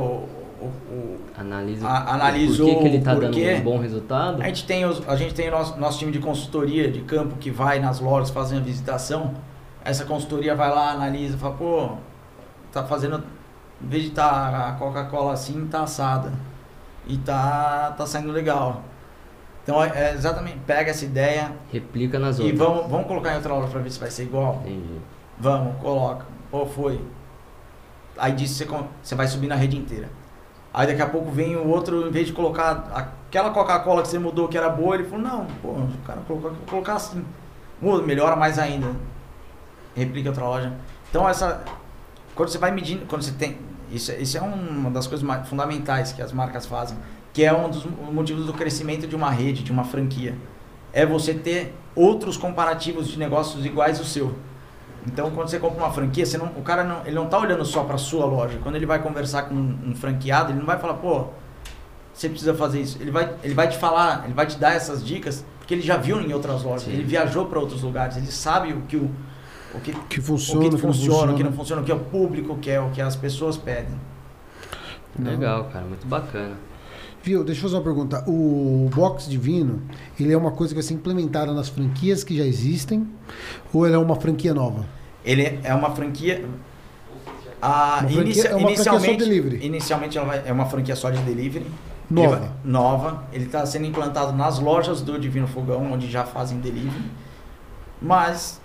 o- 0.59 0.65
o- 0.65 1.17
Analisa 1.38 1.88
A- 1.88 2.15
analisou 2.15 2.67
por 2.67 2.75
que, 2.75 2.81
que 2.81 2.88
ele 2.88 2.97
está 2.97 3.13
dando 3.13 3.38
um 3.38 3.61
bom 3.61 3.77
resultado? 3.79 4.41
a 4.41 4.45
gente 4.47 4.65
tem, 4.65 4.85
os, 4.85 5.07
a 5.07 5.15
gente 5.15 5.35
tem 5.35 5.49
o 5.49 5.51
nosso, 5.51 5.79
nosso 5.79 5.99
time 5.99 6.11
de 6.11 6.17
consultoria 6.17 6.89
de 6.91 7.01
campo 7.01 7.35
que 7.38 7.51
vai 7.51 7.79
nas 7.79 7.99
lojas 7.99 8.31
fazendo 8.31 8.61
a 8.61 8.63
visitação. 8.63 9.35
Essa 9.85 10.03
consultoria 10.03 10.55
vai 10.55 10.69
lá, 10.71 10.91
analisa, 10.91 11.38
fala, 11.38 11.53
pô, 11.55 11.91
tá 12.71 12.83
fazendo. 12.83 13.23
Em 13.82 13.88
vez 13.88 14.03
de 14.03 14.11
tá 14.11 14.69
a 14.69 14.71
Coca-Cola 14.73 15.34
assim, 15.34 15.67
tá 15.67 15.82
assada. 15.84 16.32
E 17.05 17.17
tá, 17.17 17.93
tá 17.97 18.05
saindo 18.05 18.32
legal. 18.32 18.82
Então 19.63 19.84
é 19.84 19.91
é 19.93 20.13
exatamente, 20.13 20.59
pega 20.65 20.91
essa 20.91 21.03
ideia 21.03 21.51
Replica 21.71 22.17
nas 22.17 22.39
e 22.39 22.43
outras. 22.43 22.59
vamos, 22.59 22.88
vamos 22.89 23.07
colocar 23.07 23.34
em 23.34 23.36
outra 23.36 23.53
loja 23.53 23.67
pra 23.67 23.82
ver 23.82 23.91
se 23.91 23.99
vai 23.99 24.09
ser 24.09 24.23
igual. 24.23 24.61
Entendi. 24.65 24.99
Vamos, 25.38 25.75
coloca. 25.82 26.25
Pô, 26.49 26.65
foi. 26.65 27.01
Aí 28.17 28.32
disso 28.32 28.55
você, 28.55 28.65
você 29.03 29.15
vai 29.15 29.28
subir 29.28 29.47
na 29.47 29.55
rede 29.55 29.78
inteira. 29.78 30.09
Aí 30.73 30.88
daqui 30.88 31.01
a 31.01 31.07
pouco 31.07 31.32
vem 31.32 31.55
o 31.55 31.67
outro, 31.67 32.07
em 32.07 32.11
vez 32.11 32.28
de 32.28 32.34
colocar 32.34 32.88
aquela 32.93 33.49
Coca-Cola 33.51 34.01
que 34.01 34.07
você 34.07 34.19
mudou 34.19 34.47
que 34.47 34.57
era 34.57 34.69
boa, 34.69 34.95
ele 34.95 35.05
falou, 35.05 35.19
não, 35.19 35.45
pô, 35.61 35.69
o 35.69 35.89
cara 36.05 36.21
colocou, 36.28 36.51
vou 36.51 36.65
colocar 36.67 36.93
assim. 36.95 37.25
Muda, 37.82 38.05
melhora 38.05 38.36
mais 38.36 38.57
ainda. 38.57 38.88
Replica 39.95 40.30
outra 40.30 40.45
loja. 40.45 40.73
Então 41.09 41.28
essa. 41.28 41.63
Quando 42.36 42.49
você 42.49 42.57
vai 42.57 42.71
medindo, 42.71 43.05
quando 43.05 43.23
você 43.23 43.32
tem. 43.32 43.57
Isso, 43.91 44.11
é- 44.11 44.17
isso 44.19 44.38
é 44.38 44.41
uma 44.41 44.89
das 44.91 45.07
coisas 45.07 45.25
mais 45.25 45.47
fundamentais 45.47 46.11
que 46.11 46.21
as 46.21 46.31
marcas 46.31 46.65
fazem, 46.65 46.97
que 47.33 47.43
é 47.43 47.53
um 47.53 47.69
dos 47.69 47.85
motivos 48.11 48.45
do 48.45 48.53
crescimento 48.53 49.07
de 49.07 49.15
uma 49.15 49.29
rede, 49.29 49.63
de 49.63 49.71
uma 49.71 49.83
franquia. 49.83 50.35
É 50.93 51.05
você 51.05 51.33
ter 51.33 51.73
outros 51.95 52.38
comparativos 52.38 53.07
de 53.07 53.17
negócios 53.19 53.65
iguais 53.65 53.99
ao 53.99 54.05
seu. 54.05 54.35
Então, 55.05 55.31
quando 55.31 55.47
você 55.47 55.57
compra 55.57 55.83
uma 55.83 55.91
franquia, 55.91 56.25
você 56.25 56.38
não, 56.38 56.47
o 56.47 56.61
cara 56.61 56.83
não, 56.83 57.05
ele 57.05 57.15
não 57.15 57.27
tá 57.27 57.39
olhando 57.39 57.63
só 57.63 57.83
para 57.83 57.97
sua 57.97 58.25
loja. 58.25 58.59
Quando 58.61 58.75
ele 58.75 58.85
vai 58.85 58.99
conversar 59.01 59.43
com 59.43 59.55
um, 59.55 59.79
um 59.88 59.95
franqueado, 59.95 60.51
ele 60.51 60.59
não 60.59 60.65
vai 60.65 60.77
falar, 60.77 60.95
pô, 60.95 61.27
você 62.13 62.27
precisa 62.27 62.53
fazer 62.53 62.81
isso. 62.81 62.97
Ele 62.99 63.11
vai, 63.11 63.33
ele 63.43 63.53
vai 63.53 63.69
te 63.69 63.77
falar, 63.77 64.23
ele 64.25 64.33
vai 64.33 64.45
te 64.45 64.57
dar 64.57 64.73
essas 64.73 65.05
dicas, 65.05 65.45
porque 65.59 65.73
ele 65.73 65.81
já 65.81 65.95
viu 65.97 66.19
em 66.19 66.33
outras 66.33 66.63
lojas, 66.63 66.83
Sim. 66.83 66.91
ele 66.91 67.03
viajou 67.03 67.45
para 67.45 67.59
outros 67.59 67.83
lugares, 67.83 68.17
ele 68.17 68.31
sabe 68.31 68.73
o 68.73 68.81
que 68.81 68.97
o, 68.97 69.09
o 69.74 69.80
que, 69.80 69.93
Que 69.93 70.20
o 70.20 70.24
funciona, 70.24 70.70
que 70.70 70.78
funciona, 70.78 71.32
o 71.32 71.36
que 71.36 71.43
não 71.43 71.51
funciona, 71.53 71.82
o 71.82 71.86
que 71.86 71.91
é 71.91 71.95
o 71.95 71.99
público 71.99 72.57
quer, 72.61 72.80
o 72.82 72.89
que 72.91 73.01
as 73.01 73.15
pessoas 73.15 73.57
pedem. 73.57 73.95
Legal, 75.20 75.65
cara, 75.65 75.86
muito 75.86 76.05
bacana. 76.05 76.55
Viu, 77.24 77.43
deixa 77.43 77.59
eu 77.59 77.63
fazer 77.63 77.76
uma 77.76 77.84
pergunta. 77.84 78.24
O 78.28 78.89
box 78.95 79.28
divino, 79.30 79.82
ele 80.20 80.32
é 80.32 80.38
uma 80.38 80.51
coisa 80.51 80.74
que 80.74 80.76
vai 80.80 80.84
ser 80.84 80.93
implementada 80.93 81.51
nas 81.53 81.68
franquias 81.68 82.24
que 82.24 82.38
já 82.38 82.43
existem 82.45 83.07
ou 83.74 83.86
ele 83.86 83.95
é 83.95 83.97
uma 83.97 84.15
franquia 84.15 84.53
nova? 84.53 84.86
Ele 85.26 85.59
é 85.63 85.74
uma 85.74 85.89
franquia. 85.93 86.45
A, 87.61 87.68
Uma 87.68 87.97
franquia- 88.09 88.22
inicia- 88.22 88.49
é 88.49 88.55
uma 88.55 88.59
franquia 88.68 88.84
só 88.84 88.91
inicialmente, 88.93 89.18
delivery. 89.24 89.65
inicialmente 89.65 90.18
ela 90.18 90.28
vai- 90.28 90.43
é 90.45 90.53
uma 90.53 90.65
franquia 90.68 90.95
só 90.95 91.09
de 91.09 91.18
delivery. 91.24 91.65
Nova. 92.09 92.28
Ele 92.36 92.39
vai- 92.39 92.51
nova. 92.63 93.24
Ele 93.34 93.45
está 93.45 93.65
sendo 93.65 93.86
implantado 93.88 94.32
nas 94.32 94.59
lojas 94.59 95.01
do 95.01 95.20
Divino 95.20 95.47
Fogão, 95.47 95.91
onde 95.91 96.09
já 96.09 96.24
fazem 96.24 96.59
delivery. 96.59 97.03
Mas, 98.01 98.61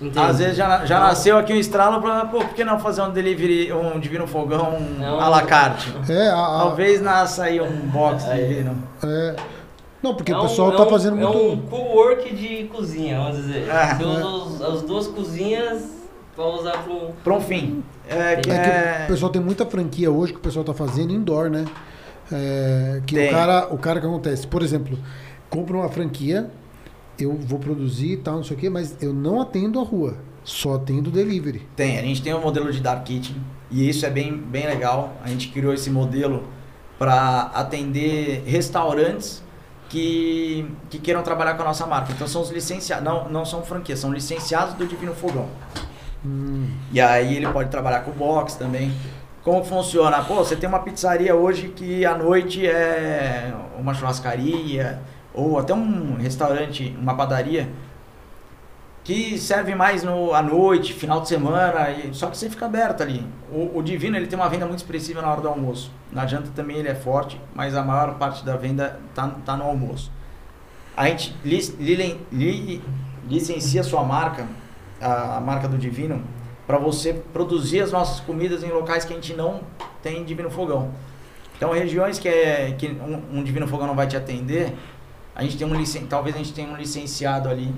Entendi. 0.00 0.16
às 0.18 0.38
vezes 0.38 0.56
já, 0.56 0.86
já 0.86 1.00
Não. 1.00 1.06
nasceu 1.08 1.36
aqui 1.36 1.52
um 1.52 1.56
estralo 1.56 2.00
para, 2.00 2.24
pô, 2.26 2.38
por 2.38 2.50
que 2.54 2.62
não 2.62 2.78
fazer 2.78 3.02
um 3.02 3.10
delivery, 3.10 3.72
um 3.72 3.98
Divino 3.98 4.28
Fogão 4.28 4.76
à 5.20 5.28
la 5.28 5.42
carte? 5.42 5.92
É, 6.08 6.28
a, 6.28 6.34
a- 6.38 6.58
Talvez 6.60 7.00
nasça 7.02 7.44
aí 7.44 7.60
um 7.60 7.88
box 7.88 8.24
Aí. 8.28 8.46
divino. 8.46 8.76
é- 9.02 9.34
Não, 10.00 10.14
porque 10.14 10.30
É 10.30 10.36
o 10.36 10.38
um- 10.38 10.42
pessoal 10.42 10.72
é 10.72 10.76
tá 10.76 10.84
um- 10.84 10.90
fazendo 10.90 11.16
É 11.20 11.24
muito. 11.26 11.38
um 11.52 11.60
co-work 11.68 12.32
de 12.32 12.64
cozinha, 12.72 13.18
vamos 13.18 13.38
dizer. 13.38 13.68
É. 13.68 13.94
Você 13.96 14.04
usa 14.04 14.26
os- 14.26 14.62
as 14.62 14.82
duas 14.82 15.06
cozinhas 15.08 15.82
pra 16.36 16.44
usar 16.46 16.78
pro. 16.84 17.10
Para 17.24 17.34
um 17.34 17.40
fim. 17.40 17.82
É 18.08 18.36
que 18.36 18.48
É 18.48 18.54
é... 18.54 18.94
que 18.98 19.04
o 19.04 19.06
pessoal 19.14 19.32
tem 19.32 19.42
muita 19.42 19.66
franquia 19.66 20.08
hoje 20.12 20.32
que 20.32 20.38
o 20.38 20.42
pessoal 20.42 20.64
tá 20.64 20.72
fazendo 20.72 21.12
indoor, 21.12 21.50
né? 21.50 21.64
É, 22.30 23.00
que 23.04 23.16
Tem. 23.16 23.28
o 23.28 23.32
cara, 23.32 23.68
o 23.72 23.78
cara 23.78 23.98
que 24.00 24.06
acontece, 24.06 24.46
por 24.46 24.62
exemplo, 24.62 24.96
compra 25.50 25.76
uma 25.76 25.88
franquia, 25.88 26.48
eu 27.24 27.34
vou 27.36 27.58
produzir 27.58 28.12
e 28.12 28.16
tal, 28.18 28.36
não 28.36 28.44
sei 28.44 28.56
o 28.56 28.60
quê, 28.60 28.70
mas 28.70 28.96
eu 29.02 29.12
não 29.12 29.40
atendo 29.40 29.78
a 29.80 29.82
rua, 29.82 30.16
só 30.44 30.74
atendo 30.74 31.10
delivery. 31.10 31.66
Tem, 31.76 31.98
a 31.98 32.02
gente 32.02 32.22
tem 32.22 32.34
um 32.34 32.40
modelo 32.40 32.72
de 32.72 32.80
Dark 32.80 33.04
Kitchen 33.04 33.36
e 33.70 33.88
isso 33.88 34.04
é 34.06 34.10
bem, 34.10 34.36
bem 34.36 34.66
legal. 34.66 35.14
A 35.22 35.28
gente 35.28 35.48
criou 35.48 35.72
esse 35.74 35.90
modelo 35.90 36.44
para 36.98 37.42
atender 37.54 38.42
restaurantes 38.46 39.42
que, 39.88 40.66
que 40.90 40.98
queiram 40.98 41.22
trabalhar 41.22 41.54
com 41.54 41.62
a 41.62 41.66
nossa 41.66 41.86
marca. 41.86 42.12
Então 42.12 42.26
são 42.26 42.42
os 42.42 42.50
licenciados, 42.50 43.04
não, 43.04 43.28
não 43.28 43.44
são 43.44 43.62
franquias, 43.62 43.98
são 43.98 44.12
licenciados 44.12 44.74
do 44.74 44.86
Divino 44.86 45.14
Fogão. 45.14 45.48
Hum, 46.24 46.66
E 46.92 47.00
aí 47.00 47.36
ele 47.36 47.46
pode 47.48 47.70
trabalhar 47.70 48.00
com 48.00 48.10
box 48.10 48.54
também. 48.56 48.92
Como 49.42 49.64
funciona? 49.64 50.22
Pô, 50.24 50.36
você 50.36 50.56
tem 50.56 50.68
uma 50.68 50.80
pizzaria 50.80 51.34
hoje 51.34 51.68
que 51.68 52.04
à 52.04 52.16
noite 52.18 52.66
é 52.66 53.54
uma 53.78 53.94
churrascaria 53.94 55.00
ou 55.38 55.58
até 55.58 55.72
um 55.72 56.16
restaurante, 56.16 56.96
uma 57.00 57.14
padaria 57.14 57.68
que 59.04 59.38
serve 59.38 59.74
mais 59.74 60.02
no, 60.02 60.34
à 60.34 60.42
noite, 60.42 60.92
final 60.92 61.20
de 61.22 61.28
semana, 61.28 61.90
e, 61.90 62.12
só 62.12 62.26
que 62.28 62.36
você 62.36 62.50
fica 62.50 62.66
aberto 62.66 63.02
ali. 63.02 63.24
O, 63.50 63.78
o 63.78 63.82
Divino 63.82 64.16
ele 64.16 64.26
tem 64.26 64.38
uma 64.38 64.48
venda 64.48 64.66
muito 64.66 64.80
expressiva 64.80 65.22
na 65.22 65.30
hora 65.30 65.40
do 65.40 65.48
almoço. 65.48 65.90
Na 66.12 66.26
janta 66.26 66.50
também 66.54 66.76
ele 66.76 66.88
é 66.88 66.94
forte, 66.94 67.40
mas 67.54 67.74
a 67.74 67.82
maior 67.82 68.14
parte 68.18 68.44
da 68.44 68.56
venda 68.56 69.00
tá, 69.14 69.28
tá 69.46 69.56
no 69.56 69.64
almoço. 69.64 70.10
A 70.96 71.06
gente 71.06 71.34
lic- 71.44 71.74
li- 71.78 72.20
li- 72.30 72.82
licencia 73.26 73.82
sua 73.82 74.02
marca, 74.02 74.46
a, 75.00 75.36
a 75.36 75.40
marca 75.40 75.68
do 75.68 75.78
Divino, 75.78 76.22
para 76.66 76.76
você 76.76 77.14
produzir 77.32 77.80
as 77.80 77.92
nossas 77.92 78.20
comidas 78.20 78.62
em 78.62 78.70
locais 78.70 79.04
que 79.06 79.12
a 79.12 79.16
gente 79.16 79.32
não 79.32 79.60
tem 80.02 80.22
Divino 80.24 80.50
Fogão. 80.50 80.90
Então, 81.56 81.72
regiões 81.72 82.18
que, 82.18 82.28
é, 82.28 82.74
que 82.76 82.88
um, 82.88 83.38
um 83.38 83.42
Divino 83.42 83.66
Fogão 83.66 83.86
não 83.86 83.94
vai 83.96 84.06
te 84.06 84.16
atender, 84.16 84.74
a 85.38 85.42
gente 85.44 85.56
tem 85.56 85.66
um 85.66 85.74
licen, 85.74 86.04
talvez 86.06 86.34
a 86.34 86.38
gente 86.38 86.52
tenha 86.52 86.68
um 86.70 86.76
licenciado 86.76 87.48
ali 87.48 87.72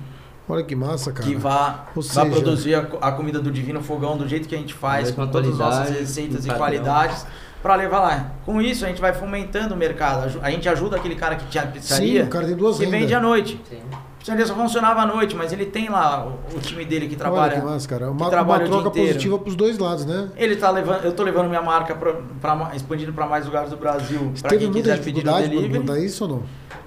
olha 0.48 0.64
que 0.64 0.74
massa, 0.74 1.12
cara. 1.12 1.28
que 1.28 1.36
vá, 1.36 1.84
Ou 1.94 2.02
vá 2.02 2.08
seja- 2.08 2.26
produzir 2.26 2.74
a, 2.74 2.80
a 3.00 3.12
comida 3.12 3.38
do 3.38 3.52
Divino 3.52 3.80
Fogão 3.80 4.16
do 4.16 4.26
jeito 4.26 4.48
que 4.48 4.54
a 4.56 4.58
gente 4.58 4.74
faz, 4.74 5.12
com 5.12 5.24
todas 5.28 5.52
as 5.52 5.58
nossas 5.58 5.90
receitas 5.96 6.44
e 6.44 6.50
qualidades, 6.50 7.24
para 7.62 7.76
levar 7.76 8.00
lá. 8.00 8.32
Com 8.44 8.60
isso, 8.60 8.84
a 8.84 8.88
gente 8.88 9.00
vai 9.00 9.12
fomentando 9.12 9.74
o 9.74 9.76
mercado. 9.76 10.40
A 10.42 10.50
gente 10.50 10.68
ajuda 10.68 10.96
aquele 10.96 11.14
cara 11.14 11.36
que 11.36 11.46
tinha 11.46 11.64
pizzaria 11.66 12.22
Sim, 12.22 12.26
o 12.26 12.30
cara 12.30 12.46
tem 12.46 12.56
duas 12.56 12.78
que 12.78 12.84
rendas. 12.84 13.00
vende 13.00 13.14
à 13.14 13.20
noite. 13.20 13.60
Sim. 13.68 13.78
A 13.92 14.18
pizzaria 14.18 14.46
só 14.46 14.54
funcionava 14.54 15.02
à 15.02 15.06
noite, 15.06 15.36
mas 15.36 15.52
ele 15.52 15.66
tem 15.66 15.88
lá 15.88 16.26
o, 16.26 16.56
o 16.56 16.60
time 16.60 16.84
dele 16.84 17.06
que 17.06 17.14
trabalha. 17.16 17.52
Olha 17.52 17.60
que 17.60 17.66
massa, 17.66 17.86
cara. 17.88 18.10
Uma, 18.10 18.28
trabalha 18.30 18.64
uma 18.64 18.70
troca 18.70 18.90
positiva 18.90 19.38
pros 19.38 19.54
dois 19.54 19.78
lados, 19.78 20.04
né? 20.06 20.30
Ele 20.36 20.56
tá 20.56 20.70
levando, 20.70 21.04
eu 21.04 21.12
tô 21.12 21.22
levando 21.22 21.48
minha 21.48 21.62
marca 21.62 21.94
pra, 21.94 22.14
pra 22.40 22.70
expandindo 22.74 23.12
para 23.12 23.26
mais 23.26 23.44
lugares 23.46 23.70
do 23.70 23.76
Brasil. 23.76 24.32
Para 24.40 24.48
Teve 24.50 24.64
quem 24.64 24.72
muita 24.72 24.90
quiser 24.90 25.04
pedir 25.04 25.24
no 25.24 25.32
dificuldade 25.32 25.48
pra 25.48 25.56
delivery. 25.56 25.78
montar 25.78 25.98
isso 26.00 26.24
ou 26.24 26.30
não? 26.30 26.42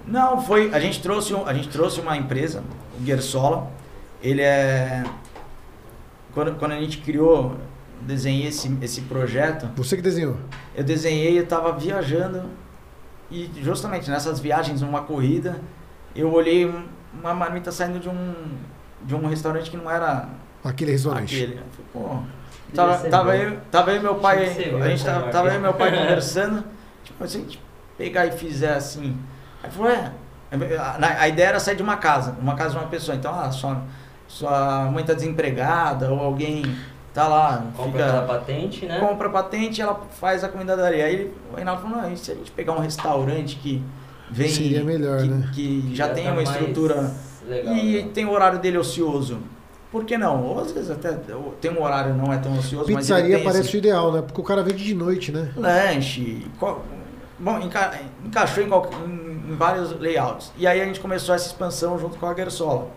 Não, 0.05 0.41
foi. 0.41 0.73
A 0.73 0.79
gente 0.79 1.01
trouxe, 1.01 1.33
um- 1.33 1.45
a 1.45 1.53
gente 1.53 1.69
trouxe 1.69 1.99
uma 2.01 2.17
empresa, 2.17 2.63
o 2.99 3.05
Gersola. 3.05 3.71
Ele 4.21 4.41
é. 4.41 5.03
Quando, 6.33 6.55
quando 6.55 6.71
a 6.71 6.79
gente 6.79 6.97
criou, 6.99 7.55
desenhei 8.01 8.47
esse, 8.47 8.75
esse 8.81 9.01
projeto, 9.01 9.69
Você 9.75 9.95
que 9.95 10.01
desenhou. 10.01 10.37
eu 10.75 10.83
desenhei, 10.83 11.37
eu 11.39 11.45
tava 11.45 11.71
viajando. 11.73 12.43
E 13.31 13.49
justamente 13.61 14.09
nessas 14.09 14.39
viagens, 14.39 14.81
numa 14.81 15.01
corrida, 15.01 15.59
eu 16.15 16.31
olhei 16.31 16.65
um- 16.65 16.85
uma 17.13 17.33
marmita 17.33 17.71
saindo 17.71 17.99
de 17.99 18.09
um, 18.09 18.33
de 19.03 19.15
um 19.15 19.25
restaurante 19.27 19.69
que 19.71 19.77
não 19.77 19.89
era 19.89 20.27
Aquele 20.63 20.91
restaurante. 20.91 21.35
aquele. 21.35 21.53
Eu 21.59 21.63
falei, 21.71 21.87
pô. 21.93 22.23
Tava, 22.73 22.97
tava, 23.09 23.37
eu, 23.37 23.59
tava 23.71 23.91
eu 23.91 23.97
e 23.97 23.99
meu 23.99 24.15
pai, 24.15 24.45
a 24.45 24.87
gente 24.89 25.05
tava, 25.05 25.29
tava 25.29 25.49
eu 25.49 25.55
e 25.55 25.59
meu 25.59 25.73
pai 25.75 25.91
conversando. 25.95 26.63
Tipo, 27.03 27.27
se 27.27 27.37
a 27.37 27.39
gente 27.41 27.61
pegar 27.97 28.25
e 28.25 28.31
fizer 28.31 28.73
assim. 28.73 29.15
Aí 29.63 29.71
falou, 29.71 29.89
é. 29.91 30.11
A, 30.77 31.21
a 31.21 31.27
ideia 31.27 31.47
era 31.47 31.59
sair 31.59 31.75
de 31.75 31.81
uma 31.81 31.97
casa, 31.97 32.35
uma 32.39 32.53
casa 32.55 32.71
de 32.71 32.77
uma 32.77 32.87
pessoa. 32.87 33.15
Então, 33.17 33.33
ah, 33.33 33.49
sua, 33.51 33.81
sua 34.27 34.85
mãe 34.91 35.03
tá 35.03 35.13
desempregada, 35.13 36.11
ou 36.11 36.19
alguém 36.19 36.63
tá 37.13 37.27
lá, 37.27 37.63
Compra 37.75 38.05
fica, 38.05 38.21
patente, 38.23 38.85
né? 38.85 38.99
compra 38.99 39.29
patente 39.29 39.81
ela 39.81 39.99
faz 40.19 40.43
a 40.43 40.49
comidaria. 40.49 41.05
Aí 41.05 41.13
ele- 41.13 41.33
o 41.51 41.55
Reinaldo 41.55 41.81
falou, 41.81 41.97
não, 42.01 42.11
e 42.13 42.17
se 42.17 42.31
a 42.31 42.35
gente 42.35 42.51
pegar 42.51 42.73
um 42.73 42.79
restaurante 42.79 43.55
que 43.55 43.81
vem. 44.29 44.47
Seria 44.49 44.83
melhor, 44.83 45.21
que, 45.21 45.27
né? 45.27 45.49
que 45.53 45.95
já, 45.95 46.09
tem 46.09 46.25
tá 46.25 46.31
uma 46.31 46.43
estrutura. 46.43 47.11
Legal, 47.47 47.75
e 47.75 48.03
né? 48.03 48.09
tem 48.13 48.25
o 48.25 48.31
horário 48.31 48.59
dele 48.59 48.77
ocioso. 48.77 49.39
Por 49.91 50.05
que 50.05 50.17
não? 50.17 50.43
Ou 50.43 50.59
às 50.59 50.71
vezes 50.71 50.89
até 50.89 51.11
tem 51.61 51.71
um 51.71 51.83
horário 51.83 52.15
não 52.15 52.31
é 52.33 52.37
tão 52.37 52.57
ocioso, 52.57 52.91
mas 52.91 53.05
Pizzaria 53.05 53.25
ele 53.25 53.35
tem 53.35 53.43
parece 53.43 53.67
esse 53.67 53.75
o 53.75 53.79
ideal, 53.79 54.11
né? 54.11 54.21
Porque 54.23 54.41
o 54.41 54.43
cara 54.43 54.63
vende 54.63 54.83
de 54.83 54.95
noite, 54.95 55.31
né? 55.31 55.51
lanche. 55.55 56.47
qual- 56.59 56.83
bom, 57.37 57.59
enca- 57.59 57.99
encaixou 58.25 58.63
em, 58.63 58.69
qual- 58.69 58.89
em- 59.47 59.55
vários 59.55 59.91
layouts. 59.99 60.51
E 60.57 60.65
aí 60.67 60.81
a 60.81 60.85
gente 60.85 60.99
começou 60.99 61.33
essa 61.35 61.47
expansão 61.47 61.97
junto 61.99 62.17
com 62.17 62.25
a 62.27 62.33
Gersola. 62.33 62.87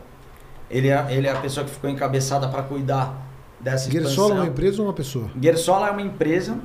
Ele 0.70 0.88
é, 0.88 1.06
ele 1.10 1.26
é 1.26 1.32
a 1.32 1.40
pessoa 1.40 1.64
que 1.64 1.70
ficou 1.72 1.88
encabeçada 1.88 2.48
para 2.48 2.62
cuidar 2.62 3.14
dessa 3.60 3.88
expansão. 3.88 4.08
Gersola 4.10 4.34
é 4.34 4.38
uma 4.40 4.46
empresa 4.46 4.82
ou 4.82 4.88
uma 4.88 4.94
pessoa? 4.94 5.30
Gersola 5.40 5.88
é 5.88 5.90
uma 5.90 6.02
empresa 6.02 6.58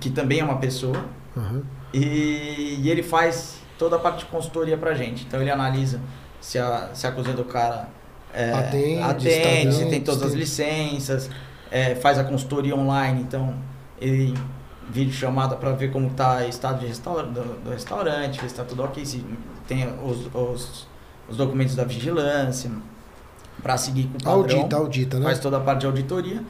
que 0.00 0.10
também 0.10 0.40
é 0.40 0.44
uma 0.44 0.56
pessoa 0.58 1.04
Aham. 1.36 1.62
e, 1.92 2.78
e 2.82 2.90
ele 2.90 3.02
faz 3.02 3.58
toda 3.78 3.96
a 3.96 3.98
parte 3.98 4.20
de 4.20 4.24
consultoria 4.26 4.76
pra 4.76 4.94
gente. 4.94 5.24
Então 5.24 5.40
ele 5.40 5.50
analisa 5.50 6.00
se 6.40 6.58
a, 6.58 6.90
se 6.92 7.06
a 7.06 7.12
cozinha 7.12 7.36
do 7.36 7.44
cara 7.44 7.88
é, 8.32 8.52
Atende, 8.52 9.00
atende, 9.02 9.74
se 9.76 9.86
tem 9.86 10.00
todas 10.00 10.22
as 10.24 10.32
licenças, 10.32 11.30
é, 11.70 11.94
faz 11.94 12.18
a 12.18 12.24
consultoria 12.24 12.74
online, 12.74 13.20
então 13.22 13.54
ele 14.00 14.34
vídeo 14.90 15.12
chamada 15.12 15.56
para 15.56 15.72
ver 15.72 15.90
como 15.92 16.08
está 16.08 16.38
o 16.38 16.48
estado 16.48 16.80
de 16.80 16.86
restaura, 16.86 17.24
do, 17.24 17.42
do 17.62 17.70
restaurante, 17.70 18.34
ver 18.40 18.40
se 18.40 18.46
está 18.46 18.64
tudo 18.64 18.82
ok, 18.84 19.04
se 19.04 19.24
tem 19.66 19.86
os, 20.04 20.26
os, 20.34 20.86
os 21.28 21.36
documentos 21.36 21.74
da 21.74 21.84
vigilância, 21.84 22.70
para 23.62 23.76
seguir 23.76 24.04
com 24.08 24.18
o 24.18 24.22
padrão 24.22 24.58
Audita, 24.58 24.76
audita, 24.76 25.18
né? 25.18 25.24
faz 25.26 25.38
toda 25.38 25.56
a 25.56 25.60
parte 25.60 25.80
de 25.80 25.86
auditoria. 25.86 26.42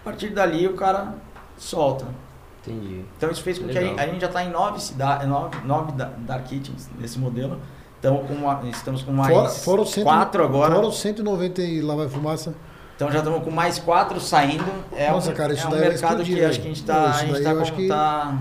A 0.00 0.04
partir 0.04 0.30
dali 0.30 0.66
o 0.66 0.74
cara 0.74 1.14
solta. 1.58 2.06
Entendi. 2.66 3.04
Então 3.16 3.30
isso 3.30 3.42
fez 3.42 3.58
com 3.58 3.66
que 3.68 3.76
a 3.76 3.80
Legal. 3.80 3.96
gente, 3.98 4.00
a 4.02 4.06
gente 4.12 4.20
já 4.22 4.26
está 4.28 4.42
em 4.44 4.50
nove 4.50 4.80
cidades, 4.80 5.28
nove, 5.28 5.56
nove 5.66 5.92
da- 5.92 6.10
dark 6.18 6.44
kitchens 6.46 6.88
nesse 6.98 7.18
modelo. 7.18 7.58
Então 7.98 8.18
com 8.26 8.32
uma- 8.34 8.60
estamos 8.70 9.02
com 9.02 9.12
mais 9.12 9.32
Fora, 9.34 9.48
fora 9.50 9.84
cento- 9.86 10.04
quatro 10.04 10.42
agora. 10.44 10.74
Fora 10.74 10.86
os 10.86 10.98
190 11.00 11.60
e 11.62 11.80
lá 11.82 11.94
vai 11.94 12.08
fumaça. 12.08 12.54
Então 12.96 13.10
já 13.10 13.18
estamos 13.18 13.42
com 13.42 13.50
mais 13.50 13.78
quatro 13.78 14.20
saindo. 14.20 14.64
É 14.96 15.10
Nossa, 15.10 15.30
um, 15.30 15.34
cara, 15.34 15.52
isso 15.52 15.64
é 15.64 15.66
um 15.66 15.70
daí 15.70 15.80
vai 15.80 15.88
mercado 15.90 16.10
explodir, 16.22 16.34
que 16.34 16.40
velho. 16.40 16.50
acho 16.50 16.60
que 16.60 16.66
a 16.66 16.68
gente 16.68 16.80
está 16.80 16.94
tá, 16.94 17.60
acho 17.60 17.72
que- 17.72 17.88
tá, 17.88 18.38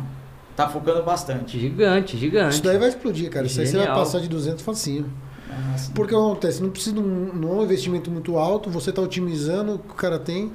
tá 0.56 0.70
focando 0.70 1.02
bastante. 1.04 1.60
Gigante, 1.60 2.18
gigante. 2.18 2.54
Isso 2.56 2.64
daí 2.64 2.78
vai 2.78 2.90
explodir, 2.90 3.30
cara. 3.32 3.46
Isso 3.48 3.60
aí 3.60 3.68
você 3.68 3.78
vai 3.78 3.88
passar 3.88 4.20
de 4.20 4.28
200 4.28 4.64
facinho. 4.64 5.12
Nossa. 5.72 5.92
Porque 5.94 6.14
o 6.16 6.18
que 6.20 6.26
acontece? 6.26 6.62
Não 6.62 6.70
precisa 6.70 6.96
de 6.96 7.02
um, 7.02 7.32
não 7.34 7.50
é 7.50 7.54
um 7.56 7.64
investimento 7.64 8.10
muito 8.12 8.38
alto, 8.38 8.70
você 8.70 8.90
está 8.90 9.02
otimizando 9.02 9.76
o 9.76 9.80
que 9.80 9.92
o 9.92 9.96
cara 9.96 10.20
tem. 10.20 10.52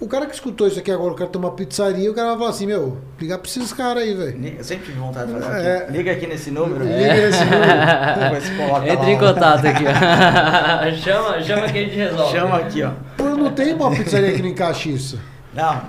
O 0.00 0.08
cara 0.08 0.26
que 0.26 0.34
escutou 0.34 0.66
isso 0.66 0.80
aqui 0.80 0.90
agora, 0.90 1.12
o 1.12 1.14
cara 1.14 1.30
tem 1.30 1.40
uma 1.40 1.52
pizzaria, 1.52 2.10
o 2.10 2.14
cara 2.14 2.30
vai 2.30 2.38
falar 2.38 2.50
assim, 2.50 2.66
meu, 2.66 2.98
ligar 3.20 3.38
pra 3.38 3.46
esses 3.48 3.72
caras 3.72 4.02
aí, 4.02 4.12
velho. 4.14 4.54
Eu 4.58 4.64
sempre 4.64 4.86
tive 4.86 4.98
vontade 4.98 5.32
de 5.32 5.40
fazer 5.40 5.64
É. 5.68 5.76
aqui. 5.76 5.92
Liga 5.92 6.12
aqui 6.12 6.26
nesse 6.26 6.50
número. 6.50 6.82
Liga 6.84 7.14
nesse 7.14 7.44
número. 7.44 7.62
Lá, 8.72 9.10
em 9.10 9.18
contato 9.18 9.64
aqui, 9.66 9.84
ó. 9.86 10.92
chama, 10.96 11.40
chama 11.42 11.68
que 11.68 11.78
a 11.78 11.82
gente 11.82 11.94
resolve. 11.96 12.36
Chama 12.36 12.56
aqui, 12.56 12.82
ó. 12.82 12.90
Pô, 13.16 13.24
não 13.24 13.52
tem 13.52 13.74
uma 13.74 13.90
pizzaria 13.90 14.32
que 14.32 14.42
não 14.42 14.48
encaixe 14.48 14.90
isso. 14.92 15.20
Não, 15.54 15.82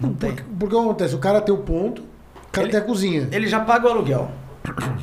não 0.00 0.14
tem. 0.14 0.30
Porque, 0.30 0.44
porque 0.58 0.74
o 0.76 0.78
que 0.80 0.84
acontece? 0.84 1.14
O 1.14 1.18
cara 1.18 1.40
tem 1.40 1.52
o 1.54 1.58
ponto, 1.58 2.02
o 2.02 2.50
cara 2.52 2.66
Ele- 2.66 2.72
tem 2.72 2.80
a 2.80 2.84
cozinha. 2.84 3.28
Ele 3.32 3.48
já 3.48 3.58
paga 3.60 3.88
o 3.88 3.90
aluguel. 3.90 4.30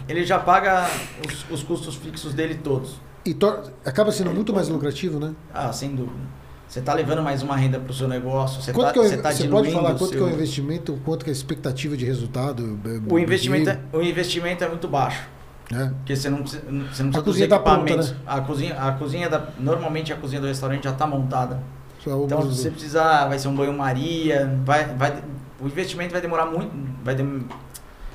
Ele 0.08 0.26
já 0.26 0.40
paga 0.40 0.90
os, 1.28 1.46
os 1.50 1.64
custos 1.64 1.96
fixos 1.96 2.34
dele 2.34 2.56
todos. 2.56 2.96
E 3.26 3.38
acaba 3.86 4.12
sendo 4.12 4.32
muito 4.32 4.54
mais 4.54 4.68
lucrativo, 4.68 5.20
né? 5.20 5.34
Ah, 5.54 5.72
sem 5.72 5.96
dúvida. 5.96 6.42
Você 6.68 6.80
está 6.80 6.94
levando 6.94 7.22
mais 7.22 7.44
uma 7.44 7.56
renda 7.56 7.80
para 7.80 7.92
o 7.92 7.94
seu 7.94 8.08
negócio. 8.08 8.62
Você 8.62 8.72
tá, 8.72 8.92
que 8.94 9.00
é 9.00 9.04
você 9.04 9.18
tá 9.18 9.32
você 9.32 9.48
pode 9.48 9.72
falar 9.72 9.90
quanto 9.90 10.06
seu- 10.10 10.18
que 10.18 10.18
é 10.18 10.22
o 10.22 10.30
investimento, 10.34 11.00
quanto 11.06 11.24
que 11.26 11.30
é 11.30 11.34
a 11.34 11.36
expectativa 11.36 11.98
de 11.98 12.06
resultado? 12.06 12.80
O 13.10 13.20
investimento, 13.20 13.70
é, 13.70 13.80
o 13.94 14.02
investimento 14.02 14.64
é 14.64 14.68
muito 14.70 14.88
baixo. 14.88 15.28
né? 15.70 15.94
Porque 15.98 16.16
você 16.16 16.30
não 16.30 16.40
precisa, 16.42 16.64
você 16.64 16.72
não 16.72 16.82
precisa 16.86 17.08
A 17.08 17.12
dos 17.12 17.24
cozinha 17.24 17.48
tá 17.50 17.60
pronta, 17.60 17.80
equipamentos. 17.82 18.12
né? 18.12 18.18
A 18.26 18.42
cozinha, 18.42 18.76
a 18.76 18.92
cozinha 18.94 19.30
da, 19.30 19.48
normalmente 19.60 20.12
a 20.12 20.16
cozinha 20.18 20.42
do 20.42 20.48
restaurante 20.48 20.84
já 20.86 20.90
está 20.92 21.06
montada. 21.08 21.62
Só 22.04 22.18
o- 22.18 22.26
Então, 22.26 22.42
se 22.42 22.58
você 22.58 22.72
precisar, 22.72 23.28
vai 23.28 23.38
ser 23.40 23.48
um 23.50 23.56
banho-maria, 23.56 24.58
vai, 24.66 24.86
vai, 24.96 25.22
o 25.62 25.68
investimento 25.68 26.12
vai 26.14 26.20
demorar 26.22 26.46
muito, 26.46 26.72
vai, 27.04 27.16
dem- 27.16 27.46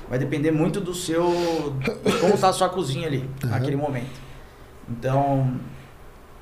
vai 0.09 0.17
depender 0.19 0.51
muito 0.51 0.79
do 0.81 0.93
seu, 0.93 1.25
como 2.21 2.33
está 2.33 2.49
a 2.49 2.53
sua 2.53 2.69
cozinha 2.69 3.07
ali, 3.07 3.29
Aham. 3.43 3.51
naquele 3.51 3.75
momento. 3.75 4.27
Então, 4.89 5.53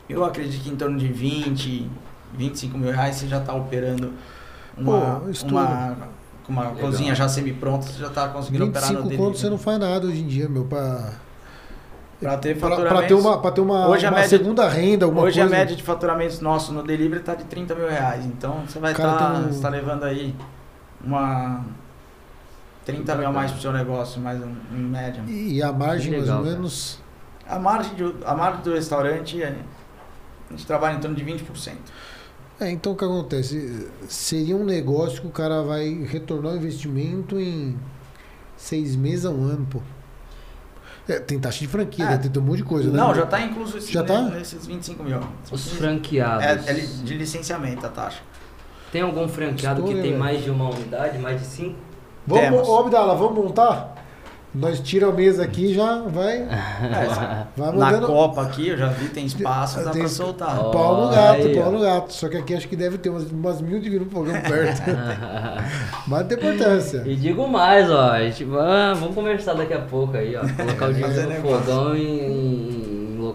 eu 0.07 0.23
acredito 0.23 0.61
que 0.63 0.69
em 0.69 0.75
torno 0.75 0.97
de 0.97 1.07
20, 1.07 1.89
25 2.33 2.77
mil 2.77 2.91
reais 2.91 3.15
você 3.15 3.27
já 3.27 3.39
está 3.39 3.53
operando 3.53 4.13
uma, 4.77 5.19
Pô, 5.21 5.47
uma, 5.47 5.97
com 6.43 6.51
uma 6.53 6.61
Legal. 6.69 6.77
cozinha 6.77 7.15
já 7.15 7.27
semi-pronta, 7.27 7.87
você 7.87 7.99
já 7.99 8.07
está 8.07 8.27
conseguindo 8.29 8.65
operar 8.65 8.83
no 8.91 8.97
25 8.99 9.03
delivery. 9.09 9.27
conto 9.29 9.37
você 9.39 9.49
não 9.49 9.57
faz 9.57 9.79
nada 9.79 10.05
hoje 10.07 10.21
em 10.21 10.27
dia, 10.27 10.47
meu. 10.49 10.65
Pra, 10.65 11.13
Pra 12.19 12.37
ter 12.37 12.55
faturamento. 12.57 13.07
ter 13.07 13.13
uma, 13.13 13.41
pra 13.41 13.51
ter 13.51 13.61
uma, 13.61 13.87
Hoje 13.89 14.05
a 14.05 14.09
uma 14.09 14.15
média- 14.19 14.29
segunda 14.37 14.69
renda, 14.69 15.05
alguma 15.05 15.23
Hoje 15.23 15.39
coisa. 15.39 15.53
a 15.53 15.59
média 15.59 15.75
de 15.75 15.83
faturamentos 15.83 16.39
nosso 16.39 16.71
no 16.71 16.81
delivery 16.81 17.19
está 17.19 17.35
de 17.35 17.43
30 17.43 17.75
mil 17.75 17.89
reais. 17.89 18.25
Então 18.25 18.61
você 18.65 18.79
vai 18.79 18.91
estar 18.93 19.33
tem 19.43 19.51
um- 19.57 19.59
tá 19.61 19.67
levando 19.69 20.03
aí 20.05 20.33
uma 21.03 21.61
30 22.85 23.15
mil 23.15 23.27
a 23.27 23.31
mais 23.31 23.51
pro 23.51 23.59
seu 23.61 23.73
negócio, 23.73 24.21
mais 24.21 24.39
um- 24.41 24.55
em 24.71 24.77
média. 24.79 25.23
E 25.27 25.61
a 25.61 25.71
margem, 25.73 26.11
Que 26.11 26.17
mais 26.17 26.23
legal, 26.23 26.37
ou 26.39 26.43
cara. 26.45 26.55
menos. 26.55 26.99
A 27.47 27.59
margem, 27.59 27.93
de- 27.95 28.15
a 28.25 28.35
margem 28.35 28.61
do 28.63 28.73
restaurante 28.73 29.41
é, 29.41 29.55
a 30.49 30.53
gente 30.53 30.65
trabalha 30.65 30.95
em 30.95 30.99
torno 30.99 31.15
de 31.15 31.23
20%. 31.23 31.77
É, 32.59 32.69
então 32.71 32.93
o 32.93 32.95
que 32.95 33.03
acontece? 33.03 33.87
Seria 34.07 34.55
um 34.55 34.63
negócio 34.63 35.21
que 35.21 35.27
o 35.27 35.31
cara 35.31 35.61
vai 35.61 35.89
retornar 36.09 36.53
o 36.53 36.55
investimento 36.55 37.39
em 37.39 37.77
seis 38.55 38.95
meses 38.95 39.25
a 39.25 39.29
um 39.31 39.43
ano, 39.43 39.65
pô. 39.69 39.81
É, 41.07 41.19
tem 41.19 41.37
taxa 41.39 41.59
de 41.59 41.67
franquia, 41.67 42.05
É. 42.05 42.09
né? 42.11 42.17
tem, 42.17 42.31
tem 42.31 42.41
um 42.41 42.45
monte 42.45 42.57
de 42.57 42.63
coisa, 42.63 42.89
né? 42.89 42.97
Não, 42.97 43.13
já 43.13 43.23
está 43.25 43.41
incluso 43.41 43.77
esse, 43.77 43.91
Já 43.91 44.03
tá? 44.03 44.21
nesses 44.21 44.65
25 44.65 45.03
mil. 45.03 45.19
Os 45.51 45.71
franqueados. 45.73 46.43
É, 46.67 46.71
é 46.71 46.73
de 46.73 47.13
licenciamento 47.15 47.85
a 47.85 47.89
taxa. 47.89 48.21
Tem 48.91 49.01
algum 49.01 49.27
franqueado 49.27 49.83
que 49.83 49.93
tem 49.93 50.01
velho. 50.01 50.17
mais 50.19 50.43
de 50.43 50.49
uma 50.49 50.69
unidade, 50.69 51.17
mais 51.19 51.39
de 51.41 51.45
cinco? 51.47 51.75
Vamos, 52.27 52.67
ô, 52.67 52.79
Abdala, 52.79 53.15
vamos 53.15 53.35
montar? 53.43 53.93
Nós 54.57 54.79
tira 54.79 55.07
a 55.09 55.11
mesa 55.11 55.43
aqui 55.43 55.65
e 55.71 55.73
já 55.73 55.99
vai, 56.07 56.37
É, 56.47 57.45
vai 57.57 57.73
na. 57.99 57.99
Copa 58.07 58.41
aqui, 58.43 58.69
eu 58.69 58.77
já 58.77 58.87
vi, 58.87 59.09
tem 59.09 59.25
espaço, 59.25 59.83
dá 59.83 59.91
Tem 59.91 59.99
para 60.03 60.09
es- 60.09 60.11
soltar. 60.15 60.55
Pau 60.71 61.01
no 61.07 61.11
gato, 61.11 61.41
aí, 61.47 61.55
pau 61.59 61.71
no 61.73 61.79
gato. 61.81 62.13
Só 62.13 62.29
que 62.29 62.37
aqui 62.37 62.55
acho 62.55 62.67
que 62.69 62.75
deve 62.77 62.97
ter 62.97 63.09
umas, 63.09 63.29
umas 63.29 63.59
mil 63.61 63.81
de 63.81 63.99
no 63.99 64.05
fogão 64.05 64.33
perto. 64.41 64.81
Mas 66.07 66.19
não 66.21 66.27
tem 66.29 66.37
importância. 66.37 67.03
E 67.05 67.15
digo 67.17 67.45
mais, 67.49 67.91
ó, 67.91 68.11
a 68.11 68.21
gente 68.23 68.45
vamos 68.45 69.13
conversar 69.13 69.55
daqui 69.55 69.73
a 69.73 69.81
pouco 69.81 70.15
aí, 70.15 70.35
ó. 70.37 70.41
Colocar 70.41 70.87
o 70.89 70.93
dinheiro 70.95 71.21
no 71.23 71.29
negócio. 71.29 71.59
fogão 71.65 71.95
em 71.97 72.84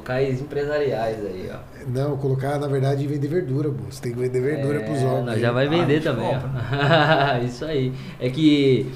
locais 0.00 0.40
empresariais 0.40 1.24
aí, 1.24 1.50
ó. 1.52 1.58
Não, 1.88 2.16
colocar 2.16 2.58
na 2.58 2.66
verdade 2.66 3.06
vender 3.06 3.28
verdura. 3.28 3.70
Você 3.90 4.02
tem 4.02 4.12
que 4.12 4.18
vender 4.18 4.40
verdura 4.40 4.80
É, 4.80 4.84
pros 4.84 5.02
homens. 5.02 5.24
Nós 5.26 5.40
já 5.40 5.52
vai 5.52 5.66
Ah, 5.66 5.70
vender 5.70 5.94
gente 5.94 6.04
também, 6.04 6.26
ó. 6.26 7.38
Isso 7.44 7.64
aí. 7.64 7.92
É 8.18 8.28
que 8.30 8.90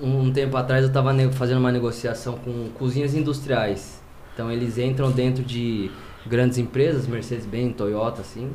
um 0.00 0.32
tempo 0.32 0.56
atrás 0.56 0.84
eu 0.84 0.92
tava 0.92 1.12
ne- 1.12 1.30
fazendo 1.32 1.58
uma 1.58 1.70
negociação 1.72 2.34
com 2.36 2.68
cozinhas 2.70 3.14
industriais. 3.14 4.02
Então 4.34 4.50
eles 4.50 4.78
entram 4.78 5.10
dentro 5.10 5.44
de 5.44 5.90
grandes 6.26 6.58
empresas, 6.58 7.06
Mercedes-Benz, 7.06 7.76
Toyota, 7.76 8.20
assim. 8.22 8.50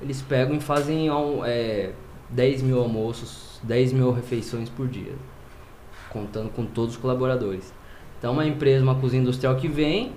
Eles 0.00 0.22
pegam 0.22 0.56
e 0.56 0.60
fazem 0.60 1.10
um, 1.10 1.44
é, 1.44 1.90
10 2.30 2.62
mil 2.62 2.78
almoços, 2.78 3.60
10 3.62 3.92
mil 3.92 4.12
refeições 4.12 4.68
por 4.68 4.86
dia, 4.88 5.12
contando 6.10 6.48
com 6.50 6.64
todos 6.64 6.94
os 6.94 7.00
colaboradores. 7.00 7.72
Então, 8.18 8.32
uma 8.32 8.46
empresa, 8.46 8.82
uma 8.82 8.94
cozinha 8.94 9.22
industrial 9.22 9.56
que 9.56 9.68
vem, 9.68 10.12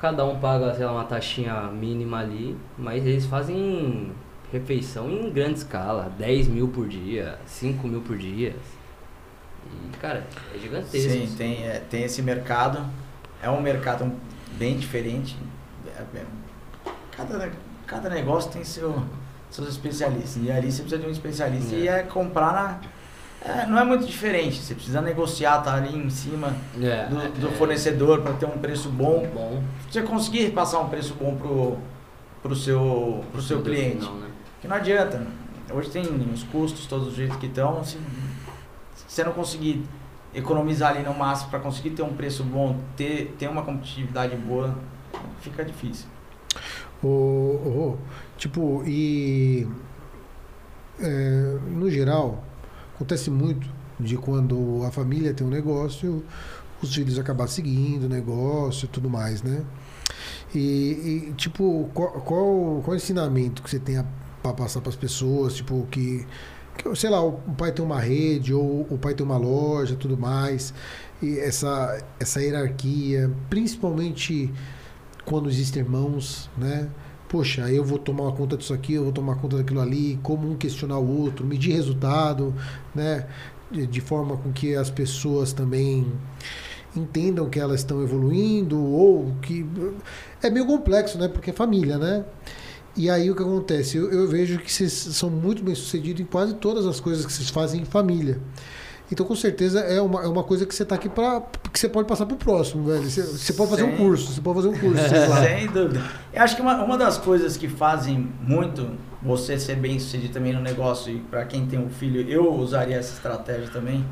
cada 0.00 0.24
um 0.24 0.38
paga, 0.40 0.74
sei 0.74 0.84
lá, 0.86 0.92
uma 0.92 1.04
taxinha 1.04 1.62
mínima 1.64 2.20
ali, 2.20 2.56
mas 2.78 3.06
eles 3.06 3.26
fazem 3.26 4.12
refeição 4.50 5.10
em 5.10 5.30
grande 5.30 5.58
escala, 5.58 6.10
10 6.18 6.48
mil 6.48 6.68
por 6.68 6.88
dia, 6.88 7.38
5 7.46 7.86
mil 7.86 8.00
por 8.00 8.16
dia. 8.16 8.56
E, 9.66 9.96
cara, 9.98 10.26
é 10.54 10.58
gigantesco. 10.58 11.10
Sim, 11.10 11.34
tem, 11.36 11.64
é, 11.64 11.82
tem 11.90 12.04
esse 12.04 12.22
mercado. 12.22 12.84
É 13.42 13.50
um 13.50 13.60
mercado 13.60 14.10
bem 14.52 14.76
diferente. 14.76 15.36
É, 15.86 16.18
é, 16.18 16.24
cada, 17.12 17.52
cada 17.86 18.08
negócio 18.08 18.50
tem 18.50 18.64
seu, 18.64 19.02
seus 19.50 19.68
especialistas. 19.68 20.42
E 20.42 20.50
ali 20.50 20.72
você 20.72 20.82
precisa 20.82 21.00
de 21.00 21.06
um 21.06 21.12
especialista. 21.12 21.74
É. 21.74 21.78
E 21.78 21.88
é 21.88 22.02
comprar 22.02 22.52
na. 22.52 22.80
É, 23.44 23.66
não 23.66 23.78
é 23.78 23.84
muito 23.84 24.06
diferente. 24.06 24.60
Você 24.60 24.74
precisa 24.74 25.00
negociar, 25.00 25.58
tá 25.62 25.74
ali 25.74 25.96
em 25.96 26.10
cima 26.10 26.54
É, 26.80 27.06
do, 27.06 27.40
do 27.40 27.48
é, 27.48 27.50
fornecedor 27.52 28.20
para 28.22 28.34
ter 28.34 28.46
um 28.46 28.58
preço 28.58 28.88
bom. 28.90 29.26
bom 29.32 29.62
Você 29.90 30.02
conseguir 30.02 30.50
passar 30.50 30.80
um 30.80 30.88
preço 30.88 31.14
bom 31.14 31.34
pro, 31.36 31.78
pro 32.42 32.54
seu, 32.56 33.24
pro 33.32 33.40
seu 33.42 33.62
cliente. 33.62 33.98
final, 34.00 34.14
né? 34.16 34.28
Que 34.60 34.68
não 34.68 34.76
adianta. 34.76 35.26
Hoje 35.72 35.88
tem 35.90 36.02
os 36.02 36.42
custos 36.44 36.86
todos 36.86 37.08
do 37.08 37.14
jeito 37.14 37.38
que 37.38 37.46
estão. 37.46 37.82
Se, 37.84 37.96
se 38.94 39.04
você 39.08 39.24
não 39.24 39.32
conseguir 39.32 39.84
economizar 40.34 40.90
ali 40.94 41.02
no 41.02 41.14
máximo 41.14 41.50
para 41.50 41.60
conseguir 41.60 41.90
ter 41.90 42.02
um 42.02 42.12
preço 42.12 42.44
bom, 42.44 42.76
ter, 42.96 43.34
ter 43.38 43.48
uma 43.48 43.62
competitividade 43.62 44.36
boa, 44.36 44.74
fica 45.40 45.64
difícil. 45.64 46.06
O, 47.02 47.06
o- 47.06 47.98
tipo, 48.36 48.82
e 48.86 49.66
é, 51.00 51.58
no 51.70 51.90
geral, 51.90 52.44
acontece 53.00 53.30
muito 53.30 53.66
de 53.98 54.18
quando 54.18 54.84
a 54.86 54.90
família 54.90 55.32
tem 55.32 55.46
um 55.46 55.50
negócio, 55.50 56.22
os 56.82 56.94
filhos 56.94 57.18
acabam 57.18 57.48
seguindo 57.48 58.04
o 58.04 58.08
negócio 58.08 58.84
e 58.84 58.88
tudo 58.88 59.08
mais, 59.08 59.42
né? 59.42 59.64
E, 60.54 61.28
e, 61.30 61.34
tipo, 61.34 61.88
qual, 61.94 62.12
qual, 62.20 62.82
qual 62.84 62.96
ensinamento 62.96 63.62
que 63.62 63.70
você 63.70 63.78
tem 63.78 64.04
para 64.42 64.52
passar 64.52 64.80
para 64.80 64.90
as 64.90 64.96
pessoas, 64.96 65.54
tipo, 65.54 65.86
que, 65.90 66.26
que, 66.76 66.94
sei 66.94 67.08
lá, 67.08 67.22
o 67.22 67.32
pai 67.56 67.72
tem 67.72 67.82
uma 67.82 68.00
rede 68.00 68.52
ou 68.52 68.86
o 68.90 68.98
pai 68.98 69.14
tem 69.14 69.24
uma 69.24 69.38
loja, 69.38 69.96
tudo 69.96 70.18
mais, 70.18 70.74
e 71.22 71.38
essa, 71.38 72.02
essa 72.18 72.42
hierarquia, 72.42 73.30
principalmente 73.48 74.52
quando 75.24 75.48
existem 75.48 75.82
irmãos, 75.82 76.50
né? 76.56 76.88
Poxa, 77.30 77.70
eu 77.70 77.84
vou 77.84 77.96
tomar 77.96 78.32
conta 78.32 78.56
disso 78.56 78.74
aqui, 78.74 78.94
eu 78.94 79.04
vou 79.04 79.12
tomar 79.12 79.36
conta 79.36 79.56
daquilo 79.56 79.80
ali, 79.80 80.18
como 80.20 80.50
um 80.50 80.56
questionar 80.56 80.98
o 80.98 81.22
outro, 81.22 81.46
medir 81.46 81.72
resultado, 81.72 82.52
né? 82.92 83.24
De, 83.70 83.86
de 83.86 84.00
forma 84.00 84.36
com 84.36 84.52
que 84.52 84.74
as 84.74 84.90
pessoas 84.90 85.52
também 85.52 86.12
entendam 86.94 87.48
que 87.48 87.60
elas 87.60 87.82
estão 87.82 88.02
evoluindo 88.02 88.82
ou 88.82 89.32
que 89.42 89.64
é 90.42 90.50
meio 90.50 90.66
complexo, 90.66 91.18
né? 91.18 91.28
Porque 91.28 91.50
é 91.50 91.52
família, 91.52 91.98
né? 91.98 92.24
E 92.96 93.08
aí 93.08 93.30
o 93.30 93.36
que 93.36 93.42
acontece? 93.42 93.96
Eu, 93.96 94.10
eu 94.10 94.26
vejo 94.26 94.58
que 94.58 94.72
vocês 94.72 94.92
são 94.92 95.30
muito 95.30 95.62
bem 95.62 95.76
sucedidos 95.76 96.20
em 96.20 96.24
quase 96.24 96.54
todas 96.54 96.84
as 96.84 96.98
coisas 96.98 97.24
que 97.24 97.32
vocês 97.32 97.48
fazem 97.48 97.82
em 97.82 97.84
família. 97.84 98.40
Então, 99.12 99.26
com 99.26 99.34
certeza, 99.34 99.80
é 99.80 100.00
uma, 100.00 100.22
é 100.22 100.28
uma 100.28 100.44
coisa 100.44 100.64
que 100.64 100.74
você 100.74 100.84
tá 100.84 100.94
aqui 100.94 101.08
para 101.08 101.42
que 101.72 101.78
você 101.78 101.88
pode 101.88 102.06
passar 102.06 102.26
pro 102.26 102.36
próximo, 102.36 102.84
velho. 102.84 103.02
Você, 103.02 103.22
você 103.22 103.52
pode 103.52 103.70
fazer 103.70 103.82
um 103.82 103.90
Sim. 103.90 103.96
curso, 103.96 104.32
você 104.32 104.40
pode 104.40 104.56
fazer 104.56 104.68
um 104.68 104.78
curso, 104.78 105.08
sei 105.08 105.26
lá. 105.26 105.42
Sem 105.42 105.66
dúvida. 105.66 106.02
Eu 106.32 106.42
acho 106.42 106.54
que 106.54 106.62
uma, 106.62 106.82
uma 106.84 106.96
das 106.96 107.18
coisas 107.18 107.56
que 107.56 107.68
fazem 107.68 108.32
muito 108.40 108.88
você 109.20 109.58
ser 109.58 109.76
bem 109.76 109.98
sucedido 109.98 110.32
também 110.32 110.52
no 110.52 110.60
negócio, 110.60 111.12
e 111.12 111.18
para 111.18 111.44
quem 111.44 111.66
tem 111.66 111.78
um 111.78 111.90
filho, 111.90 112.28
eu 112.28 112.52
usaria 112.54 112.96
essa 112.96 113.12
estratégia 113.12 113.68
também. 113.68 114.04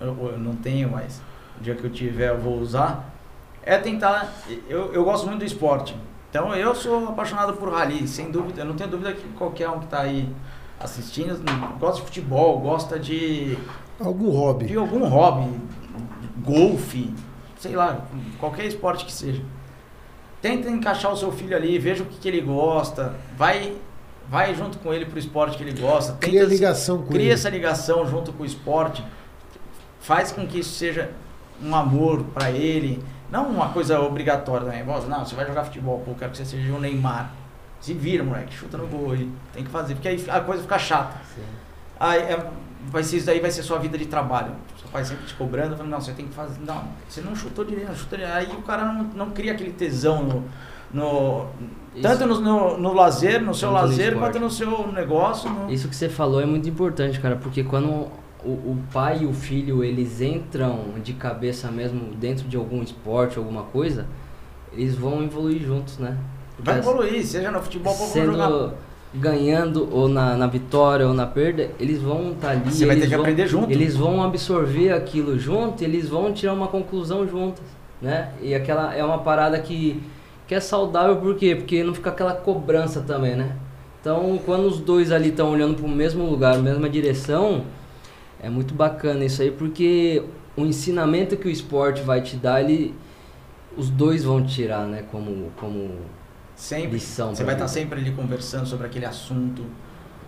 Eu, 0.00 0.16
eu 0.32 0.38
não 0.38 0.56
tenho, 0.56 0.90
mas 0.90 1.20
o 1.60 1.62
dia 1.62 1.74
que 1.74 1.84
eu 1.84 1.90
tiver 1.90 2.30
eu 2.30 2.38
vou 2.38 2.58
usar. 2.58 3.12
É 3.62 3.76
tentar. 3.76 4.32
Eu, 4.68 4.92
eu 4.94 5.04
gosto 5.04 5.26
muito 5.26 5.40
do 5.40 5.44
esporte. 5.44 5.94
Então 6.30 6.54
eu 6.54 6.74
sou 6.74 7.08
apaixonado 7.08 7.54
por 7.54 7.70
rally, 7.70 8.06
sem 8.06 8.30
dúvida. 8.30 8.62
Eu 8.62 8.66
não 8.66 8.74
tenho 8.74 8.90
dúvida 8.90 9.12
que 9.12 9.26
qualquer 9.30 9.68
um 9.68 9.80
que 9.80 9.86
está 9.86 10.00
aí 10.00 10.28
assistindo 10.80 11.40
gosta 11.78 12.00
de 12.00 12.06
futebol, 12.06 12.58
gosta 12.60 12.98
de 12.98 13.56
Algum 13.98 14.30
hobby. 14.30 14.66
de 14.66 14.76
algum 14.76 15.06
hobby, 15.08 15.50
golfe, 16.38 17.12
sei 17.58 17.74
lá, 17.74 18.04
qualquer 18.38 18.66
esporte 18.66 19.04
que 19.04 19.12
seja. 19.12 19.42
Tenta 20.42 20.68
encaixar 20.70 21.12
o 21.12 21.16
seu 21.16 21.32
filho 21.32 21.56
ali, 21.56 21.78
veja 21.78 22.02
o 22.02 22.06
que, 22.06 22.18
que 22.18 22.28
ele 22.28 22.40
gosta, 22.40 23.14
vai 23.36 23.76
vai 24.28 24.54
junto 24.56 24.78
com 24.78 24.92
ele 24.92 25.06
pro 25.06 25.18
esporte 25.20 25.56
que 25.56 25.62
ele 25.62 25.80
gosta, 25.80 26.14
Cria 26.14 26.42
ligação 26.44 26.98
com 26.98 27.06
cria 27.06 27.20
ele. 27.20 27.30
essa 27.30 27.48
ligação 27.48 28.04
junto 28.08 28.32
com 28.32 28.42
o 28.42 28.46
esporte, 28.46 29.04
faz 30.00 30.32
com 30.32 30.44
que 30.46 30.58
isso 30.58 30.74
seja 30.74 31.12
um 31.62 31.74
amor 31.74 32.24
para 32.34 32.50
ele, 32.50 33.02
não 33.30 33.48
uma 33.48 33.68
coisa 33.70 34.00
obrigatória 34.00 34.66
também. 34.66 34.84
Bom, 34.84 35.00
Não, 35.02 35.24
você 35.24 35.34
vai 35.36 35.46
jogar 35.46 35.64
futebol, 35.64 36.00
pô, 36.04 36.10
eu 36.10 36.16
quero 36.16 36.32
que 36.32 36.38
você 36.38 36.44
seja 36.44 36.72
o 36.72 36.80
Neymar. 36.80 37.32
Se 37.80 37.92
vira, 37.94 38.24
moleque, 38.24 38.52
chuta 38.54 38.76
no 38.76 38.86
gol 38.86 39.12
aí. 39.12 39.30
Tem 39.52 39.62
que 39.64 39.70
fazer, 39.70 39.94
porque 39.94 40.08
aí 40.08 40.24
a 40.28 40.40
coisa 40.40 40.62
fica 40.62 40.78
chata. 40.78 41.16
Sim. 41.34 41.42
Aí 42.00 42.20
é- 42.20 42.50
vai 42.90 43.02
ser 43.02 43.16
isso 43.18 43.26
daí, 43.26 43.40
vai 43.40 43.50
ser 43.50 43.62
sua 43.62 43.78
vida 43.78 43.96
de 43.96 44.06
trabalho. 44.06 44.52
Seu 44.80 44.88
pai 44.88 45.04
sempre 45.04 45.24
te 45.26 45.34
cobrando, 45.34 45.76
falando, 45.76 45.90
não, 45.90 46.00
você 46.00 46.12
tem 46.12 46.26
que 46.26 46.34
fazer. 46.34 46.58
Não, 46.64 46.84
você 47.08 47.20
não 47.20 47.34
chutou 47.36 47.64
direito, 47.64 47.88
não 47.88 47.94
chutou 47.96 48.18
direito. 48.18 48.36
Aí 48.36 48.46
o 48.56 48.62
cara 48.62 48.84
não, 48.84 49.04
não 49.04 49.30
cria 49.30 49.52
aquele 49.52 49.72
tesão 49.72 50.22
no. 50.24 50.44
no 50.92 51.46
Isso- 51.94 52.02
tanto 52.02 52.26
no, 52.26 52.40
no, 52.40 52.78
no 52.78 52.92
lazer, 52.92 53.40
no 53.42 53.54
seu 53.54 53.68
Tanto 53.70 53.80
no 53.82 53.88
lazer, 53.88 54.06
esporte. 54.12 54.18
quanto 54.32 54.40
no 54.40 54.50
seu 54.50 54.92
negócio. 54.92 55.48
no- 55.50 55.70
Isso 55.72 55.88
que 55.88 55.94
você 55.96 56.08
falou 56.08 56.40
é 56.40 56.46
muito 56.46 56.68
importante, 56.68 57.18
cara, 57.20 57.36
porque 57.36 57.62
quando 57.64 57.88
o, 58.44 58.50
o 58.50 58.78
pai 58.92 59.20
e 59.22 59.26
o 59.26 59.32
filho 59.32 59.82
eles 59.82 60.20
entram 60.20 60.80
de 61.02 61.12
cabeça 61.14 61.70
mesmo 61.70 62.14
dentro 62.14 62.46
de 62.48 62.56
algum 62.56 62.82
esporte, 62.82 63.38
alguma 63.38 63.62
coisa, 63.64 64.06
eles 64.72 64.94
vão 64.94 65.22
evoluir 65.22 65.62
juntos, 65.62 65.98
né? 65.98 66.16
Vai 66.58 66.78
evoluir, 66.78 67.24
seja 67.26 67.50
no 67.50 67.60
futebol, 67.60 67.92
ou 67.98 68.06
sendo 68.06 68.32
jogar. 68.32 68.74
ganhando 69.14 69.88
ou 69.92 70.08
na, 70.08 70.36
na 70.36 70.46
vitória 70.46 71.06
ou 71.06 71.14
na 71.14 71.26
perda, 71.26 71.70
eles 71.78 72.00
vão 72.00 72.32
estar 72.32 72.50
ali. 72.50 72.70
Você 72.70 72.86
vai 72.86 72.96
ter 72.96 73.02
que 73.02 73.10
vão- 73.10 73.20
aprender 73.20 73.46
junto. 73.46 73.70
Eles 73.70 73.96
vão 73.96 74.22
absorver 74.22 74.92
aquilo 74.92 75.38
junto, 75.38 75.82
eles 75.84 76.08
vão 76.08 76.32
tirar 76.32 76.52
uma 76.52 76.68
conclusão 76.68 77.26
juntas, 77.28 77.64
né? 78.00 78.30
E 78.42 78.54
aquela 78.54 78.94
é 78.94 79.04
uma 79.04 79.18
parada 79.18 79.58
que, 79.58 80.02
que 80.46 80.54
é 80.54 80.60
saudável 80.60 81.16
por 81.16 81.34
quê? 81.36 81.54
Porque 81.54 81.82
não 81.84 81.94
fica 81.94 82.10
aquela 82.10 82.32
cobrança 82.34 83.00
também, 83.00 83.36
né? 83.36 83.56
Então, 84.00 84.38
quando 84.46 84.66
os 84.66 84.78
dois 84.78 85.10
ali 85.10 85.30
estão 85.30 85.50
olhando 85.52 85.74
para 85.76 85.86
o 85.86 85.88
mesmo 85.88 86.24
lugar, 86.24 86.56
mesma 86.58 86.88
direção, 86.88 87.64
é 88.40 88.48
muito 88.48 88.72
bacana 88.72 89.24
isso 89.24 89.42
aí, 89.42 89.50
porque 89.50 90.22
o 90.56 90.62
ensinamento 90.62 91.36
que 91.36 91.48
o 91.48 91.50
esporte 91.50 92.02
vai 92.02 92.20
te 92.22 92.36
dar, 92.36 92.60
ele 92.62 92.94
os 93.76 93.90
dois 93.90 94.24
vão 94.24 94.44
tirar, 94.44 94.86
né, 94.86 95.04
como 95.10 95.50
como 95.56 95.90
Sempre. 96.56 96.92
lição 96.92 97.34
Você 97.34 97.44
vai 97.44 97.54
estar 97.54 97.66
vida. 97.66 97.74
sempre 97.80 98.00
ali 98.00 98.10
conversando 98.12 98.66
sobre 98.66 98.86
aquele 98.86 99.04
assunto. 99.04 99.62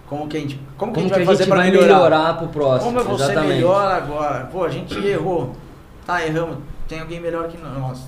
Como 0.09 0.29
que 0.29 0.37
a 0.37 0.41
gente, 0.41 0.61
como 0.77 0.93
que 0.93 1.01
como 1.01 1.07
a 1.07 1.09
gente 1.09 1.27
vai 1.27 1.27
fazer 1.27 1.47
para 1.49 1.63
melhorar? 1.65 1.87
melhorar 1.87 2.37
pro 2.39 2.49
próximo. 2.49 2.85
Como 2.85 2.99
eu 3.01 3.05
vou 3.05 3.19
ser 3.19 3.25
Exatamente. 3.25 3.55
melhor 3.55 3.91
agora? 3.93 4.45
Pô, 4.47 4.65
a 4.65 4.69
gente 4.69 4.95
errou. 5.07 5.55
Tá, 6.07 6.25
erramos. 6.25 6.59
Tem 6.87 7.01
alguém 7.01 7.21
melhor 7.21 7.49
que 7.49 7.59
nós. 7.59 8.03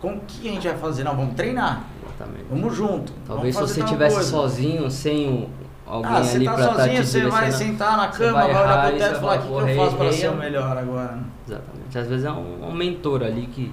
Como 0.00 0.20
que 0.26 0.48
a 0.48 0.52
gente 0.52 0.68
vai 0.68 0.76
fazer? 0.78 1.04
Não, 1.04 1.14
vamos 1.16 1.34
treinar. 1.34 1.84
Exatamente. 2.06 2.44
Vamos 2.50 2.74
junto. 2.76 3.12
Talvez 3.26 3.54
se 3.54 3.60
vamos 3.60 3.70
fazer 3.70 3.74
você 3.74 3.80
estivesse 3.84 4.14
coisa. 4.16 4.30
sozinho, 4.30 4.90
sem 4.90 5.28
o- 5.28 5.90
alguém 5.90 6.12
Ah, 6.12 6.22
você 6.24 6.36
ali 6.36 6.44
tá 6.46 6.54
pra 6.54 6.62
estar 6.64 6.74
sozinho, 6.76 7.00
te 7.02 7.06
você 7.06 7.26
vai 7.28 7.52
sentar 7.52 7.96
na 7.96 8.10
Você 8.12 8.18
cama, 8.18 8.32
vai 8.32 8.52
vai, 8.52 8.62
olhar 8.64 8.88
pro 8.88 8.98
teto 8.98 9.10
você 9.10 9.16
e 9.16 9.20
falar: 9.20 9.34
o 9.34 9.38
que, 9.38 9.46
que 9.46 9.52
eu 9.52 9.84
faço 9.84 9.96
para 9.96 10.06
"Errei, 10.06 10.18
ser 10.18 10.28
o 10.28 10.30
errei". 10.32 10.40
melhor 10.50 10.76
agora? 10.78 11.18
Exatamente. 11.46 11.98
Às 11.98 12.06
vezes 12.08 12.24
é 12.24 12.30
um, 12.30 12.68
um 12.68 12.72
mentor 12.72 13.22
ali 13.22 13.46
que, 13.46 13.64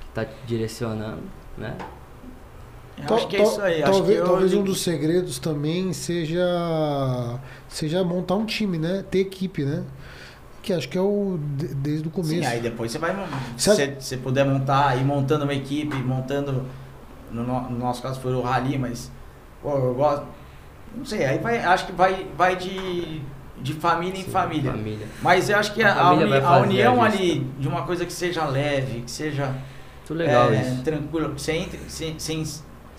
que 0.00 0.06
tá 0.12 0.24
te 0.24 0.34
direcionando, 0.46 1.22
né? 1.56 1.74
Eu 2.98 3.16
acho 3.16 3.26
que 3.28 3.36
é 3.36 3.42
isso 3.42 3.60
aí. 3.60 3.82
Acho 3.82 3.92
Talvez, 3.92 4.18
eu 4.18 4.24
talvez 4.26 4.54
um 4.54 4.62
dos 4.62 4.80
segredos 4.82 5.38
também 5.38 5.92
seja 5.92 7.38
seja 7.68 8.04
montar 8.04 8.34
um 8.36 8.44
time, 8.44 8.78
né? 8.78 9.04
Ter 9.10 9.20
equipe, 9.20 9.64
né? 9.64 9.82
Que 10.62 10.72
acho 10.72 10.88
que 10.88 10.96
é 10.96 11.00
o 11.00 11.38
de- 11.56 11.74
desde 11.74 12.06
o 12.06 12.10
começo. 12.10 12.34
Sim, 12.34 12.46
aí 12.46 12.60
depois 12.60 12.92
você 12.92 12.98
vai. 12.98 13.14
Se 13.56 13.70
você, 13.70 13.96
você 13.98 14.16
puder 14.16 14.44
montar, 14.44 14.96
ir 14.96 15.04
montando 15.04 15.44
uma 15.44 15.54
equipe, 15.54 15.96
montando. 15.96 16.64
No, 17.32 17.42
no- 17.42 17.70
no 17.70 17.78
nosso 17.78 18.02
caso 18.02 18.20
foi 18.20 18.32
o 18.34 18.40
Rally, 18.42 18.78
mas. 18.78 19.10
Pô, 19.62 19.76
eu 19.76 19.94
gosto. 19.94 20.26
Não 20.94 21.04
sei, 21.04 21.24
aí 21.24 21.38
vai. 21.38 21.58
Acho 21.58 21.86
que 21.86 21.92
vai, 21.92 22.26
vai 22.36 22.54
de, 22.54 23.22
de 23.60 23.72
família 23.74 24.20
em 24.20 24.24
Sim, 24.24 24.30
família. 24.30 24.70
família. 24.70 25.06
Mas 25.22 25.48
eu 25.50 25.56
acho 25.58 25.72
que 25.74 25.82
A 25.82 26.00
a, 26.00 26.12
uni- 26.12 26.32
a 26.36 26.58
união 26.58 27.02
a 27.02 27.06
ali 27.06 27.40
de 27.58 27.66
uma 27.66 27.82
coisa 27.82 28.04
que 28.04 28.12
seja 28.12 28.44
leve, 28.44 29.00
que 29.00 29.10
seja 29.10 29.46
Muito 29.46 30.14
legal 30.14 30.52
é, 30.52 30.60
isso. 30.60 30.82
tranquilo, 30.82 31.34
que 31.34 31.40
você, 31.42 31.52
entre, 31.52 31.80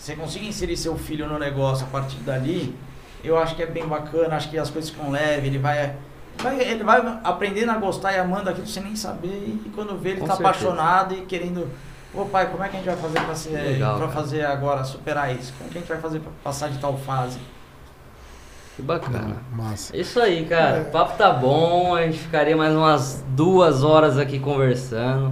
você, 0.03 0.15
consiga 0.15 0.45
inserir 0.45 0.75
seu 0.75 0.97
filho 0.97 1.27
no 1.27 1.39
negócio 1.39 1.85
a 1.85 1.89
partir 1.89 2.17
dali, 2.17 2.75
eu 3.23 3.37
acho 3.37 3.55
que 3.55 3.63
é 3.63 3.65
bem 3.65 3.87
bacana, 3.87 4.35
acho 4.35 4.49
que 4.49 4.57
as 4.57 4.69
coisas 4.69 4.89
ficam 4.91 5.09
leves, 5.09 5.45
ele 5.45 5.57
vai, 5.57 5.95
vai- 6.37 6.59
ele 6.59 6.83
vai 6.83 7.19
aprendendo 7.23 7.71
a 7.71 7.77
gostar 7.77 8.11
e 8.13 8.17
amando 8.17 8.49
aquilo 8.49 8.67
sem 8.67 8.83
nem 8.83 8.95
saber, 8.97 9.29
e 9.65 9.71
quando 9.73 9.97
vê 9.97 10.09
ele 10.09 10.19
tá 10.19 10.35
certeza. 10.35 10.49
apaixonado 10.49 11.13
e 11.13 11.21
querendo, 11.21 11.69
ô 12.13 12.25
pai, 12.25 12.47
como 12.51 12.61
é 12.63 12.67
que 12.67 12.75
a 12.75 12.79
gente 12.79 12.87
vai 12.89 12.97
fazer 12.97 13.21
pra, 13.21 13.33
ser, 13.35 13.49
Legal, 13.51 13.97
pra 13.97 14.07
cara. 14.07 14.19
fazer 14.19 14.43
agora, 14.45 14.83
superar 14.83 15.33
isso? 15.33 15.53
Como 15.57 15.69
que 15.69 15.77
a 15.77 15.81
gente 15.81 15.89
vai 15.89 16.01
fazer 16.01 16.19
pra 16.19 16.31
passar 16.43 16.69
de 16.69 16.79
tal 16.79 16.97
fase? 16.97 17.39
Que 18.75 18.81
bacana. 18.81 19.37
Massa. 19.51 19.95
É 19.95 19.99
Isso 20.01 20.19
aí, 20.19 20.45
cara. 20.47 20.81
O 20.81 20.85
papo 20.85 21.15
tá 21.15 21.31
bom. 21.31 21.95
A 21.95 22.01
gente 22.07 22.17
ficaria 22.17 22.57
mais 22.57 22.73
umas 22.73 23.23
duas 23.29 23.83
horas 23.83 24.17
aqui 24.17 24.39
conversando. 24.39 25.31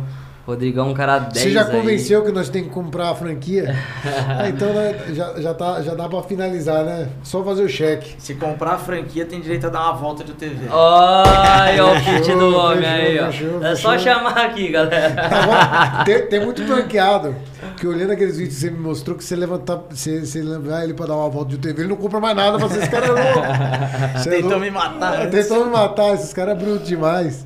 Rodrigão, 0.51 0.89
um 0.89 0.93
cara 0.93 1.19
10 1.19 1.33
Você 1.43 1.51
já 1.51 1.65
aí. 1.65 1.71
convenceu 1.71 2.23
que 2.23 2.31
nós 2.31 2.49
temos 2.49 2.67
que 2.69 2.73
comprar 2.73 3.09
a 3.09 3.15
franquia? 3.15 3.75
Ah, 4.27 4.47
então 4.49 4.73
né, 4.73 4.95
já, 5.13 5.39
já, 5.39 5.53
tá, 5.53 5.81
já 5.81 5.93
dá 5.93 6.07
pra 6.09 6.21
finalizar, 6.23 6.83
né? 6.83 7.07
Só 7.23 7.43
fazer 7.43 7.63
o 7.63 7.69
cheque. 7.69 8.15
Se 8.17 8.33
comprar 8.35 8.73
a 8.73 8.77
franquia, 8.77 9.25
tem 9.25 9.39
direito 9.41 9.67
a 9.67 9.69
dar 9.69 9.81
uma 9.83 9.93
volta 9.93 10.23
de 10.23 10.33
TV. 10.33 10.67
Olha 10.69 11.85
o 11.85 11.95
kit 12.01 12.31
do 12.33 12.55
homem 12.55 12.85
aí, 12.87 13.19
ó. 13.19 13.31
fechou, 13.31 13.63
é 13.63 13.75
só 13.75 13.97
chamar 13.97 14.37
aqui, 14.45 14.69
galera. 14.69 15.13
Tá 15.13 15.41
bom? 15.97 16.03
tem, 16.05 16.27
tem 16.27 16.39
muito 16.43 16.63
franqueado 16.65 17.35
que 17.77 17.85
olhando 17.87 18.11
aqueles 18.11 18.37
vídeos 18.37 18.55
que 18.55 18.61
você 18.61 18.71
me 18.71 18.79
mostrou, 18.79 19.15
que 19.17 19.23
você 19.23 19.35
levantar, 19.35 19.79
você, 19.89 20.19
você 20.25 20.41
levar 20.41 20.83
ele 20.83 20.93
pra 20.93 21.05
dar 21.05 21.15
uma 21.15 21.29
volta 21.29 21.49
de 21.51 21.57
TV, 21.57 21.81
ele 21.81 21.89
não 21.89 21.97
compra 21.97 22.19
mais 22.19 22.35
nada, 22.35 22.57
mas 22.57 22.75
esse 22.75 22.89
cara 22.89 23.05
é 23.05 23.09
louco. 23.09 23.41
É 24.21 24.23
Tentou 24.29 24.49
louco. 24.51 24.59
me 24.59 24.71
matar. 24.71 25.21
antes. 25.21 25.47
Tentou 25.47 25.65
me 25.65 25.71
matar, 25.71 26.13
esses 26.15 26.33
caras 26.33 26.55
é 26.55 26.63
bruto 26.63 26.83
demais. 26.85 27.45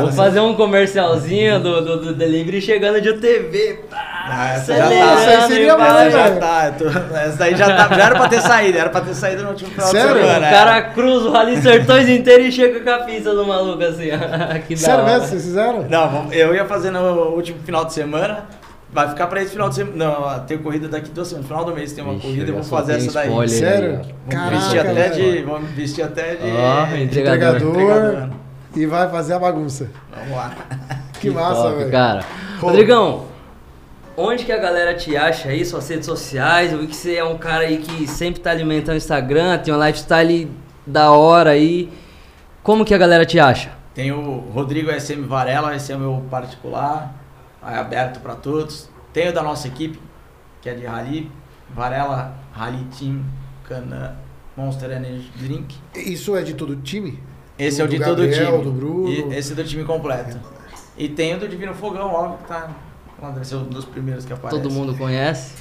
Vou 0.00 0.12
fazer 0.12 0.40
um 0.40 0.54
comercialzinho 0.54 1.58
do, 1.60 1.80
do, 1.80 1.96
do 2.06 2.14
delivery 2.14 2.60
chegando 2.60 3.00
de 3.00 3.08
UTV. 3.10 3.80
pá, 3.90 3.96
Ah, 4.32 4.54
essa 4.54 4.76
já 4.76 4.82
tá. 4.88 4.88
aí 4.88 5.48
seria 5.48 5.72
hein, 5.72 6.10
já 6.10 6.30
tá, 6.36 6.70
tô- 6.78 6.86
essa 7.16 7.36
daí 7.38 7.56
já 7.56 7.66
tá. 7.88 7.94
Já 7.96 8.04
era 8.06 8.14
pra 8.16 8.28
ter 8.28 8.40
saído, 8.40 8.78
era 8.78 8.90
pra 8.90 9.00
ter 9.00 9.14
saído 9.14 9.42
no 9.42 9.48
último 9.50 9.70
final 9.70 9.86
Sério? 9.88 10.14
de 10.14 10.20
O 10.20 10.22
semana. 10.26 10.46
é. 10.46 10.50
cara 10.50 10.82
cruza 10.82 11.28
o 11.28 11.32
Rally 11.32 11.56
Sertões 11.62 12.08
inteiro 12.08 12.42
e 12.44 12.52
chega 12.52 12.80
com 12.80 12.90
a 12.90 12.98
pista 13.04 13.34
do 13.34 13.44
maluco 13.46 13.82
assim, 13.82 14.08
que 14.68 14.76
Sério 14.76 15.04
mesmo, 15.04 15.26
vocês 15.26 15.42
fizeram? 15.44 15.86
Não, 15.88 16.28
eu 16.32 16.54
ia 16.54 16.64
fazer 16.66 16.90
no 16.90 17.00
último 17.34 17.58
final 17.64 17.84
de 17.84 17.92
semana. 17.94 18.44
Vai 18.92 19.08
ficar 19.08 19.28
pra 19.28 19.40
esse 19.40 19.52
final 19.52 19.68
de 19.68 19.76
semana. 19.76 19.96
Não, 19.96 20.40
tem 20.46 20.58
corrida 20.58 20.88
daqui 20.88 21.10
duas 21.10 21.28
semanas. 21.28 21.48
No 21.48 21.56
final 21.56 21.64
do 21.70 21.76
mês 21.76 21.92
tem 21.92 22.02
uma 22.02 22.14
Vixe, 22.14 22.26
corrida, 22.26 22.50
eu 22.50 22.54
vou 22.56 22.64
fazer 22.64 22.94
essa 22.96 23.12
daí. 23.12 23.48
Sério? 23.48 24.00
aí, 24.04 24.14
Caraca, 24.28 24.50
vestir 24.56 24.80
até 24.80 25.08
de. 25.10 25.42
Vamos 25.42 25.70
vestir 25.70 26.02
até 26.04 26.34
de. 26.34 26.50
Ó, 26.50 26.96
entregador. 26.96 27.70
Entregador 27.70 28.28
e 28.74 28.86
vai 28.86 29.08
fazer 29.08 29.34
a 29.34 29.38
bagunça. 29.38 29.90
Vamos 30.14 30.36
lá. 30.36 30.54
Que, 31.20 31.28
massa, 31.28 31.64
top, 31.64 31.76
velho. 31.76 31.90
cara. 31.90 32.24
Pô. 32.58 32.68
Rodrigão, 32.68 33.26
onde 34.16 34.42
que 34.46 34.52
a 34.52 34.56
galera 34.56 34.94
te 34.94 35.14
acha 35.18 35.50
aí, 35.50 35.62
suas 35.66 35.86
redes 35.86 36.06
sociais? 36.06 36.72
Eu 36.72 36.78
vi 36.78 36.86
que 36.86 36.96
você 36.96 37.16
é 37.16 37.24
um 37.24 37.36
cara 37.36 37.64
aí 37.64 37.76
que 37.76 38.08
sempre 38.08 38.40
tá 38.40 38.50
alimentando 38.50 38.94
o 38.94 38.96
Instagram, 38.96 39.58
tem 39.58 39.74
um 39.74 39.84
lifestyle 39.84 40.50
da 40.86 41.10
hora 41.12 41.50
aí. 41.50 41.92
Como 42.62 42.86
que 42.86 42.94
a 42.94 42.96
galera 42.96 43.26
te 43.26 43.38
acha? 43.38 43.70
Tem 43.92 44.10
o 44.12 44.38
Rodrigo 44.38 44.90
SM 44.90 45.26
Varela, 45.26 45.76
esse 45.76 45.92
é 45.92 45.96
o 45.96 45.98
meu 45.98 46.24
particular, 46.30 47.14
é 47.62 47.74
aberto 47.76 48.20
para 48.20 48.34
todos. 48.34 48.88
Tem 49.12 49.28
o 49.28 49.34
da 49.34 49.42
nossa 49.42 49.68
equipe, 49.68 50.00
que 50.62 50.70
é 50.70 50.74
de 50.74 50.86
Rally, 50.86 51.30
Varela 51.68 52.34
Rally 52.52 52.86
Team 52.98 53.22
Cana 53.68 54.16
Monster 54.56 54.90
Energy 54.90 55.30
Drink. 55.36 55.76
Isso 55.94 56.34
é 56.34 56.40
de 56.42 56.54
todo 56.54 56.76
time? 56.76 57.22
Esse 57.66 57.76
Do- 57.78 57.82
é 57.82 57.84
o 57.84 57.88
de 57.88 57.98
do 57.98 58.04
todo 58.04 58.22
o 58.22 58.30
time. 58.30 58.62
do 58.64 58.72
Bruno. 58.72 59.08
E 59.08 59.34
esse 59.36 59.52
é 59.52 59.54
do 59.56 59.64
time 59.64 59.84
completo. 59.84 60.38
E 60.96 61.08
tem 61.08 61.34
o 61.34 61.38
do 61.40 61.48
Divino 61.48 61.74
Fogão, 61.74 62.12
óbvio, 62.12 62.38
que 62.38 62.48
tá 62.48 62.70
deve 63.32 63.44
ser 63.46 63.56
um 63.56 63.64
dos 63.64 63.84
primeiros 63.84 64.24
que 64.24 64.32
aparece. 64.32 64.62
Todo 64.62 64.72
mundo 64.72 64.96
conhece. 64.96 65.54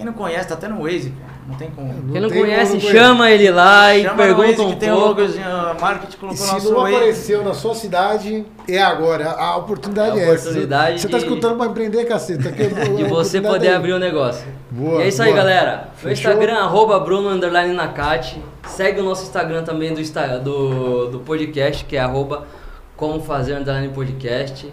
Quem 0.00 0.06
não 0.06 0.14
conhece, 0.14 0.48
tá 0.48 0.54
até 0.54 0.66
no 0.66 0.82
Waze, 0.82 1.10
cara. 1.10 1.30
Não 1.46 1.56
tem 1.56 1.70
como. 1.70 1.92
Quem 2.12 2.20
não 2.22 2.28
tem 2.30 2.40
conhece, 2.40 2.78
como 2.78 2.80
chama 2.92 3.30
ele 3.30 3.50
lá 3.50 3.94
e 3.94 4.02
Chama 4.04 4.16
pergunta 4.16 4.48
Waze 4.48 4.60
um 4.62 4.70
que 4.70 4.76
tem 4.76 4.90
o 4.90 4.94
pouco. 4.94 5.08
logozinho, 5.08 5.46
a 5.46 5.76
marketing 5.80 6.14
E 6.14 6.16
colocou 6.16 6.36
se 6.60 6.64
não 6.70 6.74
Waze. 6.80 6.94
apareceu 6.94 7.44
na 7.44 7.54
sua 7.54 7.74
cidade, 7.74 8.46
é 8.68 8.80
agora. 8.80 9.30
A 9.32 9.56
oportunidade 9.56 10.18
É 10.18 10.22
é, 10.22 10.30
a 10.30 10.32
essa. 10.32 10.42
oportunidade 10.48 11.00
Você 11.00 11.08
tá 11.08 11.18
de- 11.18 11.24
escutando 11.24 11.56
pra 11.56 11.66
empreender, 11.66 12.04
caceta. 12.06 12.50
Que 12.52 12.64
De 12.96 13.04
você 13.04 13.40
poder 13.40 13.74
abrir 13.74 13.92
o 13.92 13.98
negócio. 13.98 14.46
Boa, 14.70 15.00
e 15.00 15.04
é 15.04 15.08
isso 15.08 15.20
aí, 15.22 15.30
boa. 15.32 15.42
galera. 15.42 15.88
Meu? 16.02 16.12
Instagram, 16.12 16.54
arroba 16.58 16.98
Bruno 17.00 17.28
Underline 17.28 17.74
Nakati. 17.74 18.40
Segue 18.66 19.00
o 19.00 19.04
nosso 19.04 19.24
Instagram 19.24 19.62
também 19.64 19.92
do, 19.92 20.00
do, 20.42 21.06
do 21.10 21.18
podcast, 21.20 21.84
que 21.84 21.96
é 21.96 22.00
arroba 22.00 22.46
Como 22.96 23.20
Fazer 23.20 23.54
Underline 23.54 23.88
Podcast. 23.92 24.72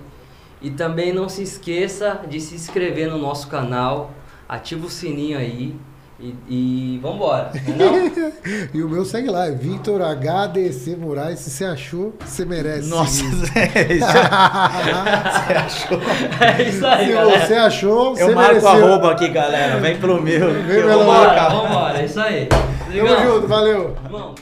E 0.62 0.70
também 0.72 1.14
não 1.14 1.28
se 1.30 1.44
esqueça 1.44 2.20
de 2.30 2.40
se 2.40 2.56
inscrever 2.56 3.10
no 3.10 3.18
nosso 3.18 3.48
canal. 3.48 4.12
Ativa 4.48 4.86
o 4.86 4.90
sininho 4.90 5.38
aí. 5.38 5.76
E, 6.20 6.34
e 6.50 7.00
vambora, 7.00 7.52
não 7.78 7.96
é? 7.96 8.32
E 8.74 8.82
o 8.82 8.90
meu 8.90 9.06
segue 9.06 9.30
lá, 9.30 9.46
é 9.46 9.52
Victor 9.52 10.02
HDC 10.02 10.96
Moraes. 10.96 11.40
Se 11.42 11.52
você 11.52 11.66
achou, 11.66 12.16
você 12.26 12.44
merece. 12.44 12.90
Nossa, 12.90 13.24
seguir. 13.24 13.36
isso 13.94 14.08
você 14.08 15.54
achou? 15.54 16.00
É 16.42 16.64
isso 16.64 16.88
aí, 16.88 17.06
Se 17.06 17.14
galera. 17.14 17.46
você 17.46 17.54
achou, 17.54 18.16
você 18.16 18.24
Eu 18.24 18.34
marco 18.34 18.54
mereceu. 18.56 18.70
arroba 18.70 19.12
aqui, 19.12 19.28
galera. 19.28 19.80
Vem 19.80 19.98
pro 19.98 20.20
meu. 20.20 20.50
eu 20.50 20.66
pelo. 20.88 21.00
Vambora, 21.00 21.50
vambora, 21.50 22.02
é 22.02 22.06
isso 22.06 22.20
aí. 22.20 22.48
Tamo 22.48 23.34
junto, 23.34 23.48
valeu. 23.48 23.96
Irmão, 24.06 24.34